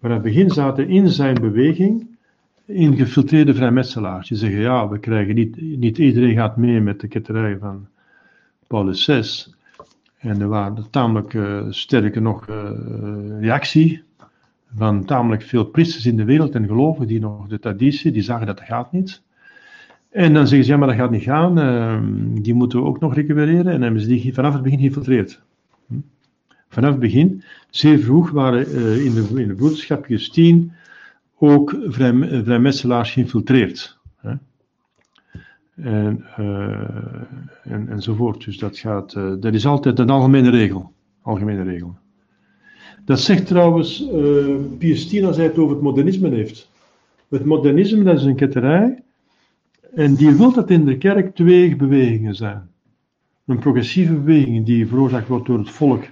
[0.00, 2.16] Vanaf het begin zaten in zijn beweging
[2.64, 4.28] ingefiltreerde vrijmetselaars.
[4.28, 7.88] Die zeggen, ja, we krijgen niet, niet iedereen gaat mee met de ketterij van
[8.66, 9.52] Paulus VI.
[10.18, 12.70] En er waren tamelijk uh, sterke nog uh,
[13.40, 14.02] reactie
[14.74, 18.46] van tamelijk veel priesters in de wereld en geloven die nog de traditie, die zagen
[18.46, 19.26] dat dat gaat niet.
[20.10, 23.00] En dan zeggen ze, ja, maar dat gaat niet gaan, uh, die moeten we ook
[23.00, 23.72] nog recupereren.
[23.72, 25.42] En hebben ze die vanaf het begin geïnfiltreerd.
[25.86, 25.94] Hm?
[26.68, 30.66] Vanaf het begin, zeer vroeg, waren uh, in, de, in de Justine
[31.38, 33.98] ook vrij, vrijmetselaars geïnfiltreerd.
[34.16, 34.34] Hè?
[35.82, 36.24] En,
[37.64, 38.44] en, enzovoort.
[38.44, 40.92] Dus dat, gaat, dat is altijd een algemene regel.
[41.22, 41.96] Algemene regel.
[43.04, 46.70] Dat zegt trouwens uh, Pius X als hij het over het modernisme heeft.
[47.28, 49.02] Het modernisme dat is een ketterij
[49.98, 52.68] en die wil dat in de kerk twee bewegingen zijn.
[53.46, 56.04] Een progressieve beweging die veroorzaakt wordt door het volk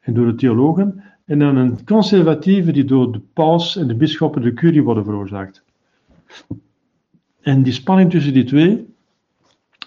[0.00, 4.42] en door de theologen en dan een conservatieve die door de paus en de bisschoppen,
[4.42, 5.64] de curie worden veroorzaakt.
[7.40, 8.86] En die spanning tussen die twee,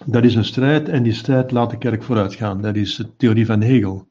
[0.05, 2.61] dat is een strijd en die strijd laat de kerk vooruitgaan.
[2.61, 4.07] Dat is de theorie van Hegel.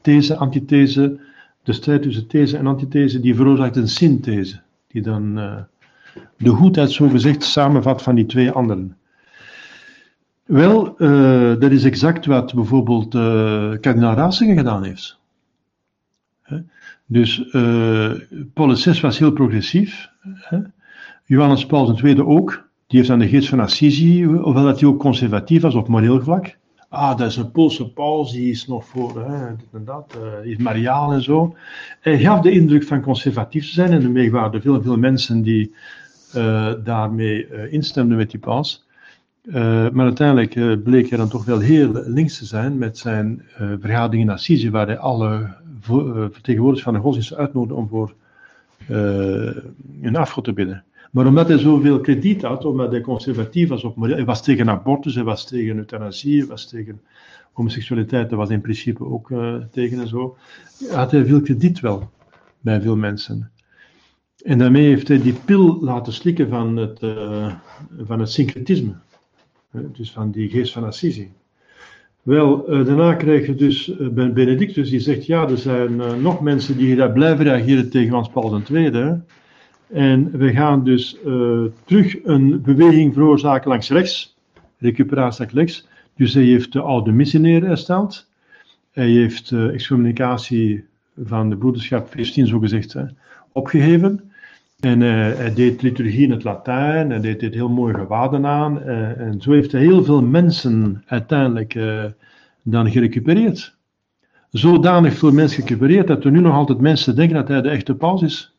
[0.00, 1.20] These, antithese,
[1.62, 5.56] de strijd tussen these en antithese, die veroorzaakt een synthese, die dan uh,
[6.36, 8.96] de goedheid zogezegd samenvat van die twee anderen.
[10.46, 15.18] Wel, uh, dat is exact wat bijvoorbeeld uh, kardinaal Ratzinger gedaan heeft.
[17.06, 18.10] Dus uh,
[18.54, 20.10] Paulus VI was heel progressief.
[20.20, 20.58] Hè?
[21.24, 22.68] Johannes Paul II ook.
[22.86, 26.20] Die heeft aan de geest van Assisi, hoewel dat hij ook conservatief was op moreel
[26.20, 26.56] vlak.
[26.88, 30.56] Ah, dat is een Poolse paus, die is nog voor hè, dit en dat, is
[30.56, 31.56] mariaal en zo.
[32.00, 35.74] Hij gaf de indruk van conservatief te zijn en daarmee waren veel, veel mensen die
[36.84, 38.86] daarmee uh, instemden met die paus.
[39.92, 43.42] maar uiteindelijk bleek hij dan toch wel heel links te zijn met zijn
[43.80, 45.54] vergadering in Assisi, waar hij alle
[46.30, 48.14] vertegenwoordigers van de godsdienst uitnodigde om voor
[50.02, 50.84] een afgod te bidden.
[51.10, 55.14] Maar omdat hij zoveel krediet had, omdat hij conservatief was op hij was tegen abortus,
[55.14, 57.00] hij was tegen euthanasie, hij was tegen
[57.52, 59.32] homoseksualiteit, dat was in principe ook
[59.70, 60.36] tegen en zo,
[60.90, 62.10] had hij veel krediet wel
[62.60, 63.50] bij veel mensen.
[64.46, 67.52] En daarmee heeft hij die pil laten slikken van het, uh,
[67.98, 68.92] van het syncretisme,
[69.70, 71.30] dus van die geest van Assisi.
[72.22, 76.96] Wel, uh, daarna krijg je dus Benedictus die zegt, ja, er zijn nog mensen die
[76.96, 79.20] daar blijven reageren tegen Hans Paul II.
[79.86, 81.18] En we gaan dus
[81.84, 84.36] terug een beweging veroorzaken langs rechts,
[84.78, 85.88] recuperatie rechts.
[86.16, 88.28] Dus hij heeft de oude missionairen hersteld.
[88.90, 90.84] Hij heeft excommunicatie
[91.24, 93.04] van de broederschap 15 zo gezegd hè.
[94.86, 98.78] En uh, hij deed liturgie in het Latijn, hij deed dit heel mooie gewaden aan.
[98.78, 102.04] Uh, en zo heeft hij heel veel mensen uiteindelijk uh,
[102.62, 103.76] dan gerecupereerd.
[104.50, 107.94] Zodanig veel mensen gerecupereerd dat er nu nog altijd mensen denken dat hij de echte
[107.94, 108.54] paus is.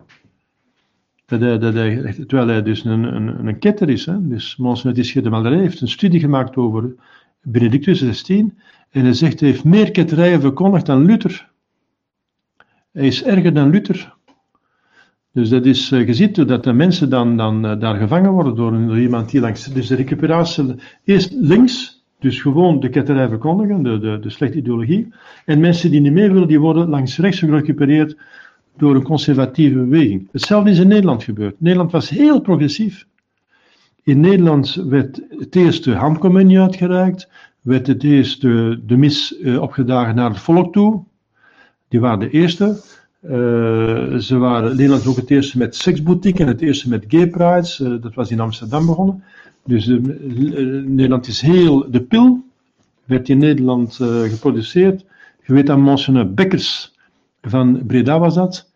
[1.26, 4.06] Dat hij, dat hij, terwijl hij dus een, een, een ketter is.
[4.06, 4.28] Hè?
[4.28, 4.60] Dus
[4.94, 6.96] Tissier de Malderij heeft een studie gemaakt over
[7.42, 8.54] Benedictus XVI.
[8.90, 11.50] En hij zegt, hij heeft meer ketterijen verkondigd dan Luther.
[12.92, 14.16] Hij is erger dan Luther.
[15.38, 19.00] Dus dat is uh, gezien dat de mensen dan, dan uh, daar gevangen worden door,
[19.00, 19.66] iemand die langs.
[19.66, 25.14] Dus de recuperatie eerst links, dus gewoon de ketterij verkondigen, de, de, de slechte ideologie.
[25.46, 28.18] En mensen die niet meer willen, die worden langs rechts gerecupereerd
[28.78, 30.28] door een conservatieve beweging.
[30.32, 31.56] Hetzelfde is in Nederland gebeurd.
[31.58, 33.06] Nederland was heel progressief.
[34.04, 37.30] In Nederland werd het eerst de handcommunie uitgereikt,
[37.62, 41.04] werd het eerst de, mis uh, opgedragen naar het volk toe.
[41.88, 42.82] Die waren de eerste.
[43.24, 43.32] Uh,
[44.18, 47.80] ze waren Nederland ook het eerste met seksboutique en het eerste met gay prides.
[47.80, 49.24] Uh, dat was in Amsterdam begonnen.
[49.66, 49.88] Dus
[50.86, 51.92] Nederland is heel.
[51.92, 52.44] De pil
[53.06, 53.96] werd in Nederland
[54.30, 55.06] geproduceerd.
[55.46, 56.96] Je weet dat Monseigneur Bekkers
[57.42, 58.72] van Breda was dat.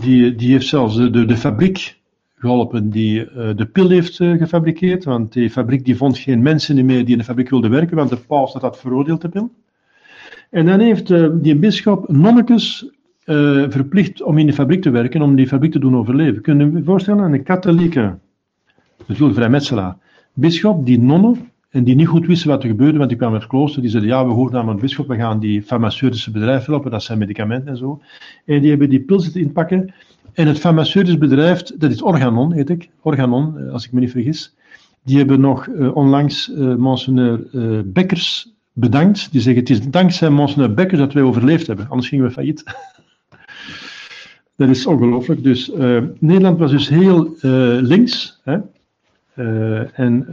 [0.00, 2.00] Die, die heeft zelfs de, de, fabriek
[2.34, 5.04] geholpen die de pil heeft gefabriceerd.
[5.04, 8.10] Want die fabriek die vond geen mensen meer die in de fabriek wilden werken, want
[8.10, 9.50] de paus had dat veroordeeld, de pil.
[10.54, 11.06] En dan heeft
[11.42, 12.90] die bisschop nonnekes
[13.68, 16.42] verplicht om in de fabriek te werken, om die fabriek te doen overleven.
[16.42, 17.32] Kunnen we je voorstellen?
[17.32, 18.18] Een katholieke,
[19.06, 19.96] bedoel vrijmetselaar,
[20.32, 21.36] bisschop die nonnen
[21.70, 23.90] en die niet goed wisten wat er gebeurde, want die kwamen uit het klooster, die
[23.90, 27.18] zeiden, ja, we hoorden aan het bischop, we gaan die farmaceutische bedrijven helpen, dat zijn
[27.18, 28.00] medicamenten en zo.
[28.44, 29.94] En die hebben die pil zitten inpakken,
[30.32, 34.10] en het farmaceutisch bedrijf, dat is Organon, heet ik, Organon, eh, als ik me niet
[34.10, 34.54] vergis,
[35.04, 37.46] die hebben nog onlangs uh, monseigneur
[37.86, 39.32] Bekkers bedankt.
[39.32, 42.64] Die zeggen, het is dankzij monseigneur Bekkers dat wij overleefd hebben, anders gingen we failliet.
[44.56, 45.42] dat is ongelooflijk.
[45.42, 45.72] Dus
[46.18, 47.36] Nederland was dus heel
[47.80, 48.58] links, hè?
[49.92, 50.26] en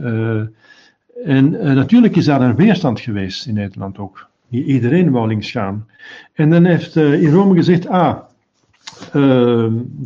[1.24, 4.28] en uh, natuurlijk is daar een weerstand geweest in Nederland ook.
[4.50, 5.86] Iedereen wou links gaan.
[6.32, 8.18] En dan heeft in Rome gezegd, ah,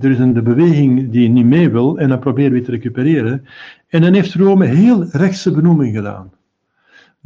[0.00, 3.46] er is een de beweging die niet mee wil en dan proberen we te recupereren.
[3.88, 6.30] En dan heeft Rome heel rechtse benoeming gedaan.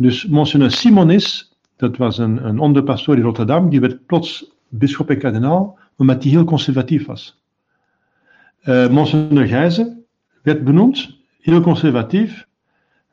[0.01, 5.19] Dus Monsignor Simonis, dat was een, een onderpastoor in Rotterdam, die werd plots bisschop en
[5.19, 7.43] kardinaal, omdat hij heel conservatief was.
[8.65, 10.05] Uh, Monsignor Gijzen
[10.43, 12.47] werd benoemd, heel conservatief,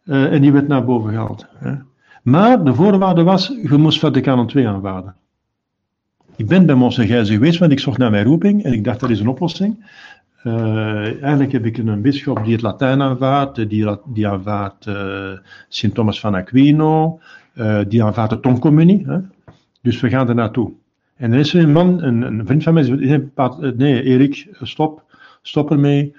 [0.04, 1.48] uh, en die werd naar boven gehaald.
[1.58, 1.76] Hè.
[2.24, 5.16] Maar de voorwaarde was, je moest Vaticaan II aanvaarden.
[6.36, 9.10] Ik ben bij Monseigneur geweest, want ik zocht naar mijn roeping en ik dacht dat
[9.10, 9.86] is een oplossing.
[10.48, 14.90] Uh, eigenlijk heb ik een bischop die het Latijn aanvaardt, die, die aanvaardt
[15.70, 17.20] Sint Thomas van Aquino,
[17.88, 19.04] die aanvaardt de tongcommunie.
[19.08, 19.18] Hè?
[19.82, 20.72] Dus we gaan er naartoe.
[21.16, 25.04] En er is een man, een, een vriend van mij, die zegt, nee Erik, stop,
[25.42, 26.16] stop ermee.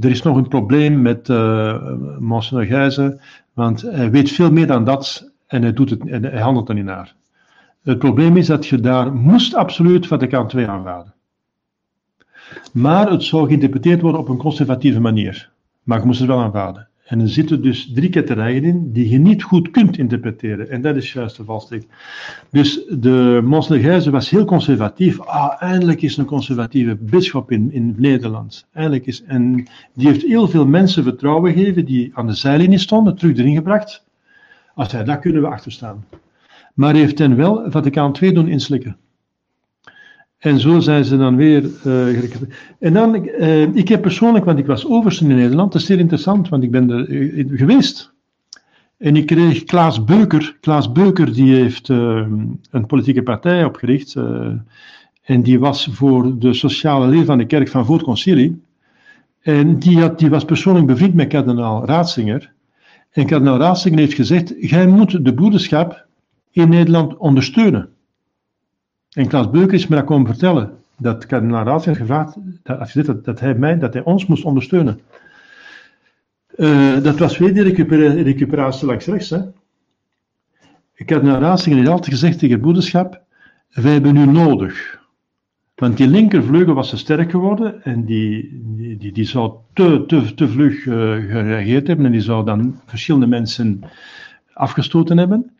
[0.00, 3.20] Er is nog een probleem met uh, Monsignor Gijzen,
[3.52, 6.74] want hij weet veel meer dan dat en hij, doet het, en hij handelt er
[6.74, 7.14] niet naar.
[7.82, 11.14] Het probleem is dat je daar moest absoluut Vaticaan II aanvaarden.
[12.72, 15.50] Maar het zou geïnterpreteerd worden op een conservatieve manier.
[15.82, 16.88] Maar je moest het wel aanvaarden.
[17.08, 20.70] En er zitten dus drie ketterijen in die je niet goed kunt interpreteren.
[20.70, 21.86] En dat is juist de valstrik.
[22.50, 25.20] Dus de Monsignor was heel conservatief.
[25.20, 28.66] Ah, eindelijk is een conservatieve bisschop in, in Nederland.
[28.72, 33.16] Eindelijk is, en die heeft heel veel mensen vertrouwen gegeven die aan de zijlinie stonden,
[33.16, 34.04] terug erin gebracht.
[34.74, 36.04] Als hij dat kunnen we achterstaan.
[36.74, 38.96] Maar hij heeft hen wel Vaticaan II doen inslikken.
[40.38, 41.70] En zo zijn ze dan weer.
[41.86, 42.22] Uh,
[42.78, 45.98] en dan, uh, ik heb persoonlijk, want ik was overste in Nederland, dat is zeer
[45.98, 48.12] interessant, want ik ben er uh, geweest.
[48.96, 50.56] En ik kreeg Klaas Beuker.
[50.60, 54.16] Klaas Beuker die heeft een politieke partij opgericht.
[55.22, 58.62] en die was voor de sociale leer van de kerk van voor het concilie.
[59.40, 62.52] En die, had, die was persoonlijk bevriend met kardinaal Raatzinger.
[63.10, 66.06] En kardinaal Raatzinger heeft gezegd: Gij moet de broederschap
[66.50, 67.88] in Nederland ondersteunen.
[69.12, 70.70] En Klaas Beuker is me dat komen vertellen.
[70.96, 75.00] Dat kardinaal Raad heeft gevraagd dat, dat, dat, hij mij, dat hij ons moest ondersteunen.
[76.56, 79.30] Uh, dat was weer die recuperatie langs rechts.
[79.30, 79.40] Hè.
[81.04, 83.20] Kardinaal Ratzinger heeft altijd gezegd tegen broederschap,
[83.68, 84.98] wij hebben u nodig.
[85.74, 88.60] Want die linkervleugel was te sterk geworden en die,
[88.98, 93.26] die, die, zou te, te, te vlug uh, gereageerd hebben en die zou dan verschillende
[93.26, 93.80] mensen
[94.52, 95.50] afgestoten hebben.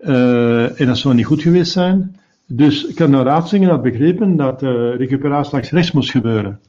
[0.00, 2.16] Uh, en dat zou niet goed geweest zijn.
[2.46, 6.60] Dus kardinaal Ratzinger had begrepen dat de uh, recuperatie langs rechts moest gebeuren.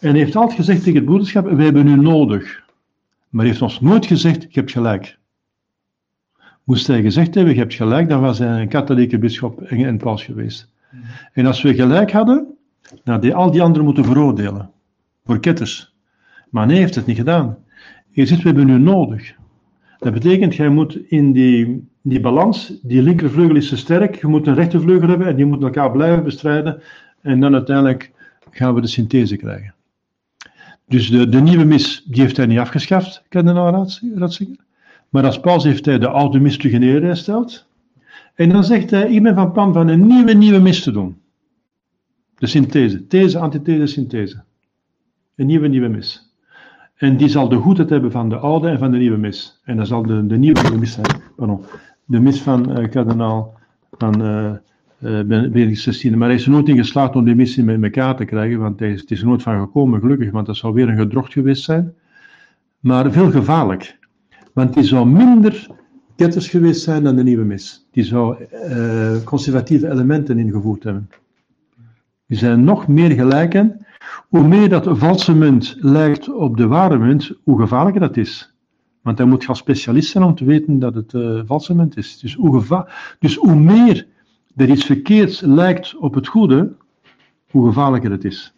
[0.00, 2.62] En heeft altijd gezegd tegen het broederschap, wij hebben u nodig.
[3.28, 5.18] Maar heeft ons nooit gezegd, je hebt gelijk.
[6.64, 10.24] Moest hij gezegd hebben, je hebt gelijk, dan was hij een katholieke bischop en paus
[10.24, 10.68] geweest.
[11.32, 12.46] En als we gelijk hadden,
[13.04, 14.70] dan hadden al die anderen moeten veroordelen.
[15.24, 15.94] Voor ketters.
[16.50, 17.58] Maar nee, heeft het niet gedaan.
[18.12, 19.34] Hij zegt, we hebben u nodig.
[20.00, 24.46] Dat betekent, jij moet in die die balans, die linkervleugel is te sterk, je moet
[24.46, 26.82] een rechtervleugel hebben en die moeten elkaar blijven bestrijden
[27.20, 28.12] en dan uiteindelijk
[28.50, 29.74] gaan we de synthese krijgen.
[30.86, 34.56] Dus de, de nieuwe mis, die heeft hij niet afgeschaft, kardinaal Ratzinger.
[35.08, 37.68] Maar als paus heeft hij de oude mis terug in ere hersteld.
[38.34, 41.20] En dan zegt hij, ik ben van plan van een nieuwe, nieuwe mis te doen.
[42.34, 44.42] De synthese, these, antithese, synthese.
[45.36, 46.29] Een nieuwe, nieuwe mis.
[47.00, 49.60] En die zal de goedheid hebben van de oude en van de nieuwe mis.
[49.64, 51.06] En dat zal de, de nieuwe mis zijn.
[51.36, 51.64] Pardon
[52.10, 53.58] de mis van uh, kardinaal
[53.90, 54.52] van uh,
[55.24, 56.16] Benedict XVI.
[56.16, 58.80] Maar hij is er nooit in geslaagd om die missie met elkaar te krijgen, want
[58.80, 61.64] is, het is er nooit van gekomen, gelukkig, want dat zou weer een gedrocht geweest
[61.64, 61.94] zijn.
[62.80, 63.98] Maar veel gevaarlijk,
[64.52, 65.66] want die zou minder
[66.16, 67.86] ketters geweest zijn dan de nieuwe mis.
[67.90, 71.10] Die zou uh, conservatieve elementen ingevoerd hebben.
[72.26, 73.86] Die zijn nog meer gelijken.
[74.28, 78.54] Hoe meer dat valse munt lijkt op de ware munt, hoe gevaarlijker dat is.
[79.02, 82.18] Want hij moet gaan specialist zijn om te weten dat het uh, valse munt is.
[82.18, 82.86] Dus hoe,
[83.18, 84.06] dus hoe meer
[84.56, 86.72] er iets verkeerds lijkt op het goede,
[87.50, 88.54] hoe gevaarlijker het is.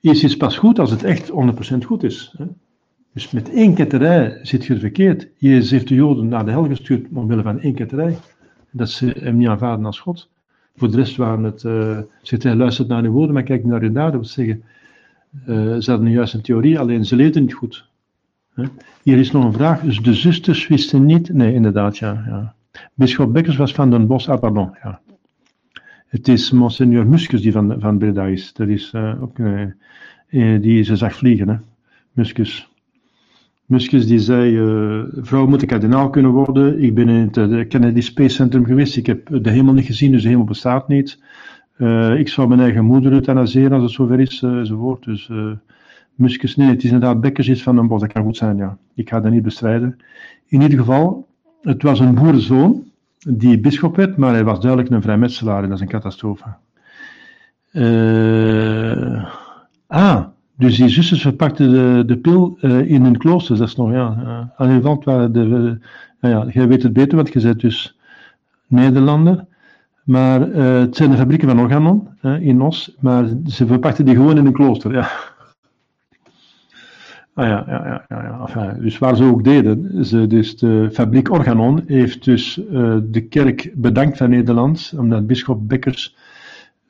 [0.00, 1.34] Iets is pas goed als het echt 100%
[1.84, 2.34] goed is.
[2.36, 2.44] Hè?
[3.12, 5.28] Dus met één ketterij zit je verkeerd.
[5.36, 8.18] Jezus heeft de Joden naar de hel gestuurd omwille van één ketterij.
[8.70, 10.30] Dat ze hem niet aanvaarden als God.
[10.76, 13.82] Voor de rest waren het, uh, zegt hij, luistert naar uw woorden, maar kijk naar
[13.82, 14.20] uw daden.
[14.20, 14.62] Dat zeggen,
[15.46, 17.88] uh, ze hadden juist een theorie, alleen ze leerden niet goed.
[19.02, 19.80] Hier is nog een vraag.
[19.80, 21.32] Dus de zusters wisten niet.
[21.32, 22.24] Nee, inderdaad, ja.
[22.26, 22.54] ja.
[22.94, 24.28] Bisschop Bekkers was van Den Bosch.
[24.28, 24.76] Ah, pardon.
[24.82, 25.00] Ja.
[26.06, 28.52] Het is Monseigneur Muskus die van, van Breda is.
[28.52, 29.36] Dat is uh, ook,
[30.62, 31.56] die ze zag vliegen, hè.
[32.12, 32.70] Muskus.
[33.66, 36.82] Muskus die zei: uh, Vrouw moet een kardinaal kunnen worden.
[36.82, 38.96] Ik ben in het Kennedy Space Center geweest.
[38.96, 41.18] Ik heb de hemel niet gezien, dus de hemel bestaat niet.
[42.16, 45.04] ik zou mijn eigen moeder euthanaseren als het zover is, enzovoort.
[45.04, 45.30] Dus
[46.16, 48.78] Muskus, nee, het is inderdaad Bekkers is van een bos, dat kan goed zijn, ja.
[48.94, 49.98] Ik ga dat niet bestrijden.
[50.46, 51.26] In ieder geval,
[51.62, 52.84] het was een boerenzoon
[53.18, 56.44] die bischop werd, maar hij was duidelijk een vrijmetselaar en dat is een catastrofe.
[57.72, 59.32] Uh,
[59.86, 60.24] ah,
[60.56, 64.16] dus die zusters verpakten de, de pil uh, in hun klooster, dat is nog, ja.
[64.18, 65.78] Uh, aan de
[66.20, 67.98] uh, ja, jij weet het beter, want je bent dus
[68.66, 69.44] Nederlander.
[70.04, 72.08] Maar het zijn de fabrieken van Organon
[72.40, 75.08] in Os, maar ze verpakten die gewoon in een klooster, ja.
[77.34, 78.40] Ah ja, ja, ja, ja.
[78.40, 82.54] Enfin, dus waar ze ook deden, ze, dus de fabriek Organon heeft dus
[83.02, 86.16] de kerk bedankt van Nederland, omdat bischop Bekkers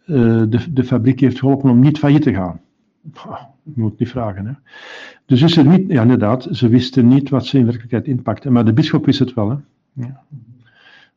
[0.05, 2.61] de, de fabriek heeft geholpen om niet failliet te gaan.
[3.75, 4.47] Je moet niet vragen.
[4.47, 4.53] Hè.
[5.27, 8.65] Dus is er niet, ja inderdaad, ze wisten niet wat ze in werkelijkheid inpakten, maar
[8.65, 9.51] de bischop wist het wel.
[9.51, 9.57] Hè.
[9.93, 10.23] Ja.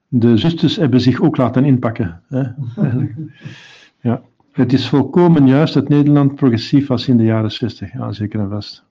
[0.08, 2.22] De zusters hebben zich ook laten inpakken.
[2.28, 2.44] Hè.
[4.02, 4.22] Ja.
[4.52, 8.50] Het is volkomen juist dat Nederland progressief was in de jaren 60, ja, zeker en
[8.50, 8.84] vast.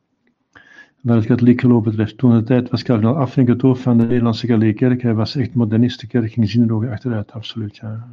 [1.00, 2.18] Waar het katholiek geloof betreft.
[2.18, 5.02] Toen de tijd was kardinaal Afrink het hoofd van de Nederlandse katholieke kerk.
[5.02, 7.76] Hij was echt moderniste kerk, ging zinnelijk achteruit, absoluut.
[7.76, 8.06] Ja.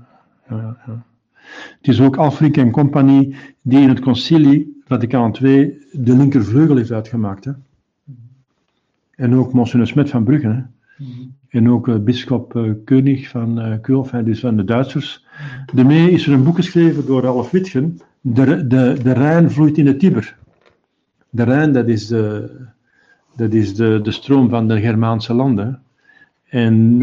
[0.50, 1.04] Ja, ja.
[1.78, 6.92] Het is ook Alfrink en compagnie die in het concilie Vaticaan II de linkervleugel heeft
[6.92, 7.46] uitgemaakt.
[7.46, 7.52] Hè.
[9.16, 10.48] En ook Monsignor Smet van Brugge.
[10.48, 10.62] Hè.
[11.50, 15.26] En ook uh, bischop uh, König van uh, Kulf, dus van de Duitsers.
[15.74, 18.00] Daarmee is er een boek geschreven door Ralf Witgen.
[18.22, 20.38] De, de, de Rijn vloeit in de Tiber.
[21.30, 22.56] De Rijn, dat is de,
[23.36, 25.82] dat is de, de stroom van de Germaanse landen.
[26.50, 27.00] En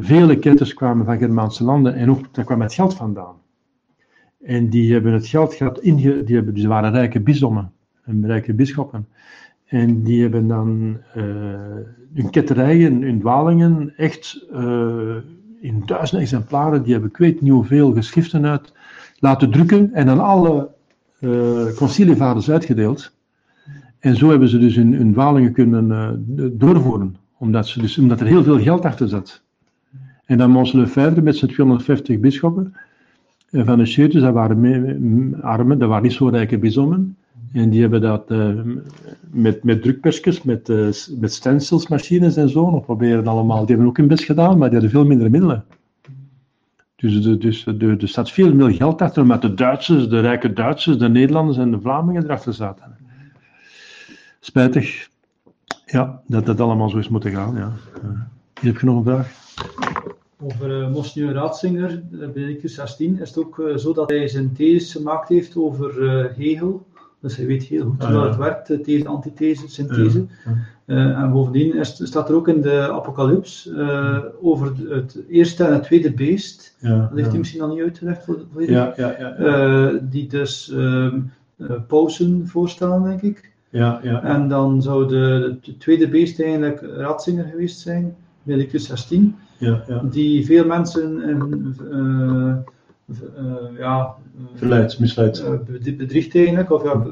[0.00, 3.34] vele ketters kwamen van Germaanse landen en ook daar kwam het geld vandaan.
[4.44, 7.72] En die hebben het geld gehad, inge, die hebben, dus waren rijke bisdommen,
[8.22, 9.06] rijke bisschoppen.
[9.64, 11.24] En die hebben dan uh,
[12.14, 15.16] hun ketterijen, hun dwalingen, echt uh,
[15.60, 18.72] in duizenden exemplaren, die hebben ik weet niet hoeveel geschriften uit
[19.18, 20.70] laten drukken en aan alle
[21.20, 23.12] uh, concilievaders uitgedeeld.
[23.98, 25.88] En zo hebben ze dus hun, hun dwalingen kunnen
[26.58, 29.42] doorvoeren, omdat, ze dus, omdat er heel veel geld achter zat.
[30.24, 32.74] En dan Mons Lefebvre met zijn 250 bisschoppen,
[33.62, 37.16] van de Cheertjes, dat waren armen, dat waren niet zo rijke bisommen.
[37.52, 38.60] En die hebben dat uh,
[39.30, 43.58] met, met drukpersjes, met, uh, met stencilsmachines en zo nog proberen allemaal.
[43.58, 45.64] Die hebben ook hun best gedaan, maar die hadden veel minder middelen.
[46.96, 50.52] Dus, de, dus de, er staat veel meer geld achter, omdat de Duitsers, de rijke
[50.52, 52.96] Duitsers, de Nederlanders en de Vlamingen erachter zaten.
[54.40, 55.08] Spijtig,
[55.86, 57.56] ja, dat dat allemaal zo is moeten gaan.
[57.56, 57.72] Ja.
[58.60, 59.42] Hier heb je nog een vraag?
[60.44, 64.92] Over uh, Monsignor Ratzinger, Benedictus 16, is het ook uh, zo dat hij zijn thesis
[64.92, 66.86] gemaakt heeft over uh, Hegel.
[67.20, 70.26] Dus hij weet heel goed ah, hoe het werkt, these, antithese, synthese.
[70.86, 71.22] Ja.
[71.22, 73.70] en bovendien is, staat er ook in de Apocalyps
[74.42, 76.76] over het eerste en het tweede beest.
[76.78, 80.74] Ja, dat heeft hij misschien al niet uitgelegd voor, voor ja, ja, ja, Die dus
[81.88, 83.52] pauzen voorstellen, denk ik.
[83.70, 84.22] Ja, ja.
[84.22, 90.02] En dan zou de, de tweede beest eigenlijk Ratzinger geweest zijn, Benedictus 16 ja, ja.
[90.10, 92.54] die veel mensen uh,
[93.38, 94.14] uh, ja,
[94.54, 95.44] verleidt, misleidt.
[95.96, 97.06] bedriegt eigenlijk, of ja,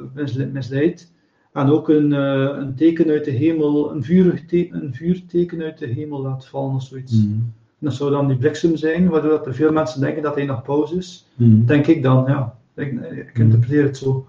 [0.52, 1.12] misleidt.
[1.52, 5.86] En ook een, een teken uit de hemel, een, vurig teken, een vuurteken uit de
[5.86, 7.12] hemel laat vallen of zoiets.
[7.12, 7.52] Mm.
[7.78, 10.62] Dat zou dan die bliksem zijn, waardoor dat er veel mensen denken dat hij nog
[10.62, 11.26] pauze is.
[11.34, 11.66] Mm.
[11.66, 12.58] Denk ik dan, ja.
[12.74, 14.26] Ik, ik interpreteer het zo.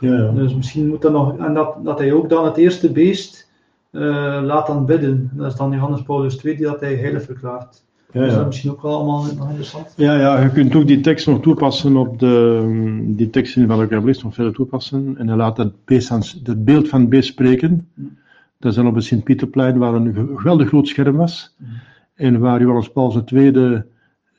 [0.00, 0.32] Ja, ja.
[0.32, 3.49] Dus misschien moet dat nog, en dat, dat hij ook dan het eerste beest
[3.90, 5.30] laat dan bidden.
[5.32, 7.82] Dat is dan Johannes Paulus II die dat hij heilig verklaart.
[8.12, 8.26] Ja, ja.
[8.26, 9.92] Dus dat is misschien ook wel allemaal interessant.
[9.96, 13.74] Ja, ja, je kunt ook die tekst nog toepassen op de, die tekst in de
[13.74, 15.14] Gabrielist nog verder toepassen.
[15.18, 17.88] En hij laat het, beest aan, het beeld van het beest spreken.
[17.94, 18.18] Mm.
[18.58, 21.54] Dat is dan op het Sint-Pieterplein, waar een geweldig groot scherm was.
[21.56, 21.66] Mm.
[22.14, 23.82] En waar Johannes Paulus II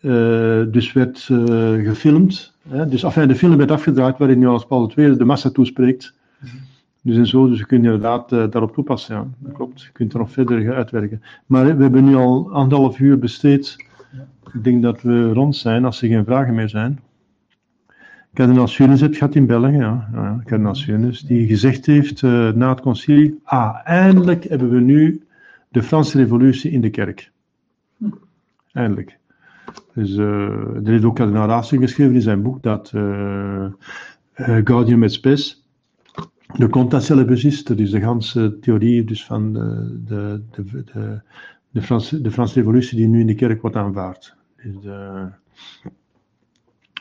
[0.02, 2.53] uh, dus werd uh, gefilmd.
[2.69, 2.88] Hè?
[2.88, 6.14] Dus enfin, de film werd afgedraaid waarin Johannes Paulus II de massa toespreekt.
[6.40, 6.49] Mm.
[7.02, 9.28] Dus en zo, dus je kunt inderdaad uh, daarop toepassen, ja.
[9.38, 9.82] Dat klopt.
[9.82, 11.22] Je kunt er nog verder uitwerken.
[11.45, 13.86] Maar we hebben nu al anderhalf uur besteed.
[14.53, 16.99] Ik denk dat we rond zijn, als er geen vragen meer zijn.
[18.34, 20.10] Kardinaal Sunes heeft gehad in België, ja.
[20.14, 25.23] ja Kardinaal Sunes, die gezegd heeft uh, na het concilie, ah, eindelijk hebben we nu
[25.69, 27.32] de Franse revolutie in de kerk.
[28.72, 29.18] Eindelijk.
[29.94, 30.26] Dus uh,
[30.76, 32.94] er heeft ook kardinaal Ratzinger geschreven in zijn boek dat
[34.64, 35.60] Gaudium et Spes
[36.57, 36.69] de
[37.68, 41.22] dat is de ganse theorie dus van de, de, de, de,
[41.69, 44.36] de, Franse, de Franse revolutie die nu in de kerk wordt aanvaard.
[44.64, 45.28] Dus de,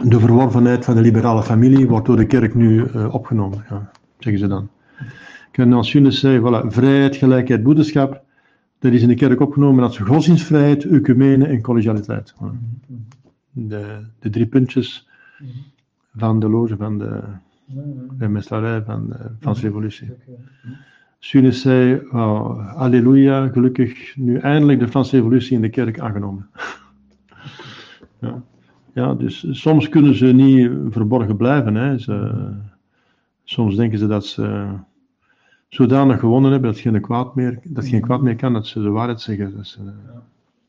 [0.05, 4.41] de verworvenheid van de liberale familie wordt door de kerk nu uh, opgenomen, ja, zeggen
[4.41, 4.69] ze dan.
[5.85, 8.23] Sunes zei, voilà, vrijheid, gelijkheid, broederschap,
[8.79, 12.35] dat is in de kerk opgenomen als godsdienstvrijheid, ecumene en collegialiteit.
[13.53, 15.09] De, de drie puntjes
[16.17, 17.23] van de loge van de
[18.19, 20.11] de meslarij van de Franse Revolutie.
[21.19, 26.51] Sunes zei, oh, halleluja, gelukkig, nu eindelijk de Franse Revolutie in de kerk aangenomen.
[28.21, 28.43] ja.
[28.95, 31.75] ja, dus soms kunnen ze niet verborgen blijven.
[31.75, 31.99] Hè.
[31.99, 32.49] Ze,
[33.45, 34.69] soms denken ze dat ze
[35.69, 38.91] zodanig gewonnen hebben dat geen kwaad meer, dat geen kwaad meer kan, dat ze de
[38.91, 39.57] waarheid zeggen.
[39.57, 39.81] Dat ze,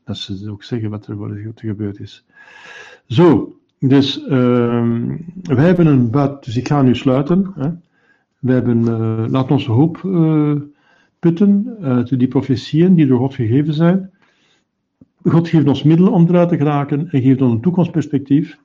[0.04, 2.24] dat ze ook zeggen wat er gebeurd is.
[3.06, 3.56] Zo,
[3.88, 4.84] dus uh,
[5.42, 7.52] wij hebben een bad, dus ik ga nu sluiten.
[7.54, 7.70] Hè.
[8.38, 10.52] We hebben, uh, laat onze hoop uh,
[11.18, 14.10] putten uit die profetieën die door God gegeven zijn.
[15.24, 18.58] God geeft ons middelen om eruit te geraken en geeft ons een toekomstperspectief.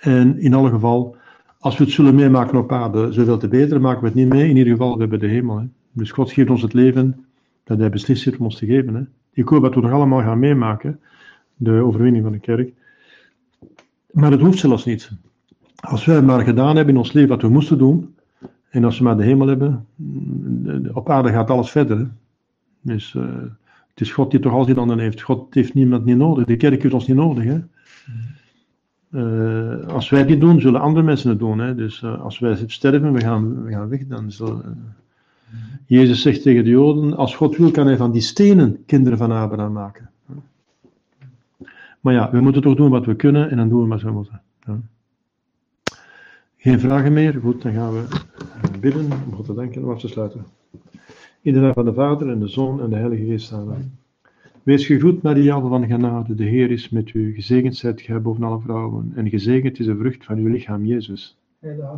[0.00, 1.16] En in alle geval,
[1.58, 4.48] als we het zullen meemaken op aarde, zoveel te beter, maken we het niet mee.
[4.48, 5.68] In ieder geval, we hebben de hemel.
[5.92, 7.24] Dus God geeft ons het leven
[7.64, 8.94] dat Hij beslist heeft om ons te geven.
[8.94, 9.02] Hè.
[9.32, 11.00] Ik hoop dat we nog allemaal gaan meemaken,
[11.56, 12.72] de overwinning van de kerk.
[14.12, 15.10] Maar het hoeft zelfs niet.
[15.80, 18.14] Als wij maar gedaan hebben in ons leven wat we moesten doen,
[18.70, 19.86] en als we maar de hemel hebben,
[20.92, 22.10] op aarde gaat alles verder.
[22.80, 23.22] Dus uh,
[23.88, 25.20] het is God die toch altijd dan heeft.
[25.20, 26.44] God heeft niemand niet nodig.
[26.44, 27.44] De kerk heeft ons niet nodig.
[27.44, 27.58] Hè.
[29.12, 31.58] Uh, als wij dit doen, zullen andere mensen het doen.
[31.58, 31.74] Hè.
[31.74, 34.62] Dus uh, als wij sterven, we gaan, we gaan weg, dan zal,
[35.86, 39.30] Jezus zegt tegen de Joden: Als God wil, kan hij van die stenen kinderen van
[39.30, 40.10] Abraham maken.
[42.00, 44.10] Maar ja, we moeten toch doen wat we kunnen en dan doen we wat we
[44.10, 44.42] moeten.
[44.66, 44.80] Ja.
[46.56, 47.40] Geen vragen meer?
[47.40, 48.04] Goed, dan gaan we
[48.80, 50.44] bidden om God te danken en af te sluiten.
[51.40, 53.52] In de naam van de Vader en de Zoon en de Heilige Geest.
[53.52, 53.98] Amen.
[54.62, 56.34] Wees gegroet, Maria, van genade.
[56.34, 57.34] De Heer is met u.
[57.34, 59.12] Gezegend zijt gij boven alle vrouwen.
[59.14, 61.39] En gezegend is de vrucht van uw lichaam, Jezus.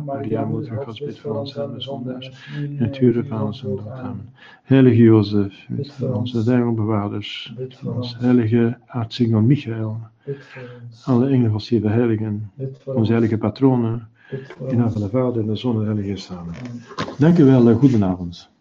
[0.05, 2.31] Maria, moeder van bid voor ons en de zondaars.
[2.79, 3.87] En uur van ons dood.
[3.87, 4.29] Amen.
[4.63, 6.31] Heilige Jozef, bid voor ons.
[6.31, 7.53] De bewaarders.
[7.57, 8.17] Bid voor ons.
[8.17, 9.97] Heilige aartsengel Michael.
[11.03, 12.51] Alle engelen van zeven heiligen.
[12.85, 14.07] Onze heilige patronen.
[14.67, 16.31] In naam van de Vader en de Zoon en de Heilige Geest.
[17.19, 17.73] Dank u wel.
[17.73, 18.52] Goedenavond.